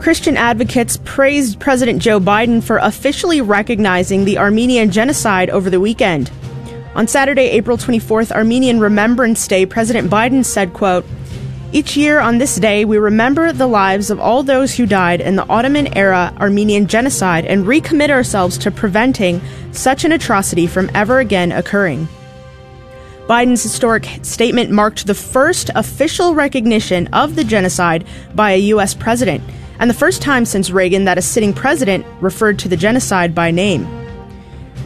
[0.00, 6.30] Christian advocates praised President Joe Biden for officially recognizing the Armenian genocide over the weekend.
[6.94, 11.04] On Saturday, April 24th, Armenian Remembrance Day, President Biden said, quote,
[11.70, 15.36] each year on this day, we remember the lives of all those who died in
[15.36, 21.18] the Ottoman era Armenian genocide and recommit ourselves to preventing such an atrocity from ever
[21.18, 22.08] again occurring.
[23.28, 28.94] Biden's historic statement marked the first official recognition of the genocide by a U.S.
[28.94, 29.44] president,
[29.78, 33.50] and the first time since Reagan that a sitting president referred to the genocide by
[33.50, 33.97] name.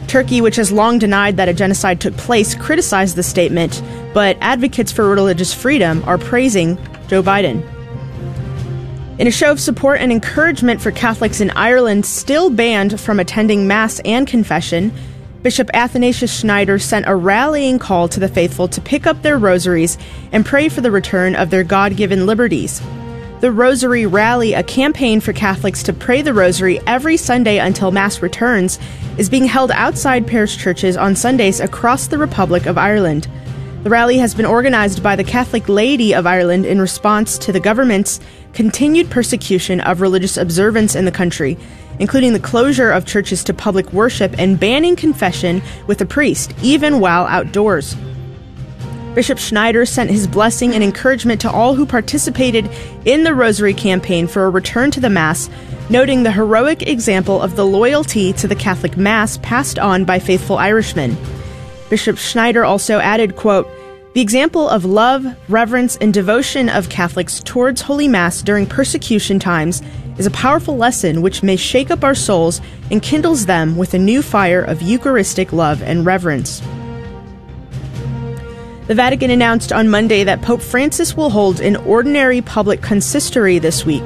[0.07, 3.81] Turkey, which has long denied that a genocide took place, criticized the statement,
[4.13, 6.77] but advocates for religious freedom are praising
[7.07, 7.67] Joe Biden.
[9.19, 13.67] In a show of support and encouragement for Catholics in Ireland still banned from attending
[13.67, 14.91] Mass and confession,
[15.43, 19.97] Bishop Athanasius Schneider sent a rallying call to the faithful to pick up their rosaries
[20.31, 22.81] and pray for the return of their God given liberties.
[23.43, 28.21] The Rosary Rally, a campaign for Catholics to pray the Rosary every Sunday until Mass
[28.21, 28.79] returns,
[29.17, 33.27] is being held outside parish churches on Sundays across the Republic of Ireland.
[33.83, 37.59] The rally has been organized by the Catholic laity of Ireland in response to the
[37.59, 38.21] government's
[38.53, 41.57] continued persecution of religious observance in the country,
[41.99, 47.01] including the closure of churches to public worship and banning confession with a priest, even
[47.01, 47.97] while outdoors.
[49.15, 52.67] Bishop Schneider sent his blessing and encouragement to all who participated
[53.05, 55.51] in the Rosary campaign for a return to the Mass,
[55.91, 60.57] noting the heroic example of the loyalty to the Catholic Mass passed on by faithful
[60.57, 61.15] Irishmen.
[61.91, 63.69] Bishop Schneider also added, quote,
[64.15, 69.81] the example of love, reverence, and devotion of Catholics towards Holy Mass during persecution times
[70.17, 72.61] is a powerful lesson which may shake up our souls
[72.91, 76.61] and kindles them with a new fire of Eucharistic love and reverence.
[78.87, 83.85] The Vatican announced on Monday that Pope Francis will hold an ordinary public consistory this
[83.85, 84.03] week,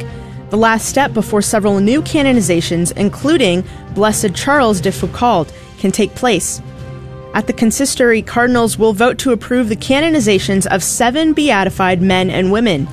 [0.52, 3.64] the last step before several new canonizations, including
[3.96, 6.62] Blessed Charles de Foucauld, can take place.
[7.34, 12.52] At the consistory, cardinals will vote to approve the canonizations of seven beatified men and
[12.52, 12.88] women.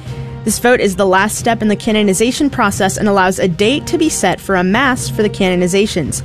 [0.44, 3.98] This vote is the last step in the canonization process and allows a date to
[3.98, 6.22] be set for a mass for the canonizations.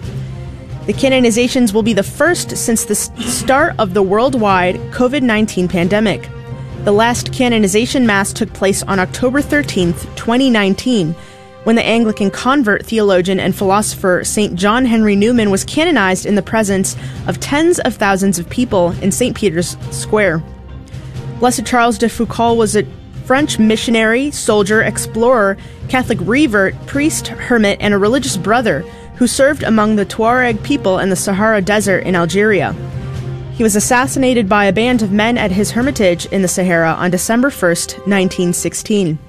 [0.89, 6.27] The canonizations will be the first since the start of the worldwide COVID 19 pandemic.
[6.83, 11.13] The last canonization mass took place on October 13, 2019,
[11.63, 14.55] when the Anglican convert, theologian, and philosopher St.
[14.55, 16.95] John Henry Newman was canonized in the presence
[17.27, 19.37] of tens of thousands of people in St.
[19.37, 20.43] Peter's Square.
[21.37, 22.83] Blessed Charles de Foucauld was a
[23.25, 25.55] French missionary, soldier, explorer,
[25.87, 28.83] Catholic revert, priest, hermit, and a religious brother
[29.19, 32.73] who served among the Tuareg people in the Sahara Desert in Algeria.
[33.53, 37.11] He was assassinated by a band of men at his hermitage in the Sahara on
[37.11, 39.19] December 1st, 1916.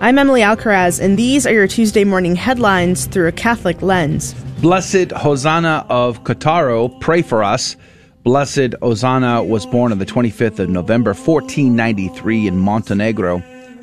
[0.00, 4.34] I'm Emily Alcaraz, and these are your Tuesday morning headlines through a Catholic lens.
[4.60, 7.76] Blessed Hosanna of Cattaro, pray for us.
[8.24, 13.40] Blessed Hosanna was born on the 25th of November, 1493, in Montenegro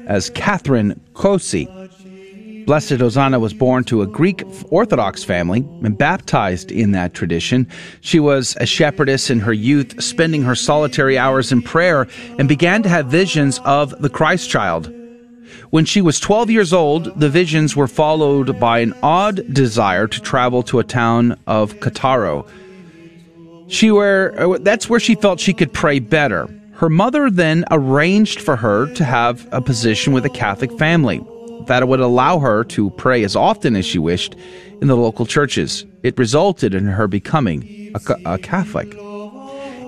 [0.07, 1.84] as Catherine Kosi.
[2.65, 7.67] Blessed Hosanna was born to a Greek Orthodox family and baptized in that tradition.
[8.01, 12.07] She was a shepherdess in her youth, spending her solitary hours in prayer,
[12.39, 14.91] and began to have visions of the Christ child.
[15.69, 20.19] When she was 12 years old, the visions were followed by an odd desire to
[20.19, 22.47] travel to a town of Cattaro.
[23.67, 26.49] She where that's where she felt she could pray better.
[26.73, 31.23] Her mother then arranged for her to have a position with a Catholic family
[31.67, 34.35] that it would allow her to pray as often as she wished
[34.81, 35.85] in the local churches.
[36.03, 38.95] It resulted in her becoming a, a Catholic.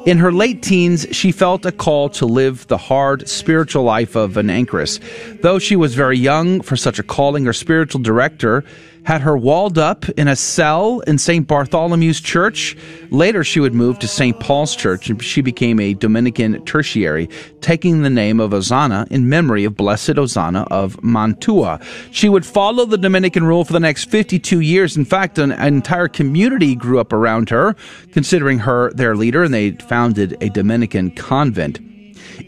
[0.08, 4.38] In her late teens, she felt a call to live the hard spiritual life of
[4.38, 5.02] an anchoress.
[5.42, 8.64] Though she was very young for such a calling, her spiritual director
[9.08, 11.48] had her walled up in a cell in St.
[11.48, 12.76] Bartholomew's Church.
[13.10, 14.38] Later, she would move to St.
[14.38, 17.30] Paul's Church and she became a Dominican tertiary,
[17.62, 21.80] taking the name of Osanna in memory of Blessed Osanna of Mantua.
[22.12, 24.98] She would follow the Dominican rule for the next 52 years.
[24.98, 27.78] In fact, an, an entire community grew up around her,
[28.12, 31.80] considering her their leader, and they founded a Dominican convent.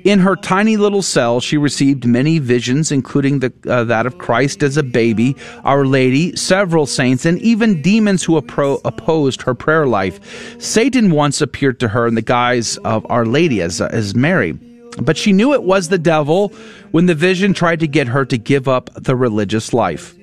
[0.03, 4.63] In her tiny little cell, she received many visions, including the, uh, that of Christ
[4.63, 9.87] as a baby, Our Lady, several saints, and even demons who appro- opposed her prayer
[9.87, 10.19] life.
[10.59, 14.57] Satan once appeared to her in the guise of Our Lady as, uh, as Mary.
[15.01, 16.53] But she knew it was the devil
[16.91, 20.15] when the vision tried to get her to give up the religious life.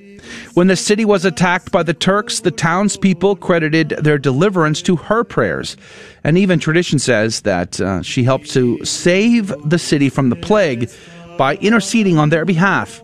[0.54, 5.24] When the city was attacked by the Turks, the townspeople credited their deliverance to her
[5.24, 5.76] prayers.
[6.24, 10.90] And even tradition says that uh, she helped to save the city from the plague
[11.36, 13.02] by interceding on their behalf.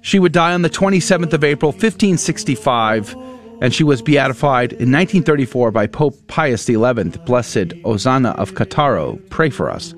[0.00, 3.14] She would die on the 27th of April, 1565,
[3.60, 6.76] and she was beatified in 1934 by Pope Pius XI.
[6.76, 9.94] Blessed Osanna of Cattaro, pray for us.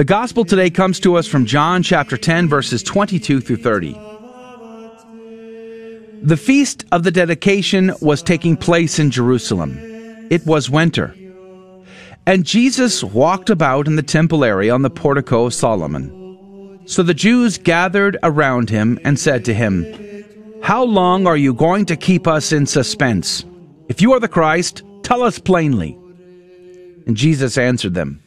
[0.00, 3.92] The gospel today comes to us from John chapter 10, verses 22 through 30.
[6.22, 9.76] The feast of the dedication was taking place in Jerusalem.
[10.30, 11.14] It was winter.
[12.24, 16.80] And Jesus walked about in the temple area on the portico of Solomon.
[16.86, 19.84] So the Jews gathered around him and said to him,
[20.62, 23.44] How long are you going to keep us in suspense?
[23.90, 25.98] If you are the Christ, tell us plainly.
[27.06, 28.22] And Jesus answered them,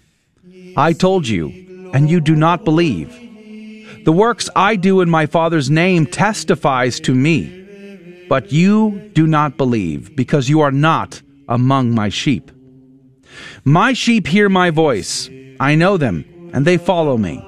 [0.75, 3.13] I told you, and you do not believe.
[4.05, 9.55] The works I do in my Father's name testifies to me, but you do not
[9.57, 12.51] believe, because you are not among my sheep.
[13.63, 15.29] My sheep hear my voice.
[15.59, 17.45] I know them, and they follow me.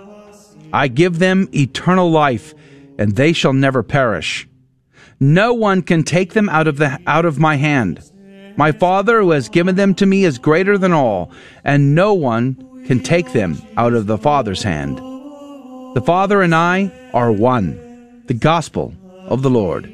[0.71, 2.53] I give them eternal life,
[2.99, 4.47] and they shall never perish.
[5.19, 8.01] No one can take them out of the out of my hand.
[8.57, 11.31] My Father who has given them to me is greater than all,
[11.63, 14.97] and no one can take them out of the Father's hand.
[15.95, 18.23] The Father and I are one.
[18.27, 18.93] The Gospel
[19.27, 19.85] of the Lord.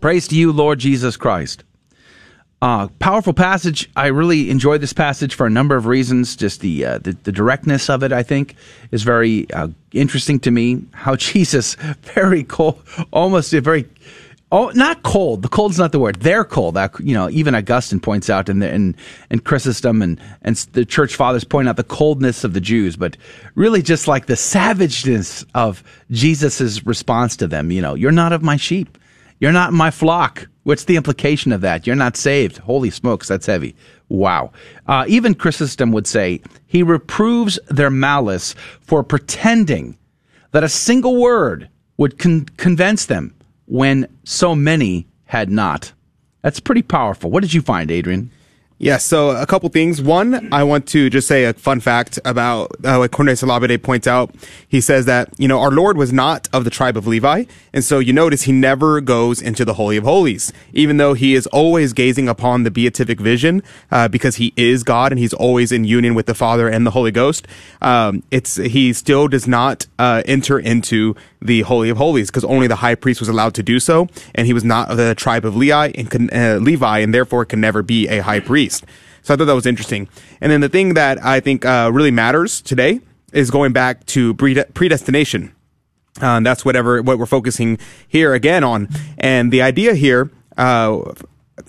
[0.00, 1.64] Praise to you, Lord Jesus Christ.
[2.60, 3.88] Uh, powerful passage.
[3.94, 6.34] I really enjoy this passage for a number of reasons.
[6.34, 8.56] Just the uh, the, the, directness of it, I think,
[8.90, 10.84] is very uh, interesting to me.
[10.92, 12.82] How Jesus, very cold,
[13.12, 13.84] almost a very
[14.50, 15.42] Oh, not cold.
[15.42, 16.20] The cold's not the word.
[16.20, 16.74] They're cold.
[16.74, 18.96] That you know, even Augustine points out, and and
[19.28, 23.16] and Chrysostom and and the church fathers point out the coldness of the Jews, but
[23.54, 27.70] really just like the savageness of Jesus's response to them.
[27.70, 28.96] You know, you're not of my sheep.
[29.38, 30.48] You're not my flock.
[30.64, 31.86] What's the implication of that?
[31.86, 32.58] You're not saved.
[32.58, 33.76] Holy smokes, that's heavy.
[34.08, 34.52] Wow.
[34.86, 39.96] Uh, even Chrysostom would say he reproves their malice for pretending
[40.52, 41.68] that a single word
[41.98, 43.34] would con- convince them
[43.68, 45.92] when so many had not.
[46.42, 47.30] That's pretty powerful.
[47.30, 48.30] What did you find, Adrian?
[48.80, 50.00] Yeah, so a couple things.
[50.00, 54.06] One, I want to just say a fun fact about uh, what Cornelius Lapide points
[54.06, 54.32] out.
[54.68, 57.46] He says that, you know, our Lord was not of the tribe of Levi.
[57.72, 61.34] And so you notice he never goes into the Holy of Holies, even though he
[61.34, 65.72] is always gazing upon the beatific vision, uh, because he is God and he's always
[65.72, 67.48] in union with the Father and the Holy Ghost.
[67.82, 72.66] Um, it's, he still does not, uh, enter into the Holy of Holies because only
[72.66, 74.08] the high priest was allowed to do so.
[74.34, 77.60] And he was not of the tribe of Levi and, uh, Levi and therefore can
[77.60, 78.84] never be a high priest.
[79.22, 80.08] So I thought that was interesting.
[80.40, 83.00] And then the thing that I think uh, really matters today
[83.32, 85.54] is going back to predestination.
[86.20, 87.78] Uh, that's whatever what we're focusing
[88.08, 88.88] here again on.
[89.18, 91.12] And the idea here, uh,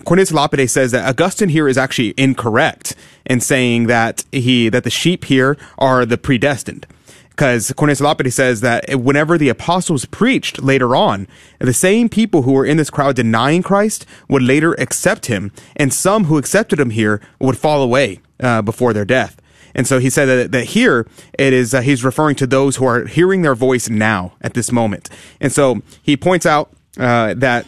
[0.04, 2.94] Cornelius Lapide says that Augustine here is actually incorrect
[3.26, 6.86] in saying that he that the sheep here are the predestined
[7.30, 11.26] because Cornelius Lapide says that whenever the apostles preached later on,
[11.58, 15.92] the same people who were in this crowd denying Christ would later accept him, and
[15.92, 19.40] some who accepted him here would fall away uh, before their death.
[19.74, 21.06] And so he said that, that here
[21.38, 24.72] it is, uh, he's referring to those who are hearing their voice now at this
[24.72, 25.08] moment.
[25.40, 27.66] And so he points out uh, that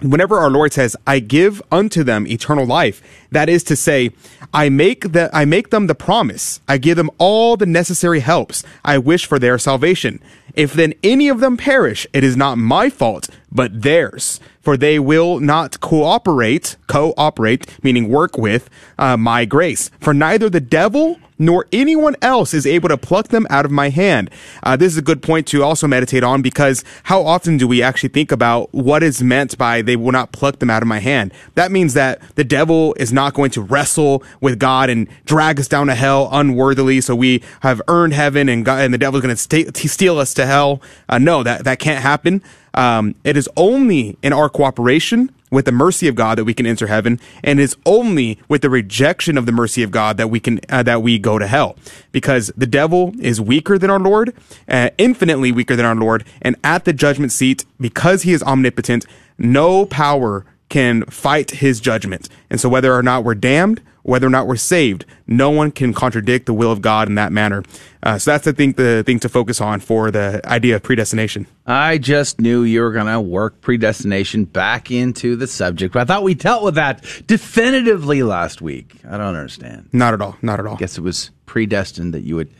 [0.00, 4.10] whenever our Lord says, I give unto them eternal life, that is to say,
[4.52, 6.60] I make the, I make them the promise.
[6.68, 10.20] I give them all the necessary helps I wish for their salvation.
[10.54, 14.40] If then any of them perish, it is not my fault, but theirs.
[14.60, 19.90] For they will not cooperate, cooperate, meaning work with, uh, my grace.
[20.00, 23.88] For neither the devil nor anyone else is able to pluck them out of my
[23.88, 24.30] hand.
[24.62, 27.82] Uh, this is a good point to also meditate on because how often do we
[27.82, 31.00] actually think about what is meant by they will not pluck them out of my
[31.00, 31.32] hand?
[31.54, 35.68] That means that the devil is not going to wrestle with God and drag us
[35.68, 39.36] down to hell unworthily so we have earned heaven and God, and the devil's going
[39.36, 40.80] to steal us to hell.
[41.08, 42.42] Uh, no, that, that can't happen.
[42.74, 46.66] Um, it is only in our cooperation with the mercy of God that we can
[46.66, 50.40] enter heaven, and it's only with the rejection of the mercy of God that we
[50.40, 51.76] can uh, that we go to hell.
[52.12, 54.34] Because the devil is weaker than our Lord,
[54.68, 59.06] uh, infinitely weaker than our Lord, and at the judgment seat, because he is omnipotent,
[59.38, 62.28] no power can fight his judgment.
[62.50, 65.04] And so whether or not we're damned whether or not we're saved.
[65.26, 67.64] No one can contradict the will of God in that manner.
[68.02, 71.46] Uh, so that's, I think, the thing to focus on for the idea of predestination.
[71.66, 75.94] I just knew you were going to work predestination back into the subject.
[75.94, 78.94] But I thought we dealt with that definitively last week.
[79.08, 79.88] I don't understand.
[79.92, 80.36] Not at all.
[80.42, 80.74] Not at all.
[80.74, 82.50] I guess it was predestined that you would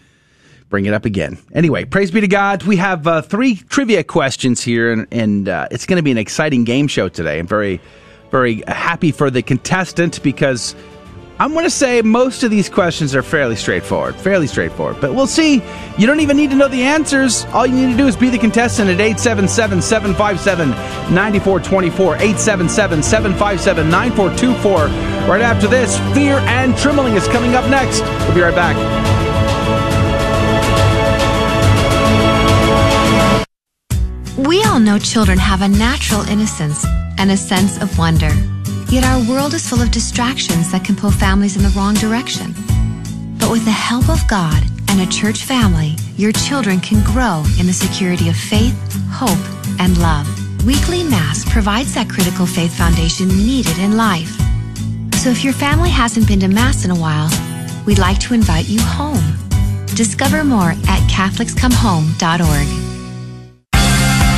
[0.71, 1.37] bring it up again.
[1.53, 2.63] Anyway, praise be to God.
[2.63, 6.19] We have uh, three trivia questions here, and, and uh, it's going to be an
[6.19, 7.39] exciting game show today.
[7.39, 7.83] I'm very,
[8.31, 10.75] very happy for the contestant because
[11.41, 15.01] I'm going to say most of these questions are fairly straightforward, fairly straightforward.
[15.01, 15.63] But we'll see.
[15.99, 17.45] You don't even need to know the answers.
[17.47, 20.71] All you need to do is be the contestant at 877 757
[21.13, 22.15] 9424.
[22.15, 24.87] 877 757 9424.
[25.29, 28.03] Right after this, Fear and Trembling is coming up next.
[28.27, 28.77] We'll be right back.
[34.39, 36.85] We all know children have a natural innocence
[37.19, 38.31] and a sense of wonder.
[38.89, 42.55] Yet our world is full of distractions that can pull families in the wrong direction.
[43.39, 47.67] But with the help of God and a church family, your children can grow in
[47.67, 48.77] the security of faith,
[49.11, 49.45] hope,
[49.81, 50.27] and love.
[50.65, 54.33] Weekly Mass provides that critical faith foundation needed in life.
[55.17, 57.29] So if your family hasn't been to Mass in a while,
[57.87, 59.25] we'd like to invite you home.
[59.95, 62.84] Discover more at CatholicsComeHome.org.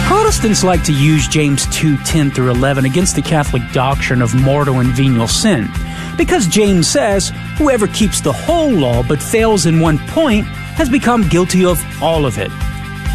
[0.07, 4.79] Protestants like to use James 2 10 through 11 against the Catholic doctrine of mortal
[4.79, 5.69] and venial sin.
[6.17, 10.47] Because James says, whoever keeps the whole law but fails in one point
[10.77, 12.53] has become guilty of all of it.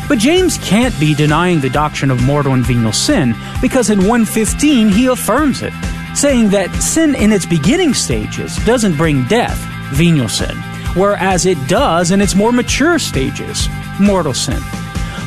[0.09, 4.89] But James can't be denying the doctrine of mortal and venial sin because in 115
[4.89, 5.71] he affirms it,
[6.13, 9.57] saying that sin in its beginning stages doesn't bring death,
[9.93, 10.57] venial sin,
[10.97, 14.61] whereas it does in its more mature stages, mortal sin.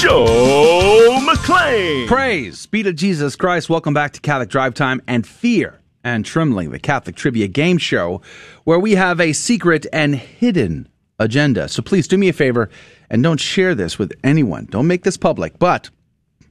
[0.00, 2.06] Joe McClain.
[2.08, 3.70] Praise be to Jesus Christ.
[3.70, 8.20] Welcome back to Catholic Drive Time and Fear and Trembling, the Catholic Trivia Game Show,
[8.64, 10.88] where we have a secret and hidden
[11.18, 11.68] agenda.
[11.68, 12.70] So please do me a favor
[13.08, 14.66] and don't share this with anyone.
[14.66, 15.58] Don't make this public.
[15.58, 15.90] But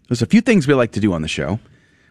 [0.08, 1.60] there's a few things we like to do on the show.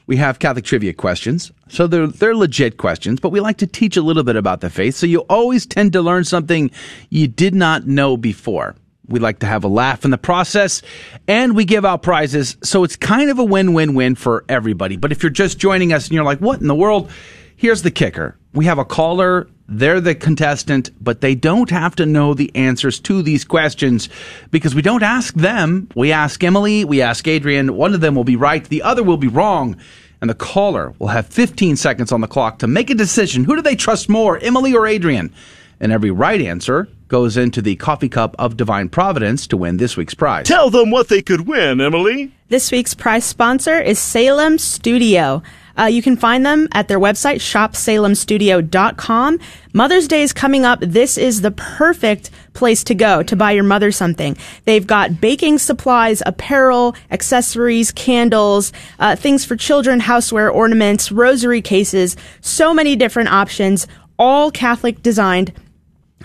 [0.07, 1.51] We have Catholic trivia questions.
[1.69, 4.69] So they're, they're legit questions, but we like to teach a little bit about the
[4.69, 4.97] faith.
[4.97, 6.71] So you always tend to learn something
[7.09, 8.77] you did not know before.
[9.09, 10.81] We like to have a laugh in the process
[11.27, 12.57] and we give out prizes.
[12.63, 14.97] So it's kind of a win win win for everybody.
[14.97, 17.11] But if you're just joining us and you're like, what in the world?
[17.57, 19.49] Here's the kicker we have a caller.
[19.69, 24.11] They're the contestant, but they don't have to know the answers to these questions
[24.51, 25.89] because we don't ask them.
[25.95, 27.75] We ask Emily, we ask Adrian.
[27.75, 29.79] One of them will be right, the other will be wrong.
[30.21, 33.45] And the caller will have 15 seconds on the clock to make a decision.
[33.45, 35.33] Who do they trust more, Emily or Adrian?
[35.81, 39.99] And every right answer goes into the coffee cup of divine providence to win this
[39.99, 40.47] week's prize.
[40.47, 42.33] Tell them what they could win, Emily.
[42.49, 45.43] This week's prize sponsor is Salem Studio.
[45.79, 49.41] Uh, you can find them at their website, shopsalemstudio.com.
[49.75, 50.81] Mother's Day is coming up.
[50.81, 54.35] This is the perfect place to go to buy your mother something.
[54.65, 62.17] They've got baking supplies, apparel, accessories, candles, uh, things for children, houseware, ornaments, rosary cases,
[62.41, 63.87] so many different options,
[64.19, 65.53] all Catholic designed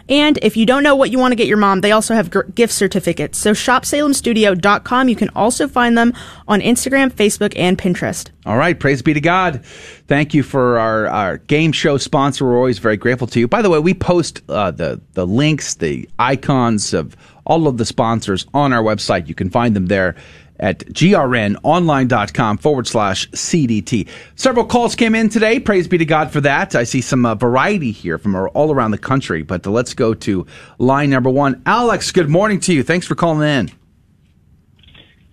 [0.09, 2.31] And if you don't know what you want to get your mom, they also have
[2.55, 3.38] gift certificates.
[3.38, 5.09] So shopsalemstudio.com.
[5.09, 6.13] You can also find them
[6.47, 8.29] on Instagram, Facebook, and Pinterest.
[8.45, 9.65] All right, praise be to God.
[10.07, 12.45] Thank you for our, our game show sponsor.
[12.45, 13.47] We're always very grateful to you.
[13.47, 17.85] By the way, we post uh, the the links, the icons of all of the
[17.85, 19.27] sponsors on our website.
[19.27, 20.15] You can find them there
[20.59, 24.07] at grnonline.com forward slash CDT.
[24.35, 25.59] Several calls came in today.
[25.59, 26.75] Praise be to God for that.
[26.75, 30.13] I see some uh, variety here from all around the country, but uh, let's go
[30.13, 30.45] to
[30.77, 31.61] line number one.
[31.65, 32.84] Alex, good morning to you.
[32.84, 33.71] Thanks for calling in.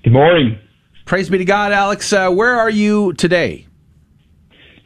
[0.02, 0.58] Good morning.
[1.06, 2.12] Praise be to God, Alex.
[2.12, 3.66] Uh, where are you today?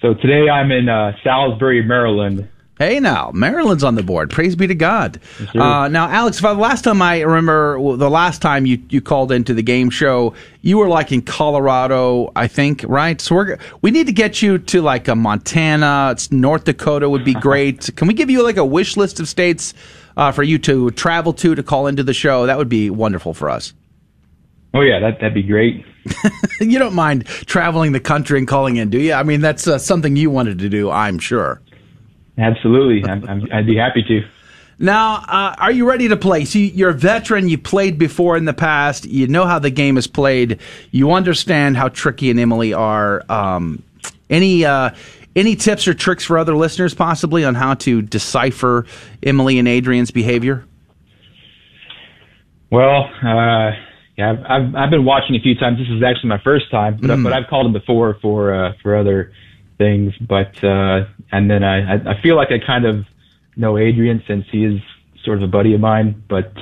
[0.01, 2.49] So today I'm in uh, Salisbury, Maryland.
[2.79, 4.31] Hey now, Maryland's on the board.
[4.31, 5.19] Praise be to God.
[5.53, 9.53] uh, now, Alex, the last time I remember, the last time you, you called into
[9.53, 13.21] the game show, you were like in Colorado, I think, right?
[13.21, 17.25] So we're we need to get you to like a Montana, it's North Dakota would
[17.25, 17.91] be great.
[17.97, 19.75] Can we give you like a wish list of states
[20.17, 22.47] uh, for you to travel to to call into the show?
[22.47, 23.75] That would be wonderful for us.
[24.73, 25.85] Oh yeah, that that'd be great.
[26.61, 29.15] you don't mind traveling the country and calling in, do you?
[29.15, 31.61] I mean, that's uh, something you wanted to do, I'm sure.
[32.39, 34.21] Absolutely, I'm, I'm, I'd be happy to.
[34.79, 36.45] Now, uh, are you ready to play?
[36.45, 37.49] So you're a veteran.
[37.49, 39.07] You played before in the past.
[39.07, 40.61] You know how the game is played.
[40.93, 43.25] You understand how Tricky and Emily are.
[43.29, 43.83] Um,
[44.31, 44.91] any uh,
[45.35, 48.87] any tips or tricks for other listeners, possibly, on how to decipher
[49.23, 50.65] Emily and Adrian's behavior?
[52.71, 53.73] Well, uh,
[54.17, 55.79] yeah, I've, I've, I've been watching a few times.
[55.79, 57.25] This is actually my first time, but, Mm.
[57.25, 59.33] but I've called him before for uh, for other
[59.79, 60.13] things.
[60.19, 63.05] But uh, and then I I- I feel like I kind of
[63.57, 64.81] know Adrian since he is
[65.25, 66.23] sort of a buddy of mine.
[66.29, 66.53] But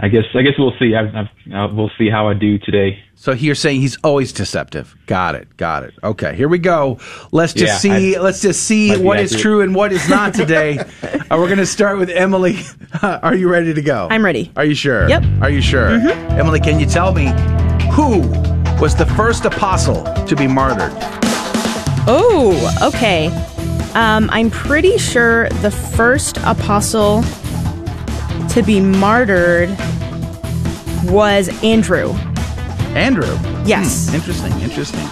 [0.00, 0.94] I guess I guess we'll see.
[0.94, 2.98] I've, I've, uh, we'll see how I do today.
[3.16, 4.94] So you're saying he's always deceptive.
[5.06, 5.56] Got it.
[5.56, 5.94] Got it.
[6.02, 6.98] Okay, here we go.
[7.32, 8.16] Let's just Yeah, see.
[8.16, 10.78] I- let's just see might be what is true and what is not today.
[11.02, 12.58] uh, we're going to start with Emily.
[13.02, 14.08] Are you ready to go?
[14.10, 14.52] I'm ready.
[14.56, 15.08] Are you sure?
[15.08, 15.22] Yep.
[15.40, 15.90] Are you sure?
[16.38, 17.28] Emily, can you tell me
[17.92, 18.18] who
[18.82, 20.92] was the first apostle to be martyred?
[22.06, 23.28] Oh, okay.
[23.94, 27.22] Um, I'm pretty sure the first apostle
[28.50, 29.70] to be martyred
[31.04, 32.12] was Andrew.
[32.94, 33.38] Andrew.
[33.64, 34.08] Yes.
[34.08, 34.52] Hmm, interesting.
[34.60, 35.06] Interesting.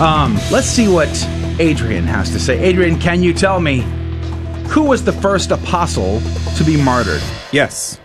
[0.00, 1.08] Um, let's see what
[1.60, 2.58] Adrian has to say.
[2.58, 3.80] Adrian, can you tell me
[4.68, 6.20] who was the first apostle
[6.56, 7.22] to be martyred?
[7.52, 7.98] Yes,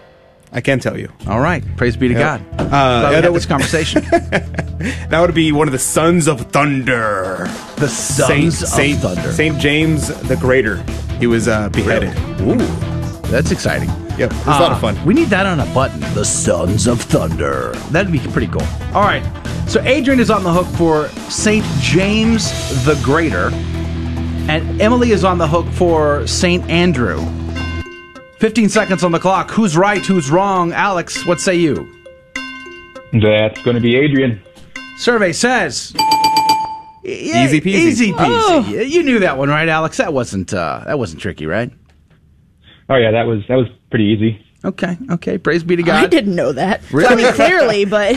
[0.56, 1.12] I can tell you.
[1.28, 1.64] All right.
[1.78, 2.38] Praise be to Yeah.
[2.38, 2.42] God.
[2.62, 4.04] Uh, Glad we yeah, had that this conversation.
[5.10, 7.48] That would be one of the sons of thunder.
[7.78, 9.32] The Saint, Sons of Saint, Thunder.
[9.32, 10.78] Saint James the Greater.
[11.20, 12.10] He was uh, beheaded.
[12.42, 12.58] Ooh,
[13.30, 13.88] that's exciting.
[14.18, 15.06] Yep, it was a lot of Uh, fun.
[15.06, 16.02] We need that on a button.
[16.14, 17.72] The Sons of Thunder.
[17.92, 18.66] That'd be pretty cool.
[18.94, 19.24] All right.
[19.70, 21.64] So Adrian is on the hook for St.
[21.80, 22.52] James
[22.84, 23.50] the Greater,
[24.50, 26.68] and Emily is on the hook for St.
[26.70, 27.22] Andrew.
[28.44, 29.50] 15 seconds on the clock.
[29.52, 30.06] Who's right?
[30.06, 30.74] Who's wrong?
[30.74, 31.90] Alex, what say you?
[33.14, 34.42] That's going to be Adrian.
[34.98, 35.96] Survey says.
[37.06, 37.68] Easy peasy.
[37.68, 38.18] Easy peasy.
[38.20, 38.68] Oh.
[38.68, 39.96] You knew that one, right, Alex?
[39.96, 41.72] That wasn't uh, that wasn't tricky, right?
[42.90, 44.46] Oh yeah, that was that was pretty easy.
[44.66, 45.38] Okay, okay.
[45.38, 46.04] Praise be to God.
[46.04, 46.82] I didn't know that.
[46.92, 47.08] Really?
[47.08, 48.16] I mean, clearly, but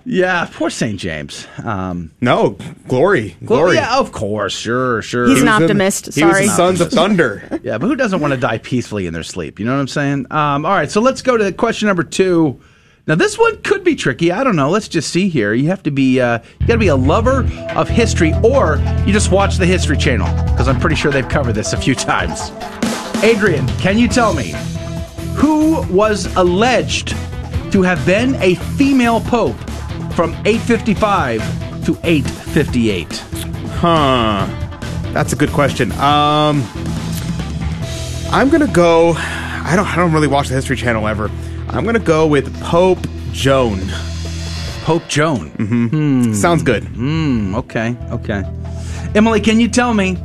[0.06, 0.98] Yeah, poor St.
[0.98, 1.46] James.
[1.62, 2.56] Um, no,
[2.88, 3.74] glory, Well, glory.
[3.76, 5.26] yeah, of course, sure, sure.
[5.28, 6.46] He's an He was in- optimist, he was sorry.
[6.46, 7.60] the Sons of Thunder.
[7.62, 9.58] yeah, but who doesn't want to die peacefully in their sleep?
[9.58, 10.26] You know what I'm saying?
[10.30, 12.60] Um, all right, so let's go to question number two.
[13.08, 14.32] Now, this one could be tricky.
[14.32, 14.68] I don't know.
[14.68, 15.54] Let's just see here.
[15.54, 17.44] You have to be, uh, you got to be a lover
[17.76, 21.52] of history, or you just watch the History Channel because I'm pretty sure they've covered
[21.52, 22.50] this a few times.
[23.22, 24.54] Adrian, can you tell me
[25.34, 27.08] who was alleged
[27.72, 29.56] to have been a female pope
[30.14, 31.40] from 855
[31.86, 33.06] to 858?
[33.78, 34.46] Huh.
[35.12, 35.92] That's a good question.
[35.92, 36.62] Um,
[38.30, 39.14] I'm gonna go.
[39.16, 39.86] I don't.
[39.86, 41.30] I don't really watch the History Channel ever.
[41.68, 42.98] I'm gonna go with Pope
[43.32, 43.80] Joan.
[44.84, 45.50] Pope Joan.
[45.52, 46.32] Mm-hmm.
[46.34, 46.84] Sounds good.
[46.84, 47.54] Hmm.
[47.54, 47.96] Okay.
[48.10, 48.42] Okay.
[49.14, 50.18] Emily, can you tell me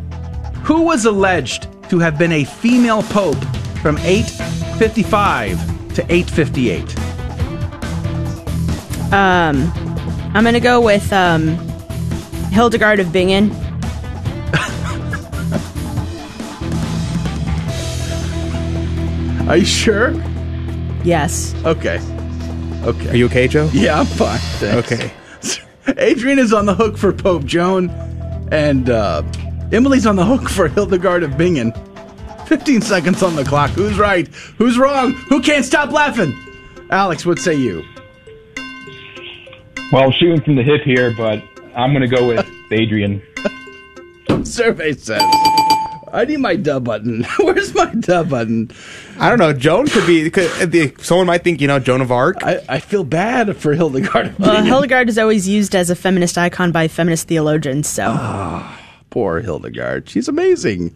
[0.63, 3.43] who was alleged to have been a female pope
[3.81, 6.97] from 855 to 858?
[9.11, 9.69] um,
[10.33, 11.57] I'm gonna go with um,
[12.49, 13.51] Hildegard of Bingen.
[19.49, 20.11] Are you sure?
[21.03, 21.53] Yes.
[21.65, 21.99] Okay.
[22.85, 23.09] Okay.
[23.09, 23.69] Are you okay, Joe?
[23.73, 24.39] Yeah, I'm fine.
[24.39, 24.93] Thanks.
[24.93, 25.11] Okay.
[25.97, 27.89] Adrian is on the hook for Pope Joan,
[28.49, 29.23] and uh,
[29.71, 31.73] Emily's on the hook for Hildegard of Bingen.
[32.47, 33.71] 15 seconds on the clock.
[33.71, 34.27] Who's right?
[34.57, 35.13] Who's wrong?
[35.13, 36.33] Who can't stop laughing?
[36.89, 37.83] Alex, what say you?
[39.93, 41.41] Well, I'm shooting from the hip here, but
[41.75, 43.21] I'm going to go with Adrian.
[44.43, 45.21] Survey says.
[46.13, 47.23] I need my dub button.
[47.39, 48.69] Where's my dub button?
[49.17, 49.53] I don't know.
[49.53, 50.29] Joan could be.
[50.29, 52.43] Could, the, someone might think you know Joan of Arc.
[52.43, 54.37] I, I feel bad for Hildegard.
[54.37, 57.87] Well, Hildegard is always used as a feminist icon by feminist theologians.
[57.87, 58.77] So Ah,
[59.11, 60.09] poor Hildegard.
[60.09, 60.95] She's amazing.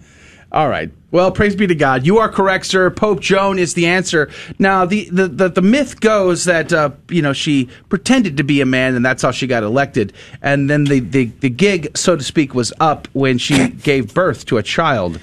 [0.52, 0.90] All right.
[1.12, 2.06] Well, praise be to God.
[2.06, 2.90] You are correct, sir.
[2.90, 4.30] Pope Joan is the answer.
[4.58, 8.62] Now, the the, the, the myth goes that uh, you know she pretended to be
[8.62, 10.14] a man, and that's how she got elected.
[10.42, 14.46] And then the, the, the gig, so to speak, was up when she gave birth
[14.48, 15.20] to a child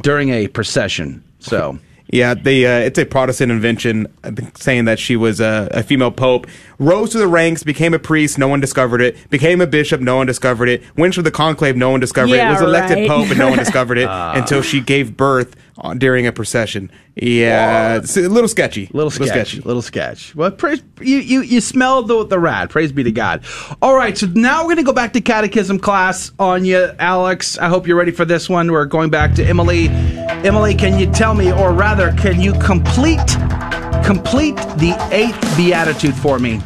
[0.00, 1.22] during a procession.
[1.40, 1.78] So.
[2.12, 6.12] Yeah, the uh, it's a Protestant invention uh, saying that she was a, a female
[6.12, 6.46] pope.
[6.78, 9.28] Rose to the ranks, became a priest, no one discovered it.
[9.28, 10.82] Became a bishop, no one discovered it.
[10.96, 12.48] Went through the conclave, no one discovered it.
[12.48, 13.08] Was elected right.
[13.08, 14.34] pope, and no one discovered it Ah.
[14.36, 16.90] until she gave birth on, Uh, during a procession.
[17.16, 18.88] Yeah, it's a little sketchy.
[18.94, 20.34] Little sketch, little sketch.
[20.34, 22.70] Well, praise you, you, you smell the the rat.
[22.70, 23.44] Praise be to God.
[23.82, 27.58] All right, so now we're going to go back to catechism class on you, Alex.
[27.58, 28.72] I hope you're ready for this one.
[28.72, 29.88] We're going back to Emily.
[29.88, 33.20] Emily, can you tell me, or rather, can you complete
[34.02, 36.60] complete the eighth beatitude for me?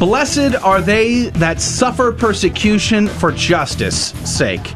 [0.00, 4.74] Blessed are they that suffer persecution for justice' sake.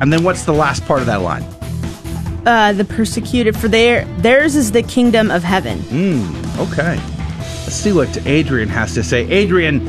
[0.00, 1.44] And then what's the last part of that line?
[2.46, 5.80] Uh, the persecuted, for their theirs is the kingdom of heaven.
[5.80, 6.60] Hmm.
[6.60, 6.96] Okay.
[7.64, 9.22] Let's see what Adrian has to say.
[9.30, 9.86] Adrian,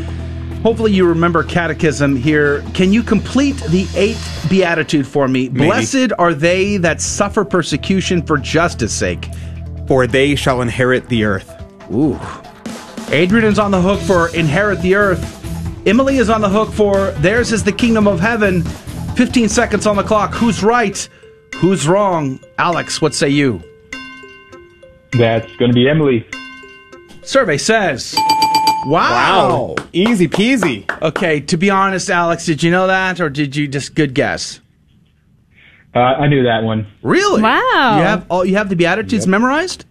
[0.64, 2.64] hopefully you remember catechism here.
[2.73, 5.49] Can you complete the eighth beatitude for me?
[5.49, 5.68] Maybe.
[5.68, 9.30] Blessed are they that suffer persecution for justice' sake.
[9.88, 11.53] For they shall inherit the earth.
[11.91, 12.19] Ooh.
[13.10, 15.32] Adrian is on the hook for inherit the earth.
[15.86, 18.64] Emily is on the hook for theirs is the kingdom of heaven.
[19.15, 20.34] 15 seconds on the clock.
[20.34, 21.07] Who's right?
[21.60, 22.40] Who's wrong?
[22.57, 23.64] Alex, what say you?
[25.14, 26.27] That's going to be Emily.
[27.23, 28.15] Survey says.
[28.86, 29.76] Wow.
[29.94, 30.86] Easy peasy.
[31.02, 34.60] Okay, to be honest, Alex, did you know that or did you just good guess?
[35.95, 36.88] Uh, I knew that one.
[37.02, 37.41] Really?
[37.41, 37.98] Wow.
[37.98, 39.86] You have all you have the beatitudes memorized?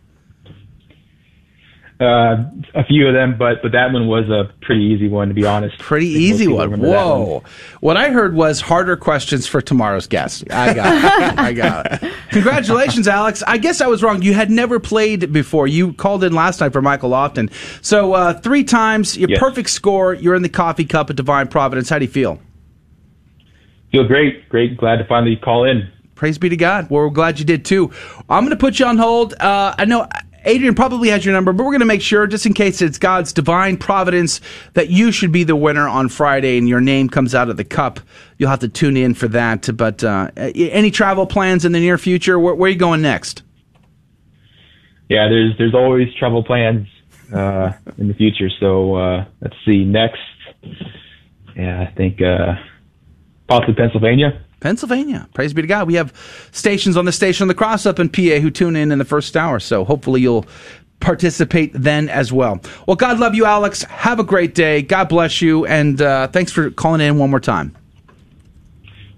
[2.04, 5.34] Uh, a few of them, but but that one was a pretty easy one to
[5.34, 5.78] be honest.
[5.78, 6.70] Pretty I think most easy one.
[6.70, 7.42] remember that Whoa.
[7.80, 10.44] What I heard was harder questions for tomorrow's guest.
[10.50, 10.96] I got
[11.32, 11.38] it.
[11.38, 12.12] I got it.
[12.30, 13.42] Congratulations, Alex.
[13.46, 14.22] I guess I was wrong.
[14.22, 15.66] You had never played before.
[15.66, 17.50] You called in last night for Michael Lofton.
[17.84, 19.38] So uh, three times, your Yes.
[19.38, 20.14] perfect score.
[20.14, 21.88] You're in the coffee cup at Divine Providence.
[21.88, 22.38] How do you feel?
[23.92, 24.76] Feel great, great.
[24.76, 25.88] Glad to finally call in.
[26.16, 26.90] Praise be to God.
[26.90, 27.90] Well, we're glad you did too.
[28.28, 29.34] I'm going to put you on hold.
[29.34, 30.08] Uh, I know
[30.44, 32.98] Adrian probably has your number, but we're going to make sure, just in case it's
[32.98, 34.40] God's divine providence,
[34.74, 37.64] that you should be the winner on Friday and your name comes out of the
[37.64, 38.00] cup.
[38.38, 39.68] You'll have to tune in for that.
[39.76, 42.38] But uh, any travel plans in the near future?
[42.38, 43.42] Where, where are you going next?
[45.08, 46.88] Yeah, there's there's always travel plans
[47.32, 48.48] uh, in the future.
[48.58, 49.84] So uh, let's see.
[49.84, 50.18] Next,
[51.54, 52.54] yeah, I think uh,
[53.48, 54.42] possibly Pennsylvania.
[54.64, 55.28] Pennsylvania.
[55.34, 55.86] Praise be to God.
[55.86, 56.10] We have
[56.50, 59.04] stations on the station on the cross up in PA who tune in in the
[59.04, 59.60] first hour.
[59.60, 60.46] So hopefully you'll
[61.00, 62.58] participate then as well.
[62.88, 63.82] Well, God love you, Alex.
[63.82, 64.80] Have a great day.
[64.80, 65.66] God bless you.
[65.66, 67.76] And uh, thanks for calling in one more time.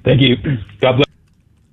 [0.05, 0.35] Thank you.
[0.81, 1.07] God bless.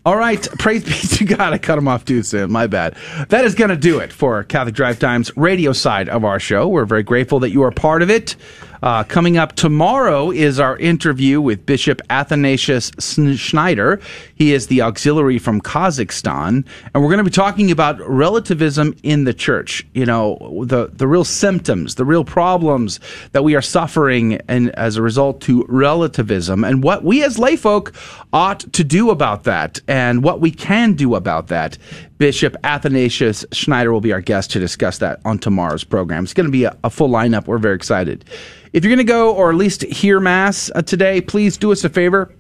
[0.06, 1.54] All right, praise be to God.
[1.54, 2.52] I cut him off too soon.
[2.52, 2.96] My bad.
[3.30, 6.68] That is going to do it for Catholic Drive Time's radio side of our show.
[6.68, 8.36] We're very grateful that you are part of it.
[8.84, 14.02] Uh, coming up tomorrow is our interview with Bishop Athanasius Schneider.
[14.36, 19.24] He is the auxiliary from Kazakhstan, and we're going to be talking about relativism in
[19.24, 19.86] the church.
[19.94, 23.00] You know, the the real symptoms, the real problems
[23.32, 27.96] that we are suffering, and as a result to relativism, and what we as layfolk
[28.34, 31.78] ought to do about that, and what we can do about that.
[32.18, 36.24] Bishop Athanasius Schneider will be our guest to discuss that on tomorrow's program.
[36.24, 37.48] It's going to be a, a full lineup.
[37.48, 38.26] We're very excited.
[38.72, 41.84] If you're going to go or at least hear Mass uh, today, please do us
[41.84, 42.34] a favor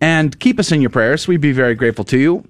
[0.00, 1.28] and keep us in your prayers.
[1.28, 2.44] We'd be very grateful to you.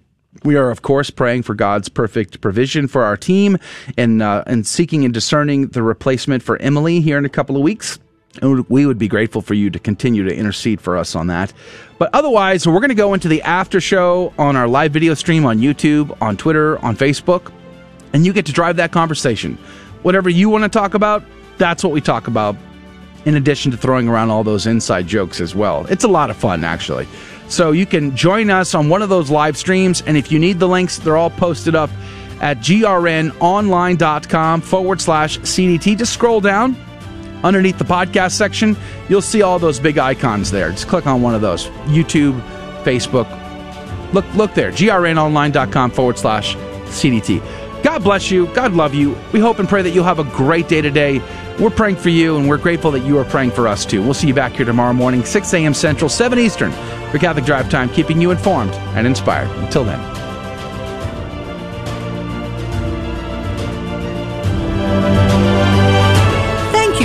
[0.45, 3.59] We are, of course, praying for God's perfect provision for our team
[3.99, 7.63] and, uh, and seeking and discerning the replacement for Emily here in a couple of
[7.63, 7.99] weeks.
[8.41, 11.53] And we would be grateful for you to continue to intercede for us on that.
[11.99, 15.45] But otherwise, we're going to go into the after show on our live video stream
[15.45, 17.53] on YouTube, on Twitter, on Facebook,
[18.13, 19.59] and you get to drive that conversation.
[20.03, 21.23] Whatever you want to talk about,
[21.59, 22.57] that's what we talk about,
[23.27, 25.87] in addition to throwing around all those inside jokes as well.
[25.87, 27.07] It's a lot of fun, actually.
[27.49, 30.59] So you can join us on one of those live streams, and if you need
[30.59, 31.91] the links, they're all posted up
[32.41, 35.99] at grnonline.com forward slash CDT.
[35.99, 36.75] Just scroll down
[37.43, 38.77] underneath the podcast section.
[39.09, 40.71] You'll see all those big icons there.
[40.71, 42.41] Just click on one of those YouTube,
[42.85, 43.29] Facebook.
[44.13, 47.43] Look, look there, grnonline.com forward slash CDT.
[47.83, 48.47] God bless you.
[48.55, 49.17] God love you.
[49.33, 51.21] We hope and pray that you'll have a great day today.
[51.59, 54.03] We're praying for you, and we're grateful that you are praying for us too.
[54.03, 55.75] We'll see you back here tomorrow morning, 6 a.m.
[55.75, 56.71] Central, 7 Eastern,
[57.11, 59.51] for Catholic Drive Time, keeping you informed and inspired.
[59.59, 60.22] Until then.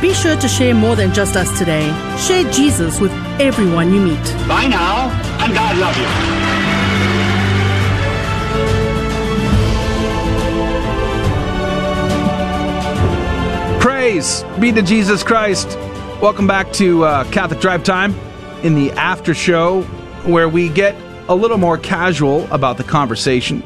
[0.00, 1.86] Be sure to share more than just us today.
[2.18, 4.22] Share Jesus with everyone you meet.
[4.46, 5.08] Bye now,
[5.42, 6.06] and God love you.
[13.80, 15.78] Praise be to Jesus Christ.
[16.20, 18.14] Welcome back to uh, Catholic Drive Time
[18.62, 19.82] in the after show
[20.24, 20.94] where we get
[21.28, 23.62] a little more casual about the conversation.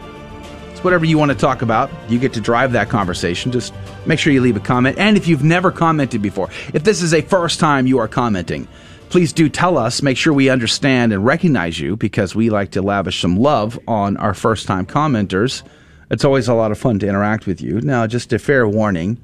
[0.80, 1.90] It's whatever you want to talk about.
[2.08, 3.52] You get to drive that conversation.
[3.52, 3.74] Just
[4.06, 4.96] make sure you leave a comment.
[4.96, 8.66] And if you've never commented before, if this is a first time you are commenting,
[9.10, 10.00] please do tell us.
[10.00, 14.16] Make sure we understand and recognize you because we like to lavish some love on
[14.16, 15.62] our first time commenters.
[16.10, 17.82] It's always a lot of fun to interact with you.
[17.82, 19.20] Now, just a fair warning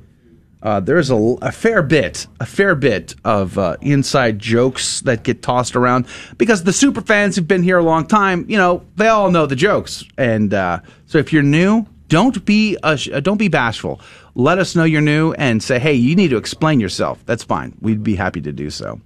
[0.66, 5.40] uh, there's a, a fair bit, a fair bit of uh, inside jokes that get
[5.40, 9.06] tossed around because the super fans who've been here a long time, you know, they
[9.06, 10.04] all know the jokes.
[10.18, 14.00] And uh, so if you're new, don't be uh, don't be bashful.
[14.34, 17.24] Let us know you're new and say, hey, you need to explain yourself.
[17.26, 17.76] That's fine.
[17.80, 19.00] We'd be happy to do so.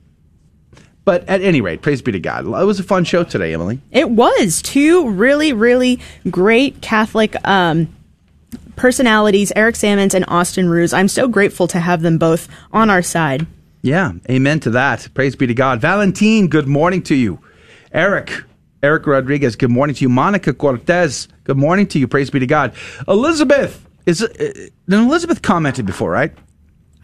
[1.04, 2.46] But at any rate, praise be to God.
[2.46, 3.80] It was a fun show today, Emily.
[3.90, 6.00] It was two really, really
[6.30, 7.94] great Catholic um,
[8.80, 10.94] personalities, Eric Sammons and Austin Ruse.
[10.94, 13.46] I'm so grateful to have them both on our side.
[13.82, 15.06] Yeah, amen to that.
[15.12, 15.82] Praise be to God.
[15.82, 17.38] Valentine, good morning to you.
[17.92, 18.32] Eric,
[18.82, 20.08] Eric Rodriguez, good morning to you.
[20.08, 22.08] Monica Cortez, good morning to you.
[22.08, 22.72] Praise be to God.
[23.06, 26.32] Elizabeth, is uh, Elizabeth commented before, right?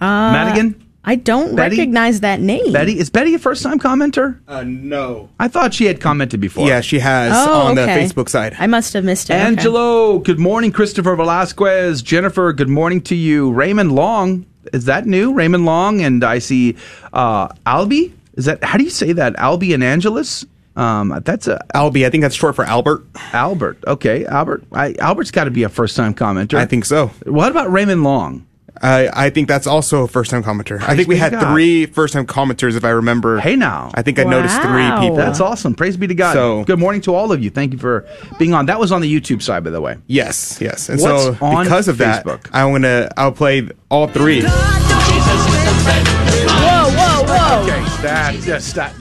[0.00, 0.82] Uh, Madigan?
[1.08, 1.76] I don't Betty?
[1.76, 2.72] recognize that name.
[2.72, 4.40] Betty, is Betty a first time commenter?
[4.48, 5.28] Uh, no.
[5.38, 6.66] I thought she had commented before.
[6.66, 7.86] Yeah, she has Oh, on okay.
[7.86, 8.56] the Facebook side.
[8.58, 9.34] I must have missed it.
[9.34, 9.42] Okay.
[9.42, 10.72] Angelo, good morning.
[10.72, 13.52] Christopher Velasquez, Jennifer, good morning to you.
[13.52, 15.32] Raymond Long, is that new?
[15.32, 16.76] Raymond Long, and I see
[17.12, 18.12] uh, Albie.
[18.34, 19.34] Is that how do you say that?
[19.36, 20.44] Albie and Angelus.
[20.74, 22.04] Um, that's a Albie.
[22.04, 23.06] I think that's short for Albert.
[23.32, 23.78] Albert.
[23.86, 24.64] Okay, Albert.
[24.72, 26.58] I, Albert's got to be a first time commenter.
[26.58, 27.06] I think so.
[27.24, 28.45] What about Raymond Long?
[28.82, 30.80] I I think that's also a first time commenter.
[30.82, 31.52] I think we had God.
[31.52, 33.38] three first time commenters, if I remember.
[33.40, 33.90] Hey now.
[33.94, 35.16] I think I noticed three people.
[35.16, 35.74] That's awesome.
[35.74, 36.34] Praise be to God.
[36.34, 37.50] So- good morning to all of you.
[37.50, 38.06] Thank you for
[38.38, 38.66] being on.
[38.66, 39.96] That was on the YouTube side, by the way.
[40.06, 40.88] Yes, yes.
[40.88, 42.42] And What's so because of Facebook?
[42.44, 44.42] that, I'm gonna I'll play all three.
[45.56, 47.62] Whoa, whoa, whoa.
[47.62, 48.94] Okay, that just that.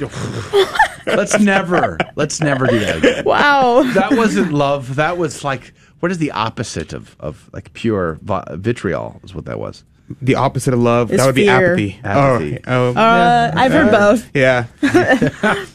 [1.06, 3.24] let's never, let's never do that again.
[3.26, 3.84] Wow.
[3.94, 4.96] That wasn't love.
[4.96, 9.20] That was like, what is the opposite of of like pure vi- vitriol?
[9.24, 9.84] Is what that was.
[10.22, 11.12] The opposite of love.
[11.12, 12.00] It's that would be apathy.
[12.04, 12.60] Apathy.
[12.68, 14.30] Oh, oh Uh, I've heard both.
[14.36, 14.68] yeah.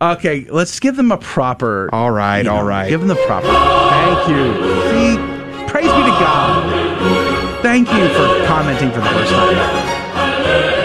[0.00, 1.90] Okay, let's give them a proper.
[1.92, 2.88] All right, you know, all right.
[2.88, 3.48] Give them the proper.
[3.48, 4.54] Thank you.
[4.88, 7.60] See, praise be to God.
[7.60, 9.54] Thank you for commenting for the first time.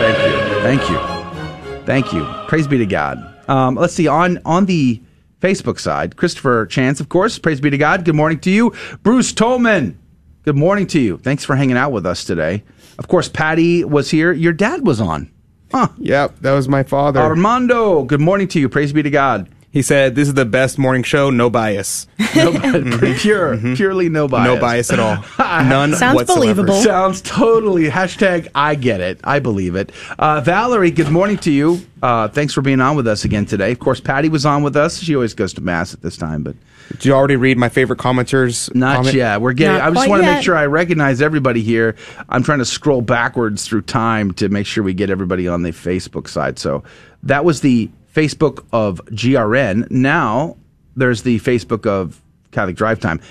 [0.02, 0.62] Thank you.
[0.62, 1.86] Thank you.
[1.86, 2.26] Thank you.
[2.50, 3.24] Praise be to God.
[3.50, 5.02] Um, let's see on on the
[5.41, 7.40] Facebook side, Christopher Chance, of course.
[7.40, 8.06] Praise be to God.
[8.06, 9.98] Good morning to you, Bruce Tolman.
[10.44, 11.18] Good morning to you.
[11.18, 12.64] Thanks for hanging out with us today.
[12.98, 14.32] Of course, Patty was here.
[14.32, 15.32] Your dad was on.
[15.72, 15.90] Huh.
[15.98, 17.20] Yep, that was my father.
[17.20, 18.68] Armando, good morning to you.
[18.70, 19.49] Praise be to God.
[19.72, 21.30] He said, "This is the best morning show.
[21.30, 22.08] No bias.
[22.36, 22.52] No,
[23.18, 24.48] pure, purely no bias.
[24.48, 24.56] Mm-hmm.
[24.56, 25.24] No bias at all.
[25.64, 26.82] None Sounds whatsoever." believable.
[26.82, 28.48] Sounds totally hashtag.
[28.56, 29.20] I get it.
[29.24, 29.91] I believe it.
[30.18, 31.82] Uh, Valerie, good morning to you.
[32.02, 33.72] Uh, thanks for being on with us again today.
[33.72, 35.00] Of course, Patty was on with us.
[35.00, 36.56] She always goes to mass at this time, but
[36.91, 38.74] Did you already read my favorite commenters?
[38.74, 39.16] not comment?
[39.16, 39.41] yet.
[39.41, 39.78] We're getting.
[39.78, 41.96] Not I just want to make sure I recognize everybody here.
[42.30, 45.72] I'm trying to scroll backwards through time to make sure we get everybody on the
[45.72, 46.58] Facebook side.
[46.58, 46.84] So
[47.24, 49.90] that was the Facebook of GRN.
[49.91, 50.57] Now
[50.95, 52.22] there's the Facebook of
[52.52, 53.22] Catholic Drive Time.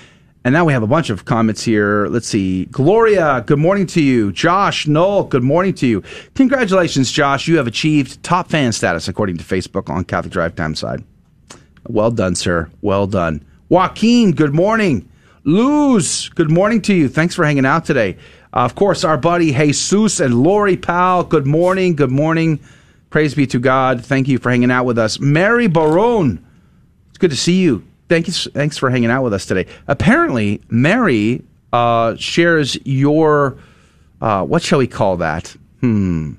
[0.45, 2.07] And now we have a bunch of comments here.
[2.07, 2.65] Let's see.
[2.65, 4.31] Gloria, good morning to you.
[4.31, 6.01] Josh, Noel, good morning to you.
[6.35, 7.47] Congratulations, Josh.
[7.47, 11.03] You have achieved top fan status according to Facebook on Catholic Drive Time side.
[11.87, 12.69] Well done, sir.
[12.81, 13.45] Well done.
[13.67, 15.09] Joaquin, good morning.
[15.43, 17.09] Luz, good morning to you.
[17.09, 18.17] Thanks for hanging out today.
[18.53, 21.95] Uh, of course, our buddy Jesus and Lori Powell, good morning.
[21.95, 22.59] Good morning.
[23.09, 24.03] Praise be to God.
[24.05, 25.19] Thank you for hanging out with us.
[25.19, 26.45] Mary Barone,
[27.09, 27.83] it's good to see you.
[28.07, 28.33] Thank you.
[28.33, 29.65] Thanks for hanging out with us today.
[29.87, 33.57] Apparently, Mary uh, shares your,
[34.21, 35.55] uh, what shall we call that?
[35.81, 36.33] Hmm.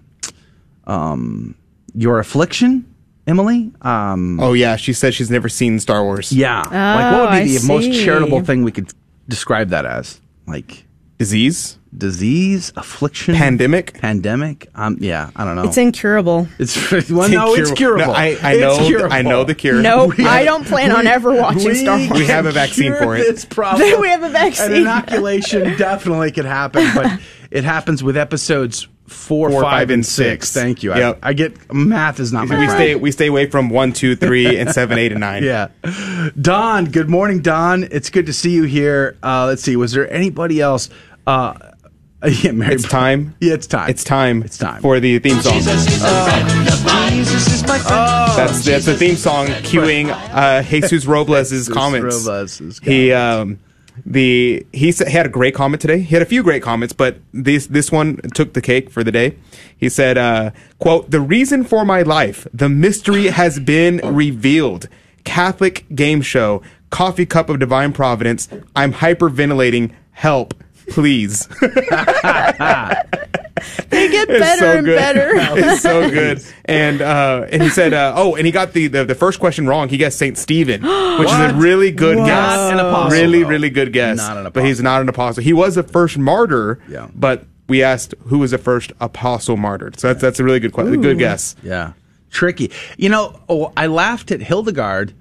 [0.85, 1.55] Um,
[1.95, 2.93] your affliction,
[3.27, 3.71] Emily?
[3.83, 6.33] Um, Oh yeah, she said she's never seen Star Wars.
[6.33, 6.63] yeah.
[6.63, 8.93] like, what would Oh, be I the most charitable thing we could
[9.29, 10.21] describe that as?
[10.47, 10.85] Like,
[11.21, 14.69] disease, disease, affliction, pandemic, pandemic.
[14.75, 15.65] Um, yeah, I don't know.
[15.65, 16.49] It's incurable.
[16.59, 16.75] It's
[17.11, 18.07] well, no, it's curable.
[18.07, 18.87] No, I, I It's know.
[18.87, 19.13] curable.
[19.13, 19.83] I know the cure.
[19.83, 22.11] No, I don't plan on ever watching we Star Wars.
[22.13, 23.21] We have a vaccine for it.
[23.21, 24.01] This problem.
[24.01, 24.73] We have a vaccine.
[24.73, 27.21] An inoculation definitely could happen, but
[27.51, 30.53] it happens with episodes four, Four, five, and six.
[30.53, 30.95] Thank you.
[30.95, 31.19] Yep.
[31.23, 32.79] I, I get math is not my we friend.
[32.79, 35.43] stay we stay away from one, two, three, and seven, eight, and nine.
[35.43, 35.69] Yeah.
[36.41, 37.85] Don, good morning, Don.
[37.91, 39.19] It's good to see you here.
[39.23, 39.77] Uh, let's see.
[39.77, 40.89] Was there anybody else?
[41.27, 41.55] Uh,
[42.43, 43.35] yeah, Mary It's time.
[43.41, 43.89] Yeah, it's time.
[43.89, 44.43] It's time.
[44.43, 44.83] It's time.
[44.83, 45.55] for the theme song.
[47.83, 52.27] Oh, That's that's the theme song cueing uh, Jesus Robles' comments.
[52.27, 53.59] Robles' He um
[54.05, 56.01] the he said he had a great comment today.
[56.01, 59.13] He had a few great comments, but this this one took the cake for the
[59.13, 59.37] day.
[59.77, 64.89] He said, uh, "quote The reason for my life, the mystery has been revealed.
[65.25, 68.49] Catholic game show, coffee cup of divine providence.
[68.75, 69.93] I'm hyperventilating.
[70.13, 70.53] Help,
[70.91, 71.49] please."
[73.91, 74.97] They get It's better so and good.
[74.97, 75.31] better.
[75.35, 76.43] it's so good.
[76.65, 79.67] And uh, and he said, uh, oh, and he got the, the the first question
[79.67, 79.89] wrong.
[79.91, 82.27] He guessed Saint Stephen, which is a really good What?
[82.27, 82.57] guess.
[82.57, 83.49] Not an apostle, Really, though.
[83.51, 84.17] really good guess.
[84.17, 85.43] Not an But he's not an apostle.
[85.43, 86.81] He was the first martyr.
[86.89, 87.09] Yeah.
[87.15, 90.01] But we asked who was the first apostle martyred.
[90.01, 91.01] So that's that's a really good question.
[91.03, 91.55] Good guess.
[91.63, 91.93] Yeah.
[92.31, 92.71] Tricky.
[92.97, 95.13] You know, oh, I laughed at Hildegard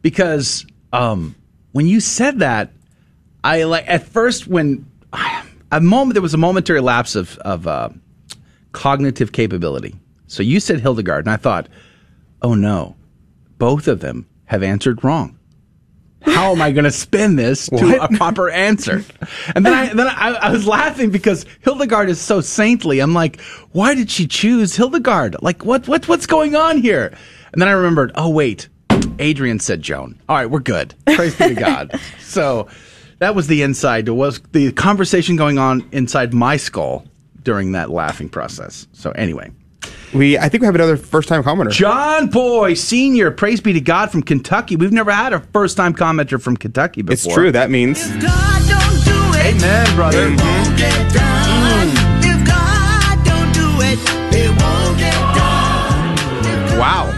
[0.00, 1.34] because um,
[1.72, 2.70] when you said that,
[3.42, 4.86] I like at first when
[5.72, 7.88] a moment there was a momentary lapse of of uh,
[8.72, 9.94] cognitive capability.
[10.26, 11.68] So you said Hildegard, and I thought,
[12.42, 12.96] oh no,
[13.58, 15.38] both of them have answered wrong.
[16.22, 18.12] How am I going to spin this to What?
[18.12, 19.04] a proper answer?
[19.54, 23.00] And then I then I, I was laughing because Hildegard is so saintly.
[23.00, 23.40] I'm like,
[23.72, 25.36] why did she choose Hildegard?
[25.42, 27.12] Like, what what what's going on here?
[27.52, 28.68] And then I remembered, oh wait,
[29.18, 30.18] Adrian said Joan.
[30.28, 30.94] All right, we're good.
[31.06, 32.00] Praise be to God.
[32.20, 32.66] So
[33.18, 34.08] that was the inside.
[34.08, 37.06] It was the conversation going on inside my skull
[37.42, 38.86] during that laughing process.
[38.92, 39.50] So anyway.
[40.14, 41.70] We I think we have another first time commenter.
[41.72, 44.76] John Boy Senior, praise be to God from Kentucky.
[44.76, 47.12] We've never had a first time commenter from Kentucky before.
[47.12, 47.52] It's true.
[47.52, 48.00] That means
[49.44, 50.30] Amen, brother.
[56.78, 57.10] Wow.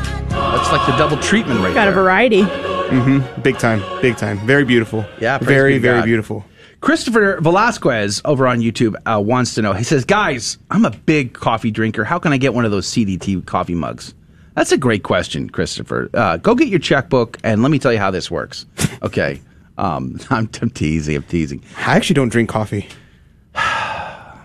[0.56, 2.42] That's like the double treatment right Got a variety.
[2.88, 3.42] Mm-hmm.
[3.42, 4.38] big time, big time.
[4.46, 5.04] Very beautiful.
[5.20, 6.04] Yeah, very be very God.
[6.04, 6.44] beautiful.
[6.80, 9.72] Christopher Velasquez over on YouTube uh, wants to know.
[9.72, 12.04] He says, "Guys, I'm a big coffee drinker.
[12.04, 14.14] How can I get one of those CDT coffee mugs?"
[14.54, 16.08] That's a great question, Christopher.
[16.14, 18.66] Uh, go get your checkbook and let me tell you how this works.
[19.02, 19.42] Okay,
[19.76, 21.16] um, I'm, I'm teasing.
[21.16, 21.62] I'm teasing.
[21.76, 22.88] I actually don't drink coffee.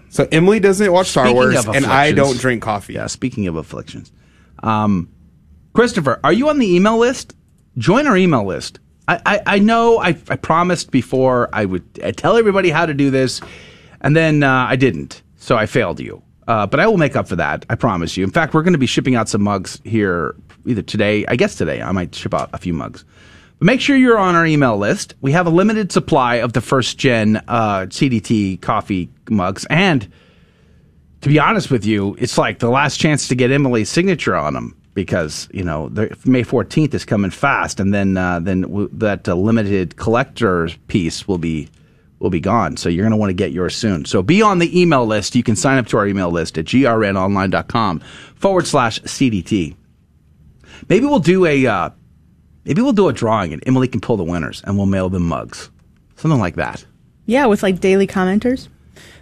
[0.10, 2.94] So Emily doesn't watch Star Speaking Wars, and I don't drink coffee.
[2.94, 4.12] Yeah, speaking of afflictions,
[4.62, 5.10] um,
[5.74, 7.34] Christopher, are you on the email list?
[7.78, 8.80] Join our email list.
[9.08, 12.94] I, I, I know I, I promised before I would i tell everybody how to
[12.94, 13.42] do this,
[14.02, 16.22] and then uh, I didn't, so I failed you.
[16.48, 17.66] Uh, but I will make up for that.
[17.70, 18.24] I promise you.
[18.24, 20.36] In fact, we're going to be shipping out some mugs here
[20.66, 21.26] either today.
[21.28, 23.06] I guess today I might ship out a few mugs.
[23.60, 25.14] But make sure you're on our email list.
[25.22, 30.12] We have a limited supply of the first gen uh, CDT coffee mugs, and
[31.22, 34.56] to be honest with you, it's like the last chance to get Emily's signature on
[34.56, 38.90] them because you know the, May fourteenth is coming fast, and then uh, then w-
[38.94, 41.70] that uh, limited collector's piece will be
[42.20, 42.78] will be gone.
[42.78, 44.06] So you're going to want to get yours soon.
[44.06, 45.36] So be on the email list.
[45.36, 48.00] You can sign up to our email list at grnonline.com
[48.36, 49.76] forward slash CDT.
[50.88, 51.90] Maybe we'll do a uh,
[52.66, 55.28] maybe we'll do a drawing, and Emily can pull the winners, and we'll mail them
[55.28, 55.70] mugs,
[56.16, 56.86] something like that.
[57.26, 58.68] Yeah, with like daily commenters.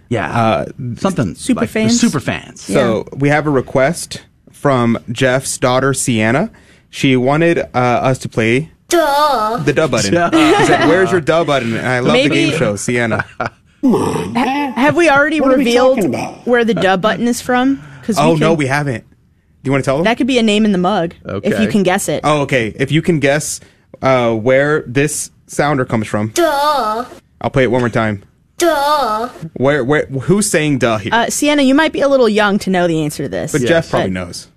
[0.08, 0.66] Yeah, uh,
[0.96, 2.00] something Super like fans?
[2.00, 2.60] super fans.
[2.60, 6.50] So we have a request from Jeff's daughter Sienna.
[6.90, 9.58] She wanted uh, us to play Duh.
[9.64, 10.12] the dub button.
[10.14, 10.30] Duh.
[10.30, 13.24] She said, "Where's your dub button?" And I love Maybe- the game show, Sienna.
[13.38, 16.46] Ha- have we already What are we revealed talking about?
[16.46, 17.82] where the dub button is from?
[18.00, 19.04] Because oh no, we haven't.
[19.08, 20.04] Do you want to tell them?
[20.04, 22.20] That could be a name in the mug if you can guess it.
[22.24, 22.74] Oh, okay.
[22.76, 23.60] If you can guess
[24.02, 27.04] uh, where this sounder comes from, Duh.
[27.40, 28.22] I'll play it one more time.
[28.60, 29.28] Duh.
[29.54, 31.12] Where, where, who's saying "duh" here?
[31.14, 33.52] Uh, Sienna, you might be a little young to know the answer to this.
[33.52, 34.48] but Jeff probably But- knows.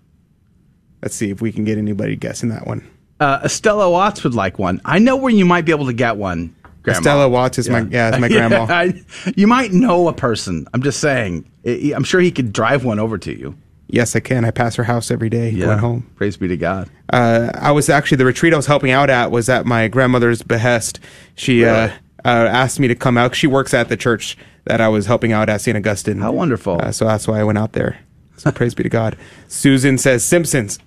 [1.01, 2.87] Let's see if we can get anybody guessing that one.
[3.19, 4.79] Uh, Estella Watts would like one.
[4.85, 6.55] I know where you might be able to get one.
[6.81, 6.97] Grandma.
[6.99, 8.65] Estella Watts is my yeah, is my grandma.
[8.69, 9.03] I-
[9.35, 10.65] you might know a person.
[10.73, 11.49] I'm just saying.
[11.65, 13.55] I- I'm sure he could drive one over to you.
[13.87, 14.43] Yes, I can.
[14.45, 15.65] I pass her house every day yeah.
[15.65, 16.09] going home.
[16.15, 16.89] Praise be to God.
[17.11, 20.41] Uh, I was actually the retreat I was helping out at was at my grandmother's
[20.41, 20.99] behest.
[21.35, 21.89] She uh,
[22.25, 23.35] uh, asked me to come out.
[23.35, 25.77] She works at the church that I was helping out at St.
[25.77, 26.19] Augustine.
[26.19, 26.79] How wonderful!
[26.81, 27.99] Uh, so that's why I went out there.
[28.37, 29.17] So praise be to God.
[29.47, 30.79] Susan says Simpsons.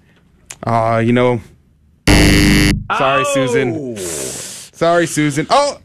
[0.63, 1.41] Uh, you know.
[2.97, 3.97] Sorry, Susan.
[3.97, 5.47] Sorry, Susan.
[5.51, 5.81] Oh,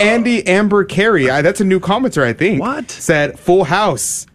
[0.00, 2.60] Andy Amber Carey, I, that's a new commenter, I think.
[2.60, 2.90] What?
[2.90, 4.26] Said Full House.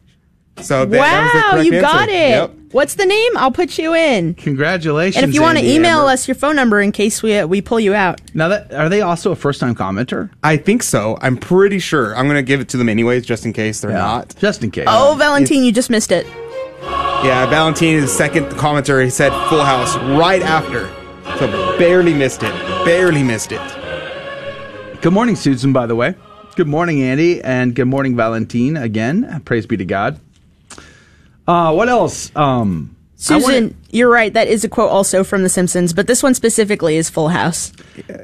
[0.61, 1.81] So that, that was the wow, correct you answer.
[1.81, 2.29] got it.
[2.29, 2.51] Yep.
[2.71, 3.37] What's the name?
[3.37, 4.33] I'll put you in.
[4.35, 5.21] Congratulations.
[5.21, 6.11] And if you want to email Amber.
[6.11, 8.21] us your phone number in case we uh, we pull you out.
[8.33, 10.29] Now that are they also a first time commenter?
[10.43, 11.17] I think so.
[11.21, 12.15] I'm pretty sure.
[12.15, 14.35] I'm going to give it to them anyways, just in case they're not.
[14.37, 14.85] Just in case.
[14.87, 16.25] Oh, Valentine, you just missed it.
[17.23, 19.03] Yeah, Valentine is the second commenter.
[19.03, 20.89] He said Full House right after.
[21.37, 22.53] So barely missed it.
[22.85, 23.61] Barely missed it.
[25.01, 26.15] Good morning, Susan, by the way.
[26.55, 29.41] Good morning, Andy, and good morning, Valentine, again.
[29.45, 30.19] Praise be to God.
[31.47, 32.31] Uh, what else?
[32.35, 32.95] Um,
[33.29, 34.33] I wanna- Susan, you're right.
[34.33, 37.71] That is a quote also from The Simpsons, but this one specifically is Full House.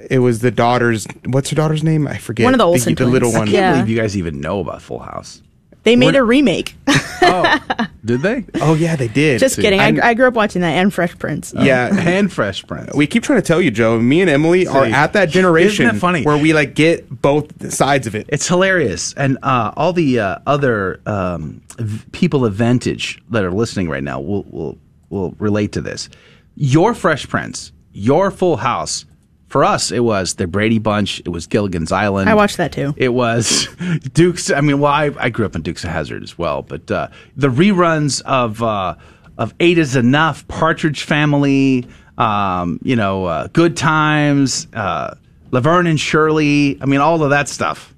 [0.10, 1.06] It was the daughter's.
[1.26, 2.08] What's her daughter's name?
[2.08, 2.46] I forget.
[2.46, 3.40] One of the Olsen the, little twins.
[3.40, 3.48] one.
[3.50, 3.72] I can't Yeah.
[3.74, 5.42] believe you guys even know about Full House.
[5.88, 6.76] They made What- a remake.
[7.30, 7.60] Oh,
[8.06, 8.46] did they?
[8.62, 9.40] Oh yeah, they did.
[9.40, 9.80] Just kidding.
[9.82, 11.54] I'm- I, I grew up watching that and Fresh Prince.
[11.58, 12.94] Yeah, and Fresh Prince.
[12.94, 14.00] We keep trying to tell you, Joe.
[14.00, 16.24] Me and Emily are at that generation isn't that funny?
[16.24, 18.28] where we like get both sides of it.
[18.30, 23.52] It's hilarious, and uh, all the uh, other um, v- people of vintage that are
[23.52, 24.78] listening right now will will
[25.10, 26.08] will relate to this.
[26.56, 29.06] Your Fresh Prince, your Full House.
[29.48, 31.20] For us, it was the Brady Bunch.
[31.22, 32.30] It was Gilligan's Island.
[32.30, 32.94] I watched that too.
[32.98, 33.68] It was
[34.14, 34.52] Dukes.
[34.52, 37.08] I mean, well, I, I grew up in Dukes of Hazzard as well, but uh,
[37.38, 38.96] the reruns of uh,
[39.38, 41.88] of Eight is Enough, Partridge Family,
[42.18, 45.16] um, you know, uh, Good Times, uh,
[45.52, 46.78] Laverne and Shirley.
[46.82, 47.94] I mean, all of that stuff.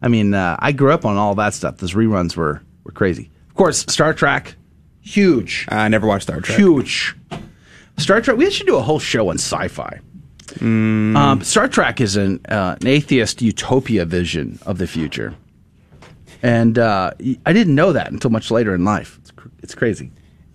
[0.00, 1.76] I mean, uh, I grew up on all that stuff.
[1.78, 3.30] Those reruns were were crazy.
[3.50, 4.54] Of course, Star Trek,
[5.02, 5.66] huge.
[5.68, 6.58] I never watched Star Trek.
[6.58, 7.14] Huge.
[7.98, 8.38] Star Trek.
[8.38, 10.00] We should do a whole show on sci-fi.
[10.60, 15.34] Um, Star Trek is an, uh, an atheist utopia vision of the future,
[16.42, 19.18] and uh, y- I didn't know that until much later in life.
[19.20, 20.10] It's, cr- it's crazy.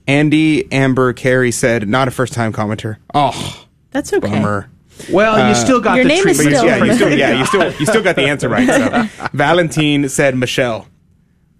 [0.07, 4.27] Andy Amber Carey said, "Not a first time commenter." Oh, That's okay.
[4.30, 4.69] bummer.
[5.11, 7.45] Well, you Uh, still got Your the name is still- yeah, you still, yeah, you
[7.45, 8.67] still, you still got the answer right.
[8.67, 9.27] So.
[9.34, 10.88] Valentine said Michelle.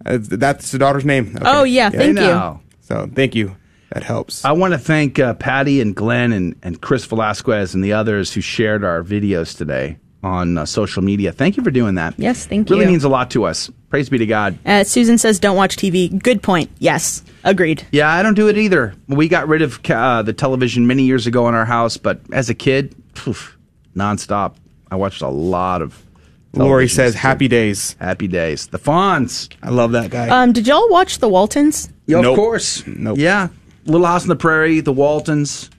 [0.04, 1.34] Uh, that's the daughter's name.
[1.36, 1.44] Okay.
[1.44, 2.22] Oh, yeah, thank I
[2.52, 2.60] you.
[2.80, 3.56] So thank you.
[3.96, 4.44] That helps.
[4.44, 8.30] I want to thank uh, Patty and Glenn and, and Chris Velasquez and the others
[8.30, 11.32] who shared our videos today on uh, social media.
[11.32, 12.12] Thank you for doing that.
[12.18, 12.82] Yes, thank really you.
[12.82, 13.70] Really means a lot to us.
[13.88, 14.58] Praise be to God.
[14.66, 16.70] Uh, Susan says, "Don't watch TV." Good point.
[16.78, 17.86] Yes, agreed.
[17.90, 18.92] Yeah, I don't do it either.
[19.08, 22.50] We got rid of uh, the television many years ago in our house, but as
[22.50, 23.56] a kid, poof,
[23.96, 24.56] nonstop.
[24.90, 26.02] I watched a lot of.
[26.52, 28.66] Lori says, as "Happy days." Happy days.
[28.66, 29.48] The Fonz.
[29.62, 30.28] I love that guy.
[30.28, 31.90] Um, did y'all watch The Waltons?
[32.04, 32.32] Yeah, Nope.
[32.32, 32.86] Of course.
[32.86, 33.16] Nope.
[33.18, 33.48] Yeah.
[33.86, 35.70] Little House on the Prairie, The Waltons.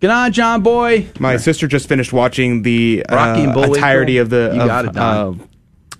[0.00, 1.08] Good on, John Boy.
[1.18, 3.74] My sister just finished watching the Rocky and uh, Bullwinkle.
[3.76, 5.16] entirety of the You of, got it, Don.
[5.16, 5.48] of,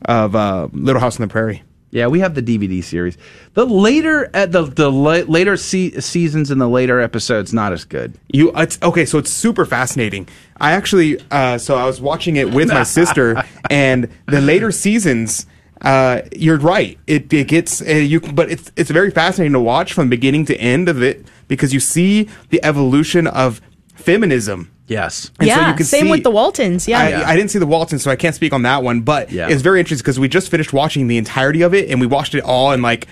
[0.05, 1.62] of uh, Little House on the Prairie.
[1.90, 3.16] Yeah, we have the DVD series.
[3.55, 7.84] The later at the the la- later se- seasons and the later episodes not as
[7.86, 8.12] good.
[8.30, 10.28] You it's okay, so it's super fascinating.
[10.60, 15.46] I actually uh, so I was watching it with my sister, and the later seasons.
[15.80, 16.98] Uh, you're right.
[17.06, 20.56] It it gets uh, you, but it's it's very fascinating to watch from beginning to
[20.56, 23.60] end of it because you see the evolution of
[23.94, 24.70] feminism.
[24.86, 25.30] Yes.
[25.38, 26.88] And so yeah, you can same see- with The Waltons.
[26.88, 26.98] Yeah.
[27.00, 29.02] I, I didn't see the Waltons, so I can't speak on that one.
[29.02, 29.48] But Yeah.
[29.48, 32.34] it's very interesting because we just finished watching the entirety of it, and we watched
[32.34, 33.06] it all in like.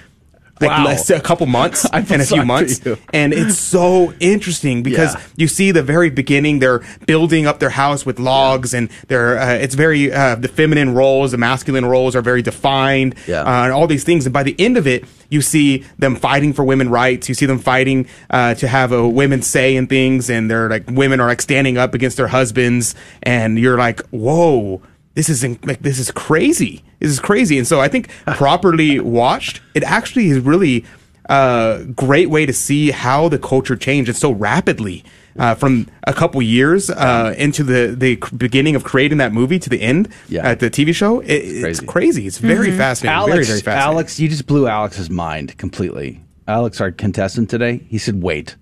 [0.59, 0.85] Like Wow.
[0.87, 2.81] less, a couple months and a few months,
[3.13, 5.21] and it's so interesting because Yeah.
[5.37, 9.53] you see the very beginning they're building up their house with logs and they're uh,
[9.53, 13.43] it's very uh, the feminine roles the masculine roles are very defined Yeah.
[13.43, 16.55] uh, and all these things and by the end of it you see them fighting
[16.55, 20.31] for women rights you see them fighting uh, to have a women say in things
[20.31, 24.81] and they're like women are like standing up against their husbands and you're like whoa
[25.17, 29.01] this is in, like this is crazy this is crazy and so i think properly
[29.01, 30.85] watched it actually is really
[31.29, 35.03] uh, great way to see how the culture changed so rapidly
[35.39, 39.69] uh, from a couple years uh, into the, the beginning of creating that movie to
[39.69, 40.47] the end Yeah.
[40.49, 41.19] at the TV show.
[41.21, 42.29] It, it's crazy.
[42.29, 43.17] It's very fascinating.
[43.17, 43.83] Alex, very, very fascinating.
[43.93, 46.23] Alex, you just blew Alex's mind completely.
[46.47, 48.55] Alex, our contestant today, he said, "Wait,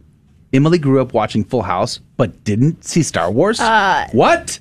[0.55, 3.61] Emily grew up watching Full House, but didn't see Star Wars.
[3.61, 4.59] Uh, what?"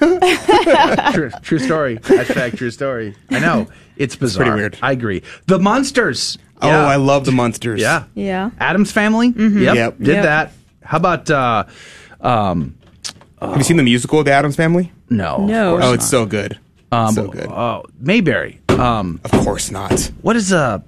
[1.12, 1.98] true, true story.
[1.98, 3.14] Hashtag true story.
[3.30, 3.66] I know
[3.96, 4.44] it's bizarre.
[4.46, 4.78] pretty weird.
[4.82, 5.22] I agree.
[5.46, 6.38] The Munsters.
[6.62, 6.86] Oh, Yeah.
[6.86, 7.80] I love the Munsters.
[7.80, 8.04] Yeah.
[8.14, 8.50] Yeah.
[8.58, 9.28] Addams family.
[9.36, 9.74] Yep.
[9.74, 9.98] Yep.
[9.98, 10.22] Did Yep.
[10.24, 10.52] that.
[10.82, 11.64] How about uh
[12.20, 12.74] um
[13.40, 14.92] Have you seen the musical, of The Addams Family?
[15.08, 15.36] no.
[15.36, 15.70] of No.
[15.72, 15.94] course Oh, not.
[15.94, 16.58] it's so good.
[16.92, 17.46] um, so good.
[17.46, 18.60] Oh, Mayberry.
[18.68, 20.10] Um Of course not.
[20.22, 20.80] what is uh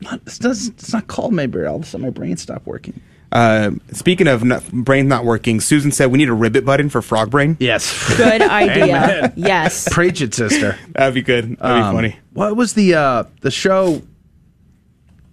[0.00, 1.66] not, it does, it's not called Mayberry.
[1.66, 3.00] All of a sudden my brain stopped working.
[3.36, 7.02] Uh, speaking of not, brain not working, Susan said we need a ribbit button for
[7.02, 7.56] Frog Brain.
[7.60, 8.16] Yes.
[8.16, 9.32] Good idea.
[9.36, 9.86] Yes.
[9.92, 10.78] Preach it, sister.
[10.92, 11.58] That'd be good.
[11.58, 12.18] That'd Um, be funny.
[12.32, 14.00] What was the uh the show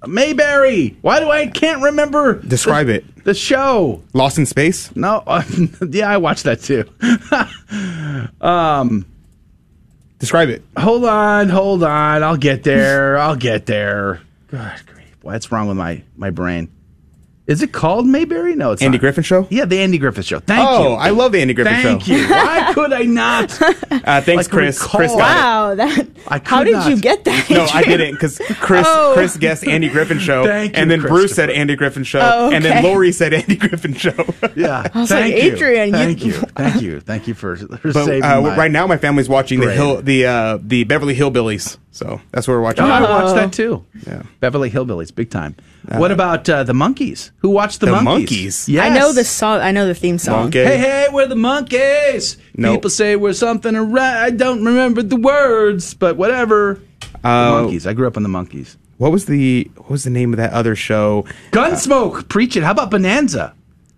[0.06, 0.98] Mayberry?
[1.02, 3.24] Why do I can't remember Describe the, it.
[3.24, 4.02] The show.
[4.14, 4.94] Lost in Space?
[4.98, 5.24] No,
[5.90, 6.84] yeah, I watched that too.
[8.46, 9.06] um,
[10.20, 10.62] Describe it.
[10.78, 12.24] Hold on, hold on.
[12.24, 13.18] I'll get there.
[13.18, 14.22] I'll get there.
[14.48, 15.16] God grief.
[15.22, 16.70] What's wrong with my, my brain?
[17.46, 18.56] Is it called Mayberry?
[18.56, 19.02] No, it's Andy not.
[19.02, 19.48] Griffin Show?
[19.50, 20.40] Yeah, the Andy Griffith Show.
[20.40, 20.96] Thank oh, you.
[20.96, 22.14] I love the Andy Griffin Thank Show.
[22.16, 22.34] Thank you.
[22.34, 23.62] Why could I not?
[23.62, 24.82] Uh, thanks, Like, Chris.
[24.82, 26.08] recall- Chris got Wow, that.
[26.30, 26.90] I How did not.
[26.90, 27.50] you get that?
[27.50, 29.12] No, I didn't because Chris Oh.
[29.14, 32.50] Chris guessed Andy Griffin Show, Thank you, and then Bruce said Andy Griffin Show, Oh,
[32.52, 32.82] and then.
[32.82, 34.14] Lori said Andy Griffin Show.
[34.56, 34.88] Yeah.
[34.94, 35.52] I was thank like, you.
[35.54, 36.34] Adrian, Thank you.
[36.34, 37.00] Thank you.
[37.00, 38.56] Thank you for, for but saving uh, my...
[38.56, 42.56] right now, my family's watching the hill the uh, the Beverly Hillbillies, so that's what
[42.56, 42.84] we're watching.
[42.84, 43.86] Oh, I watched that too.
[44.06, 44.24] Yeah.
[44.42, 45.56] Beverly Hillbillies, big time.
[45.88, 47.32] what about uh, the Monkees?
[47.38, 48.66] Who watched the, The monkeys?
[48.66, 48.68] Monkees?
[48.68, 48.86] Yes.
[48.86, 49.60] I know the song.
[49.62, 50.42] I know the theme song.
[50.44, 50.64] Monkey.
[50.64, 52.38] Hey, hey, we're the Monkees.
[52.56, 52.76] Nope.
[52.78, 54.18] People say we're something around.
[54.18, 56.82] I don't remember the words, but whatever.
[57.22, 57.86] The Uh, Monkees.
[57.88, 58.76] I grew up on the Monkees.
[58.98, 61.26] What was the what was the name of that other show?
[61.52, 62.28] Gunsmoke.
[62.30, 62.64] Preach it.
[62.64, 63.54] How about Bonanza?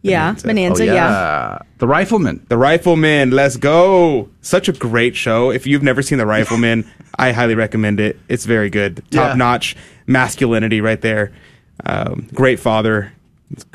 [0.09, 0.83] Yeah, Bonanza.
[0.83, 1.59] Oh, yeah.
[1.79, 2.45] The Rifleman.
[2.49, 3.31] The Rifleman.
[3.31, 4.29] Let's go!
[4.41, 5.51] Such a great show.
[5.51, 8.19] If you've never seen The Rifleman, I highly recommend it.
[8.29, 9.03] It's very good.
[9.11, 9.27] Yeah.
[9.29, 9.75] Top notch
[10.07, 11.33] masculinity right there.
[11.85, 13.11] Um, great father.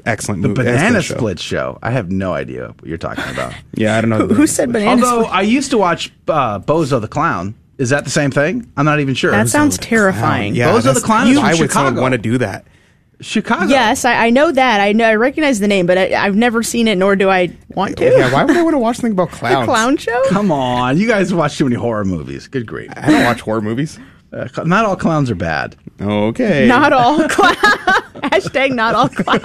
[0.05, 0.62] Excellent The movie.
[0.65, 1.16] Banana excellent show.
[1.16, 1.78] Split show.
[1.82, 3.55] I have no idea what you're talking about.
[3.74, 4.27] Yeah, I don't know.
[4.27, 4.90] Who, who said banana?
[4.90, 5.35] Although split?
[5.35, 7.55] I used to watch uh, Bozo the Clown.
[7.78, 8.70] Is that the same thing?
[8.77, 9.31] I'm not even sure.
[9.31, 10.55] That sounds terrifying.
[10.55, 12.01] Yeah, Bozo the Clown is from Why would someone Chicago.
[12.02, 12.66] want to do that?
[13.21, 13.67] Chicago.
[13.67, 14.81] Yes, I, I know that.
[14.81, 15.05] I know.
[15.07, 18.05] I recognize the name, but I, I've never seen it, nor do I want to.
[18.05, 19.67] Yeah, why would I want to watch something about the clowns?
[19.67, 20.23] clown show.
[20.29, 22.49] Come on, you guys watch too many horror movies.
[22.49, 22.91] Good grief.
[22.97, 23.99] I don't watch horror movies.
[24.33, 25.77] Uh, cl- not all clowns are bad.
[26.01, 26.67] Okay.
[26.69, 27.57] Not all clowns.
[28.21, 29.41] Hashtag not all clowns.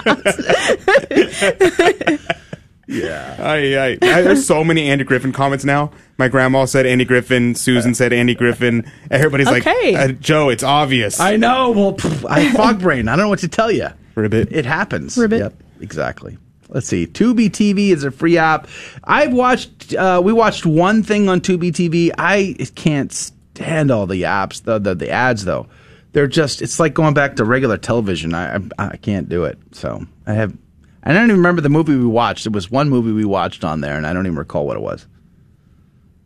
[2.88, 3.36] Yeah.
[3.38, 5.90] I, I, I, there's so many Andy Griffin comments now.
[6.18, 7.54] My grandma said Andy Griffin.
[7.54, 8.90] Susan said Andy Griffin.
[9.10, 9.92] Everybody's Okay.
[9.96, 11.18] like, uh, Joe, it's obvious.
[11.18, 11.70] I know.
[11.72, 13.08] Well, pff, I have fog brain.
[13.08, 13.88] I don't know what to tell you.
[14.14, 14.52] Ribbit.
[14.52, 15.18] It happens.
[15.18, 15.40] Ribbit.
[15.40, 15.62] Yep.
[15.80, 16.38] Exactly.
[16.68, 17.06] Let's see.
[17.06, 18.66] Tubi TV is a free app.
[19.04, 19.94] I've watched.
[19.94, 22.10] Uh, we watched one thing on Tubi TV.
[22.18, 24.62] I can't stand all the apps.
[24.62, 25.66] The the, the ads though.
[26.12, 26.62] They're just.
[26.62, 28.34] It's like going back to regular television.
[28.34, 29.58] I, I I can't do it.
[29.72, 30.56] So I have.
[31.06, 32.46] I don't even remember the movie we watched.
[32.46, 34.80] It was one movie we watched on there, and I don't even recall what it
[34.80, 35.06] was.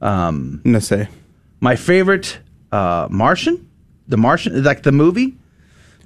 [0.00, 1.06] Um, no say.
[1.60, 2.38] my favorite
[2.72, 3.68] uh, Martian,
[4.08, 5.36] the Martian, like the movie,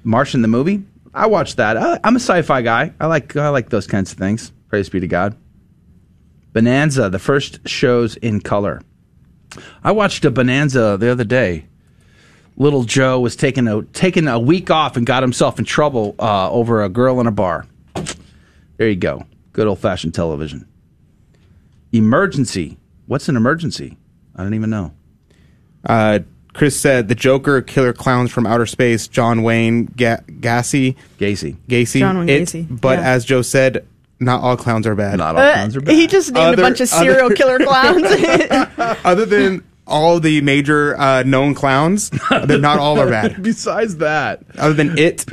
[0.03, 0.83] Martian the movie.
[1.13, 1.77] I watched that.
[1.77, 2.93] I, I'm a sci-fi guy.
[2.99, 4.51] I like I like those kinds of things.
[4.67, 5.37] Praise be to God.
[6.51, 8.81] Bonanza, the first shows in color.
[9.85, 11.63] I watched a Bonanza the other day.
[12.57, 16.51] Little Joe was taking a taking a week off and got himself in trouble uh,
[16.51, 17.65] over a girl in a bar.
[18.77, 19.23] There you go.
[19.53, 20.67] Good old fashioned television.
[21.91, 22.77] Emergency.
[23.07, 23.97] What's an emergency?
[24.35, 24.91] I don't even know.
[25.85, 26.19] Uh,
[26.53, 31.57] Chris said the Joker, Killer Clowns from Outer Space, John Wayne Ga- Gacy, Gacy.
[31.67, 31.99] Gacy.
[31.99, 33.09] John Wayne It- Gacy, But yeah.
[33.09, 33.85] as Joe said,
[34.19, 35.17] not all clowns are bad.
[35.17, 35.95] Not all Uh, clowns are bad.
[35.95, 38.03] he just named Other- a bunch of serial other- killer clowns.
[39.05, 42.09] Other than all the major uh, known clowns,
[42.45, 43.41] they're not all are bad.
[43.43, 45.25] Besides that, Other than it,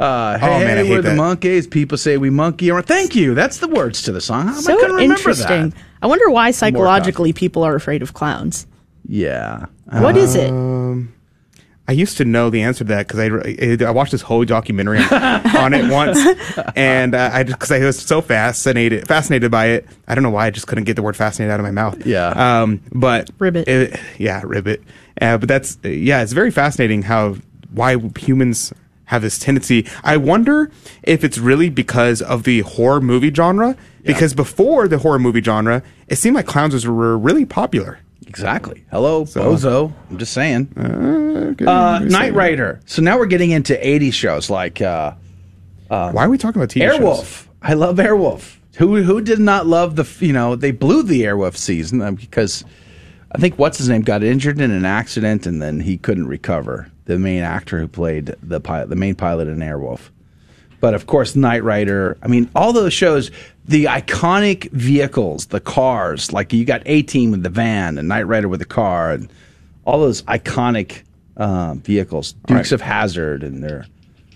[0.00, 1.18] uh, hey, Oh, man, hey, we're the that.
[1.18, 1.70] Monkees.
[1.70, 2.84] People say we monkey around.
[2.84, 3.34] Thank you.
[3.34, 4.46] That's the words to the song.
[4.46, 5.70] How am I so remember interesting.
[5.70, 5.78] that?
[6.02, 8.66] I wonder why psychologically people are afraid of clowns.
[9.06, 9.66] Yeah.
[9.92, 10.50] What is it?
[10.50, 11.12] Um,
[11.88, 15.00] I used to know the answer to that because I, I watched this whole documentary
[15.00, 16.20] on it once,
[16.76, 19.86] and uh, I because I was so fascinated fascinated by it.
[20.06, 22.06] I don't know why I just couldn't get the word fascinated out of my mouth.
[22.06, 22.28] Yeah.
[22.62, 22.80] Um.
[22.92, 23.66] But Ribbit.
[23.66, 24.82] it- yeah, ribbit.
[25.20, 26.22] Uh, but that's yeah.
[26.22, 27.34] It's very fascinating how
[27.72, 28.72] why humans
[29.10, 29.86] have this tendency.
[30.04, 30.70] I wonder
[31.02, 33.76] if it's really because of the horror movie genre.
[34.04, 37.98] Because before the horror movie genre, it seemed like clowns was, were really popular.
[38.26, 38.84] Exactly.
[38.90, 39.92] Hello, So- Bozo.
[40.08, 40.68] I'm just saying.
[40.76, 42.32] Uh, just Knight.
[42.34, 42.80] Rider.
[42.86, 45.12] So now we're getting into 80s shows like uh,
[45.88, 47.00] Why are we talking about TV shows?
[47.00, 47.46] Airwolf.
[47.62, 48.56] I love Airwolf.
[48.76, 52.64] Who who did not love the you know they blew the Airwolf season uh, because
[53.32, 56.90] I think what's his name got injured in an accident and then he couldn't recover.
[57.10, 60.10] The main actor who played the pilot, the main pilot in Airwolf.
[60.78, 62.16] But of course, Knight Rider.
[62.22, 63.32] I mean, all those shows,
[63.64, 68.28] the iconic vehicles, the cars, like you got A Team with the van and Knight
[68.28, 69.28] Rider with the car, and
[69.84, 71.02] all those iconic
[71.36, 72.72] uh, vehicles, Dukes Right.
[72.72, 73.86] of Hazzard, and their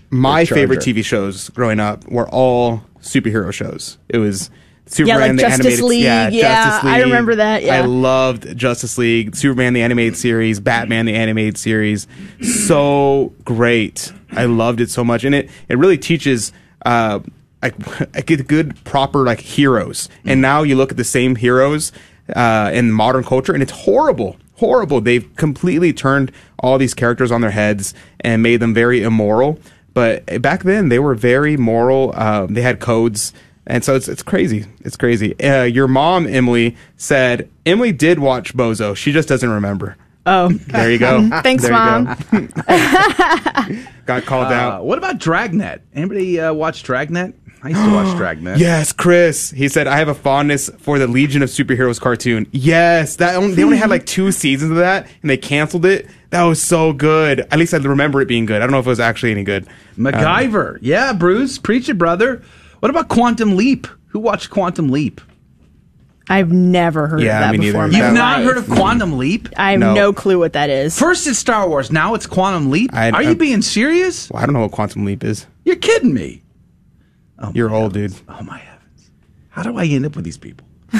[0.09, 3.97] my their favorite TV shows growing up were all superhero shows.
[4.09, 4.49] It was
[4.87, 7.75] Superman like the Justice animated League, yeah, yeah, Justice I remember that, yeah.
[7.75, 12.07] I loved Justice League, Superman the animated series, Batman the animated series.
[12.41, 14.11] So great.
[14.31, 16.51] I loved it so much and it it really teaches
[16.85, 17.19] uh
[17.63, 20.07] like good proper like heroes.
[20.23, 21.91] And now you look at the same heroes
[22.35, 24.37] uh in modern culture and it's horrible.
[24.57, 25.01] Horrible.
[25.01, 29.59] They've completely turned all these characters on their heads and made them very immoral.
[29.95, 32.13] But back then, they were very moral.
[32.15, 33.31] Uh, they had codes,
[33.67, 34.65] and so it's it's crazy.
[34.81, 35.39] It's crazy.
[35.39, 38.95] Uh, your mom, Emily, said Emily did watch Bozo.
[38.95, 39.97] She just doesn't remember.
[40.27, 41.29] Oh, There you go.
[41.43, 42.05] Thanks, There Mom.
[42.05, 42.47] go.
[44.05, 44.85] Got called Uh, out.
[44.85, 45.81] what about Dragnet?
[45.93, 47.33] Anybody uh, watch Dragnet?
[47.63, 48.57] I used to watch Dragnet.
[48.59, 49.49] Yes, Chris.
[49.51, 52.47] He said, I have a fondness for the Legion of Superheroes cartoon.
[52.51, 56.07] Yes, that only, they only had like two seasons of that, and they canceled it.
[56.31, 57.39] That was so good.
[57.51, 58.57] At least I remember it being good.
[58.57, 59.67] I don't know if it was actually any good.
[59.97, 60.79] MacGyver.
[60.81, 62.43] yeah, Bruce, preach it, brother.
[62.85, 63.87] What about Quantum Leap?
[64.09, 65.19] Who watched Quantum Leap?
[66.29, 67.71] I've never heard Yeah, of that me neither.
[67.71, 67.85] before.
[67.85, 68.45] in You've my not life.
[68.45, 69.49] heard of Quantum Leap?
[69.57, 69.95] I have No.
[69.95, 70.13] no.
[70.13, 70.95] clue what that is.
[70.95, 72.91] First it's Star Wars, now it's Quantum Leap.
[72.93, 74.29] I- Are I- you being serious?
[74.29, 75.47] Well, I don't know what Quantum Leap is.
[75.63, 76.43] You're kidding me.
[77.55, 78.13] You're old, dude.
[78.29, 79.09] Oh my heavens!
[79.49, 80.67] How do I end up with these people?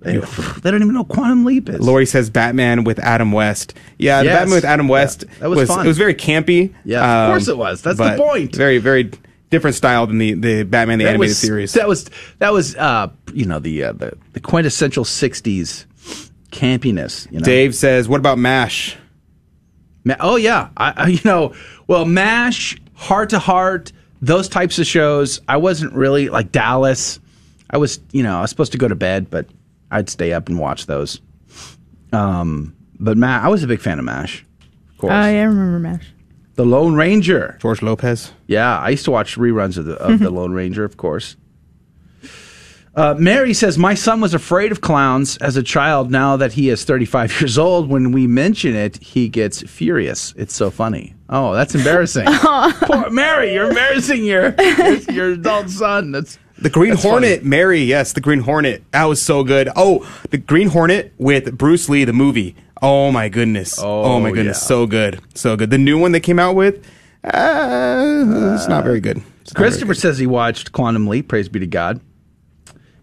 [0.00, 1.80] they, they don't even know what Quantum Leap is.
[1.80, 3.74] Lori says Batman with Adam West.
[3.98, 4.38] Yeah, the Yes.
[4.38, 5.84] Batman with Adam West Yeah, that was fun.
[5.84, 6.72] It was very campy.
[6.86, 7.82] Yeah, of um, course it was.
[7.82, 8.56] That's the but point.
[8.56, 9.10] Very, very
[9.50, 11.72] different style than the, the Batman the that animated was, series.
[11.74, 15.86] That was that was uh, you know the, uh, the the quintessential '60s
[16.50, 17.30] campiness.
[17.30, 17.44] You know?
[17.44, 18.96] Dave says, "What about Mash?"
[20.04, 21.54] Ma- oh yeah, I, I you know
[21.86, 25.40] well Mash, Hart to Hart, those types of shows.
[25.48, 27.20] I wasn't really like Dallas.
[27.70, 29.46] I was you know I was supposed to go to bed, but
[29.90, 31.20] I'd stay up and watch those.
[32.12, 34.44] Um, but Ma- I was a big fan of Mash.
[34.90, 36.06] Of course, Oh, yeah, I remember MASH.
[36.56, 37.56] The Lone Ranger.
[37.60, 38.32] George Lopez.
[38.46, 41.36] Yeah, I used to watch reruns of the of the Lone Ranger, of course.
[42.94, 46.10] Uh, Mary says, My son was afraid of clowns as a child.
[46.10, 50.32] Now that he is 35 years old, when we mention it, he gets furious.
[50.38, 51.14] It's so funny.
[51.28, 52.24] Oh, that's embarrassing.
[52.26, 56.10] Poor Mary, you're embarrassing your, your, your adult son.
[56.12, 58.82] That's The Green That's Hornet, Mary, yes, the Green Hornet.
[58.92, 59.68] That was so good.
[59.76, 62.56] Oh, the Green Hornet with Bruce Lee, the movie.
[62.82, 63.78] Oh my goodness.
[63.80, 64.60] Oh, my goodness.
[64.60, 64.66] yeah.
[64.66, 65.20] So good.
[65.34, 65.70] So good.
[65.70, 66.86] The new one they came out with,
[67.24, 69.16] uh, it's not very good.
[69.16, 71.28] Not very Christopher says he watched Quantum Leap.
[71.28, 72.00] Praise be to God.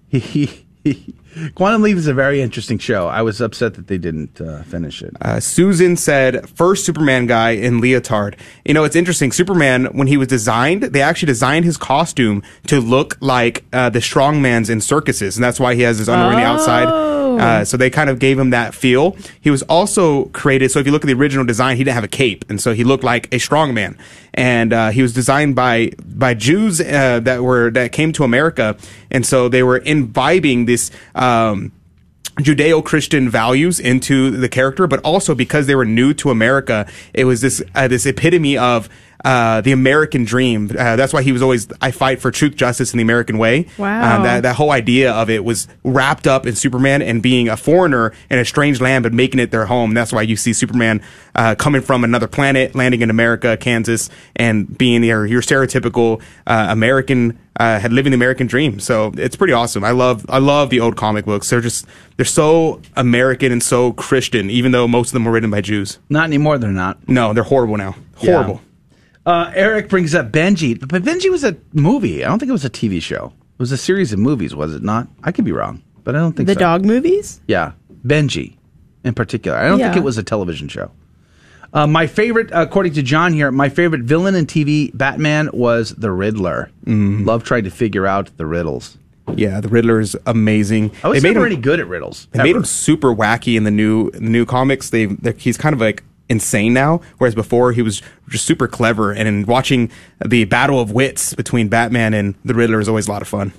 [0.09, 0.65] He,
[1.55, 3.07] Quantum Leap is a very interesting show.
[3.07, 5.15] I was upset that they didn't uh, finish it.
[5.21, 8.37] Uh, Susan said, first Superman guy in leotard.
[8.65, 9.31] You know, it's interesting.
[9.31, 13.99] Superman, when he was designed, they actually designed his costume to look like uh, the
[13.99, 17.22] strongmans in circuses, and that's why he has his underwear on the outside.
[17.39, 19.15] Uh, so they kind of gave him that feel.
[19.41, 20.71] He was also created.
[20.71, 22.73] So if you look at the original design, he didn't have a cape, and so
[22.73, 23.97] he looked like a strongman.
[24.33, 28.77] And uh, he was designed by by Jews uh, that were that came to America,
[29.11, 30.91] and so they were imbibing this.
[31.15, 31.71] Um,
[32.39, 37.41] Judeo-Christian values into the character, but also because they were new to America, it was
[37.41, 38.89] this uh, this epitome of
[39.23, 40.69] uh, the American dream.
[40.77, 43.67] Uh, that's why he was always I fight for truth, justice, and the American way.
[43.77, 44.19] Wow.
[44.19, 47.57] Uh, that that whole idea of it was wrapped up in Superman and being a
[47.57, 49.93] foreigner in a strange land, but making it their home.
[49.93, 51.01] That's why you see Superman
[51.35, 56.67] uh, coming from another planet, landing in America, Kansas, and being your your stereotypical uh,
[56.69, 57.39] American.
[57.55, 59.83] Uh, had living the American dream, so it's pretty awesome.
[59.83, 61.51] I love I love the old comic books.
[61.51, 61.85] They're just
[62.17, 65.99] they're so American and so Christian, even though most of them were written by Jews.
[66.09, 67.07] Not anymore, they're not.
[67.07, 67.95] No, they're horrible now.
[68.21, 68.57] Yeah.
[69.25, 69.51] Horrible.
[69.51, 72.23] Uh, Eric brings up Benji, but Benji was a movie.
[72.23, 73.33] I don't think it was a TV show.
[73.53, 75.07] It was a series of movies, was it not?
[75.23, 76.59] I could be wrong, but I don't think The so.
[76.59, 77.39] dog movies?
[77.47, 77.73] Yeah,
[78.05, 78.55] Benji,
[79.03, 79.57] in particular.
[79.57, 80.91] I don't think it was a television show.
[81.71, 86.11] Uh, my favorite, according to John here, my favorite villain in TV Batman was the
[86.11, 86.69] Riddler.
[86.85, 88.97] Love trying to figure out the riddles.
[89.35, 90.91] Yeah, the Riddler is amazing.
[91.03, 92.27] I was They made him- any good at riddles.
[92.31, 94.89] They made him super wacky in the new the new comics.
[94.89, 96.03] They he's kind of like
[96.33, 99.13] insane now, whereas before he was just super clever.
[99.13, 99.89] And in watching
[100.25, 103.53] the battle of wits between Batman and the Riddler is always a lot of fun.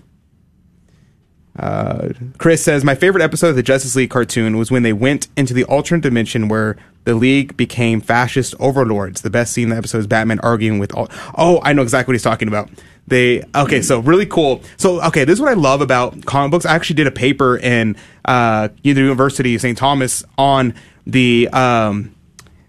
[1.59, 5.29] Uh, Chris says my favorite episode of the Justice League cartoon was when they went
[5.37, 9.23] into the alternate dimension where the League became fascist overlords.
[9.23, 11.09] The best scene in the episode is Batman arguing with all.
[11.37, 12.71] Oh, I know exactly what he's talking about.
[13.07, 14.63] They okay, so really cool.
[14.79, 16.67] So okay, this is what I love about comic books.
[16.67, 19.79] I actually did a paper in uh, the University of St.
[19.79, 20.75] Thomas on
[21.07, 22.15] the um,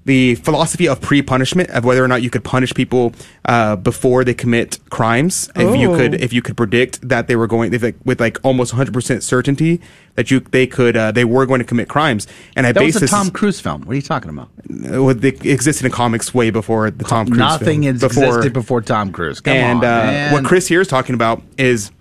[0.06, 3.12] the philosophy of pre-punishment of whether or not you could punish people
[3.46, 5.50] uh, before they commit crimes.
[5.56, 5.98] If you Oh.
[5.98, 8.94] could, if you could predict that they were going, if like, with like almost 100
[8.94, 9.82] percent certainty
[10.14, 12.28] that you they could uh, they were going to commit crimes.
[12.56, 13.82] And I that was based a Tom Cruise film.
[13.82, 14.50] What are you talking about?
[14.94, 17.40] uh, what they existed in comics way before the Tom Cruise.
[17.40, 17.96] Nothing film.
[17.96, 19.42] existed before Tom Cruise.
[19.42, 21.92] Come and on, uh, what Chris here is talking about is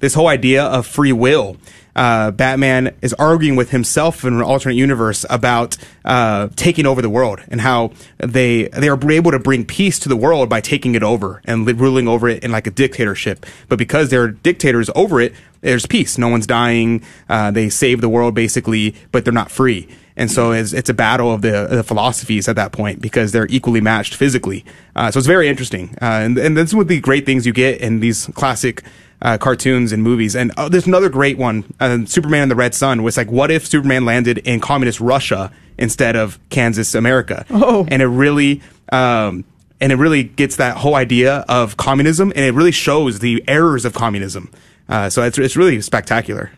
[0.00, 1.56] this whole idea of free will.
[1.94, 7.10] Uh, Batman is arguing with himself in an alternate universe about uh, taking over the
[7.10, 10.94] world and how they they are able to bring peace to the world by taking
[10.94, 13.44] it over and li- ruling over it in like a dictatorship.
[13.68, 16.16] But because they're dictators over it, there's peace.
[16.16, 17.02] No one's dying.
[17.28, 19.88] Uh, they save the world basically, but they're not free.
[20.20, 23.46] And so it's, it's a battle of the, the philosophies at that point because they're
[23.48, 24.66] equally matched physically.
[24.94, 25.96] Uh, so it's very interesting.
[26.02, 28.82] Uh, and, and that's one of the great things you get in these classic
[29.22, 30.36] uh, cartoons and movies.
[30.36, 33.50] And uh, there's another great one, uh, Superman and the Red Son, was like, what
[33.50, 37.46] if Superman landed in communist Russia instead of Kansas America.
[37.50, 37.86] Oh.
[37.90, 38.60] and it really.
[38.92, 39.44] Um,
[39.80, 43.86] and it really gets that whole idea of communism, and it really shows the errors
[43.86, 44.50] of communism.
[44.90, 46.50] Uh, so it's it's really spectacular.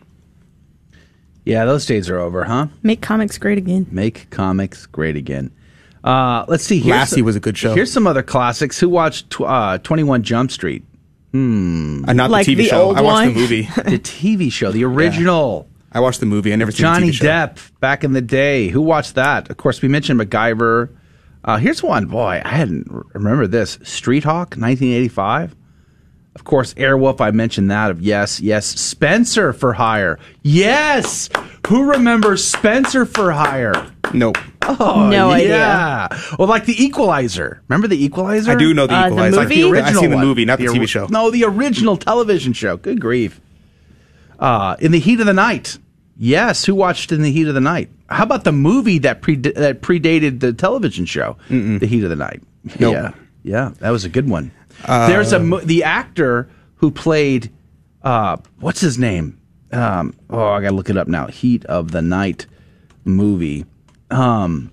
[1.45, 2.67] Yeah, those days are over, huh?
[2.83, 3.87] Make comics great again.
[3.91, 5.51] Make comics great again.
[6.03, 6.79] Uh, let's see.
[6.79, 7.73] Here's Lassie some- was a good show.
[7.75, 8.79] Here's some other classics.
[8.79, 10.83] Who watched tw- uh, 21 Jump Street?
[11.31, 12.05] Hmm.
[12.07, 12.81] Uh, not the TV the show.
[12.83, 13.61] old I watched the movie.
[13.75, 15.67] the TV show, the original.
[15.91, 16.53] I watched the movie.
[16.53, 17.25] I never seen Johnny the TV show.
[17.25, 18.67] Johnny Depp back in the day.
[18.69, 19.49] Who watched that?
[19.49, 20.89] Of course, we mentioned MacGyver.
[21.45, 22.05] Uh, here's one.
[22.05, 23.77] Boy, I hadn't r- remember this.
[23.83, 25.55] Street Hawk, 1985.
[26.35, 27.21] Of course, Airwolf.
[27.21, 27.91] I mentioned that.
[27.91, 28.65] Of yes, yes.
[28.65, 30.17] Spencer for Hire.
[30.41, 31.29] Yes.
[31.67, 33.91] Who remembers Spencer for Hire?
[34.13, 34.37] Nope.
[34.63, 35.49] Oh, No idea.
[35.49, 36.07] yeah.
[36.39, 37.61] Well, like the Equalizer.
[37.67, 38.51] Remember the Equalizer?
[38.51, 39.37] I do know The Uh, the Equalizer.
[39.37, 39.63] Like the movie?
[39.67, 40.25] I've original seen the one.
[40.25, 41.07] movie, not the TV ori- show.
[41.09, 42.77] No, the original television show.
[42.77, 43.39] Good grief.
[44.39, 45.77] Uh, in the heat of the night.
[46.17, 47.89] Yes, who watched In the Heat of the Night?
[48.07, 52.15] How about the movie that pre- that predated the television show, The Heat of the
[52.15, 52.43] Night?
[52.79, 52.93] Nope.
[52.93, 53.11] Yeah,
[53.43, 54.51] yeah, that was a good one.
[54.85, 57.51] Uh, There's a the actor who played
[58.03, 59.39] uh, what's his name?
[59.71, 61.27] Um, oh, I gotta look it up now.
[61.27, 62.45] Heat of the Night
[63.05, 63.65] movie.
[64.11, 64.71] Um,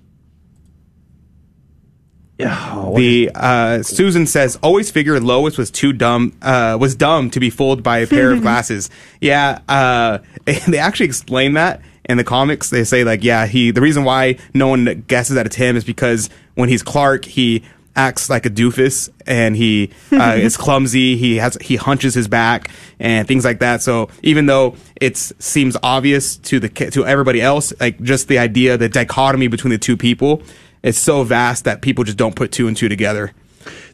[2.41, 7.41] oh, The uh, Susan says always figured Lois was too dumb uh, was dumb to
[7.41, 8.91] be fooled by a pair of glasses.
[9.21, 12.71] Yeah, uh, they actually explain that in the comics.
[12.71, 15.85] They say like, yeah, he the reason why no one guesses that it's him is
[15.85, 17.63] because when he's Clark, he
[17.97, 21.17] acts like a doofus and he uh, is clumsy.
[21.17, 23.83] He has he hunches his back and things like that.
[23.83, 28.77] So even though it seems obvious to the to everybody else, like just the idea,
[28.77, 30.43] the dichotomy between the two people.
[30.83, 33.33] is so vast that people just don't put two and two together.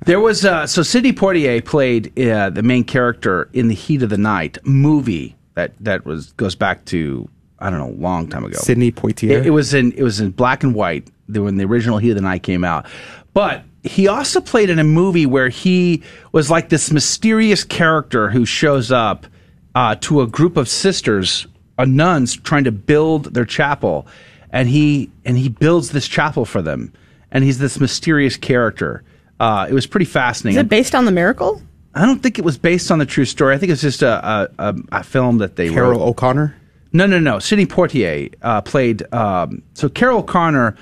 [0.04, 4.10] There was uh, so Sidney Poitier played uh, the main character in the Heat of
[4.10, 7.28] the Night movie that that was goes back to
[7.58, 8.58] I don't know a long time ago.
[8.58, 9.30] Sidney Poitier.
[9.30, 12.16] It, it was in it was in black and white when the original Heat of
[12.16, 12.86] the Night came out,
[13.32, 16.02] but he also played in a movie where he
[16.32, 19.26] was like this mysterious character who shows up
[19.74, 21.46] uh, to a group of sisters,
[21.78, 24.06] uh, nuns, trying to build their chapel,
[24.50, 26.92] and he and he builds this chapel for them,
[27.30, 29.04] and he's this mysterious character.
[29.38, 30.58] Uh, it was pretty fascinating.
[30.58, 31.60] Is it based on the miracle?
[31.94, 33.54] I don't think it was based on the true story.
[33.54, 36.08] I think it's just a a, a, a film that they Carroll wrote.
[36.08, 36.56] O'Connor.
[36.92, 37.38] No, no, no.
[37.38, 39.02] Sidney Poitier uh, played.
[39.12, 40.76] Um, so Carroll O'Connor,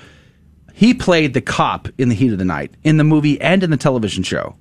[0.75, 3.71] he played the cop in the heat of the night in the movie and in
[3.71, 4.57] the television show.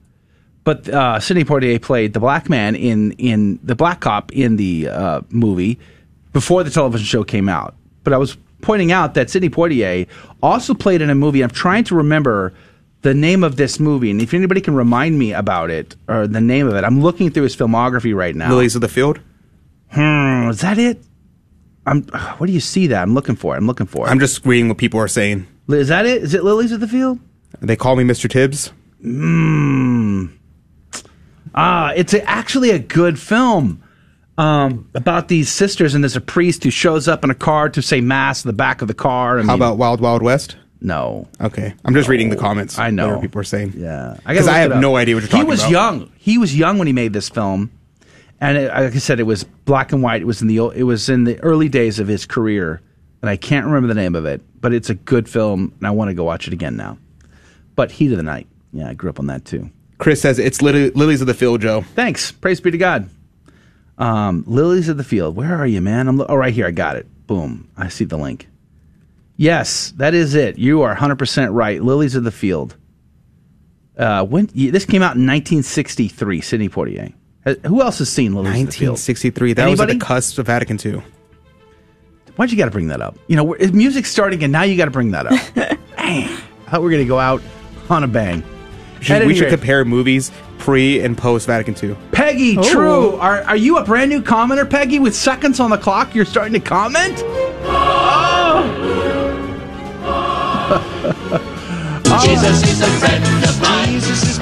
[0.63, 4.89] But uh, Sidney Poitier played the black man in in the black cop in the
[4.89, 5.81] uh, movie
[6.33, 7.75] before the television show came out.
[8.05, 10.07] But I was pointing out that Sidney Poitier
[10.41, 11.43] also played in a movie.
[11.43, 12.55] I'm trying to remember
[13.03, 16.41] the name of this movie, and if anybody can remind me about it or the
[16.41, 18.51] name of it, I'm looking through his filmography right now.
[18.51, 19.19] Lilies of the Field.
[19.91, 21.03] Hmm, is that it?
[21.87, 22.05] I'm.
[22.39, 23.03] What do you see that?
[23.03, 23.59] I'm looking for it.
[23.59, 24.11] I'm looking for it.
[24.11, 25.49] I'm just reading what people are saying.
[25.69, 26.23] Is that it?
[26.23, 27.19] Is it Lilies of the Field?
[27.61, 28.29] They call me Mr.
[28.29, 28.73] Tibbs.
[29.01, 30.27] Hmm.
[31.55, 33.83] Ah, it's a, actually a good film
[34.39, 37.81] um, about these sisters, and there's a priest who shows up in a car to
[37.83, 39.39] say mass in the back of the car.
[39.39, 40.57] I How mean- about Wild Wild West?
[40.81, 41.29] No.
[41.41, 42.79] Okay, I'm just reading the comments.
[42.79, 43.07] I know.
[43.07, 43.73] whatever people are saying.
[43.77, 45.47] Yeah, because I have no idea what you're talking about.
[45.47, 45.71] He was about.
[45.71, 46.13] young.
[46.19, 47.71] He was young when he made this film,
[48.41, 50.21] and it, like I said, it was black and white.
[50.21, 52.83] It was in the it was in the early days of his career,
[53.23, 55.91] and I can't remember the name of it, but it's a good film, and I
[55.91, 56.97] want to go watch it again now.
[57.77, 59.69] But Heat of the Night, yeah, I grew up on that too.
[59.99, 61.83] Chris says it's Lily, Lilies of the Field, Joe.
[61.83, 63.11] Thanks, praise be to God.
[63.99, 66.09] Um, Lilies of the Field, where are you, man?
[66.09, 66.67] I'm oh right here.
[66.67, 67.07] I got it.
[67.27, 68.49] Boom, I see the link.
[69.37, 70.57] Yes, that is it.
[70.57, 71.83] You are 100% right.
[71.83, 72.75] Lilies of the Field.
[73.99, 77.13] Uh, when this came out in 1963, Sidney Poitier.
[77.45, 78.93] Uh, Who else has seen Lilies of the Field?
[78.93, 79.53] 1963.
[79.53, 79.99] That was at Anybody?
[79.99, 81.03] the cusp of Vatican II.
[82.37, 83.17] Why'd you got to bring that up?
[83.29, 85.41] You know, we're- music's starting, and now you got to bring that up.
[85.55, 86.27] Dang, I
[86.71, 87.41] thought we were going to go out
[87.89, 88.43] on a bang.
[88.99, 91.97] We should, we should rate, compare movies pre and post Vatican II.
[92.13, 92.73] Peggy, Oh.
[92.73, 93.17] true.
[93.17, 94.99] Are, are you a brand new commenter, Peggy?
[94.99, 97.23] With seconds on the clock, you're starting to comment?
[97.67, 98.71] Oh.
[102.25, 103.44] Jesus is a friend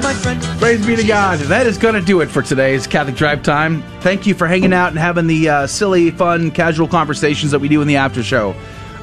[0.03, 0.43] my friend.
[0.59, 1.39] Praise be to God.
[1.39, 3.81] That is going to do it for today's Catholic Drive Time.
[4.01, 7.69] Thank you for hanging out and having the uh, silly, fun, casual conversations that we
[7.69, 8.53] do in the after show.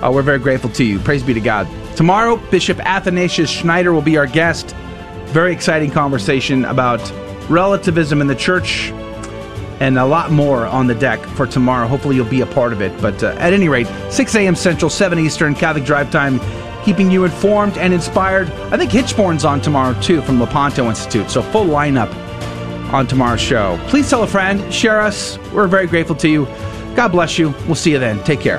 [0.02, 0.98] Uh, we're very grateful to you.
[0.98, 1.66] Praise be to God.
[1.96, 4.76] Tomorrow, Bishop Athanasius Schneider will be our guest.
[5.28, 7.00] Very exciting conversation about
[7.48, 8.90] relativism in the church
[9.80, 11.86] and a lot more on the deck for tomorrow.
[11.86, 13.00] Hopefully, you'll be a part of it.
[13.00, 14.54] But uh, at any rate, 6 a.m.
[14.54, 16.38] Central, 7 Eastern, Catholic Drive Time,
[16.90, 18.50] keeping you informed and inspired.
[18.72, 21.30] I think Hichborn's on tomorrow, too, from Lepanto Institute.
[21.30, 22.12] So, full lineup
[22.92, 23.78] on tomorrow's show.
[23.86, 25.38] Please tell a friend, share us.
[25.52, 26.46] We're very grateful to you.
[26.96, 27.50] God bless you.
[27.66, 28.20] We'll see you then.
[28.24, 28.58] Take care.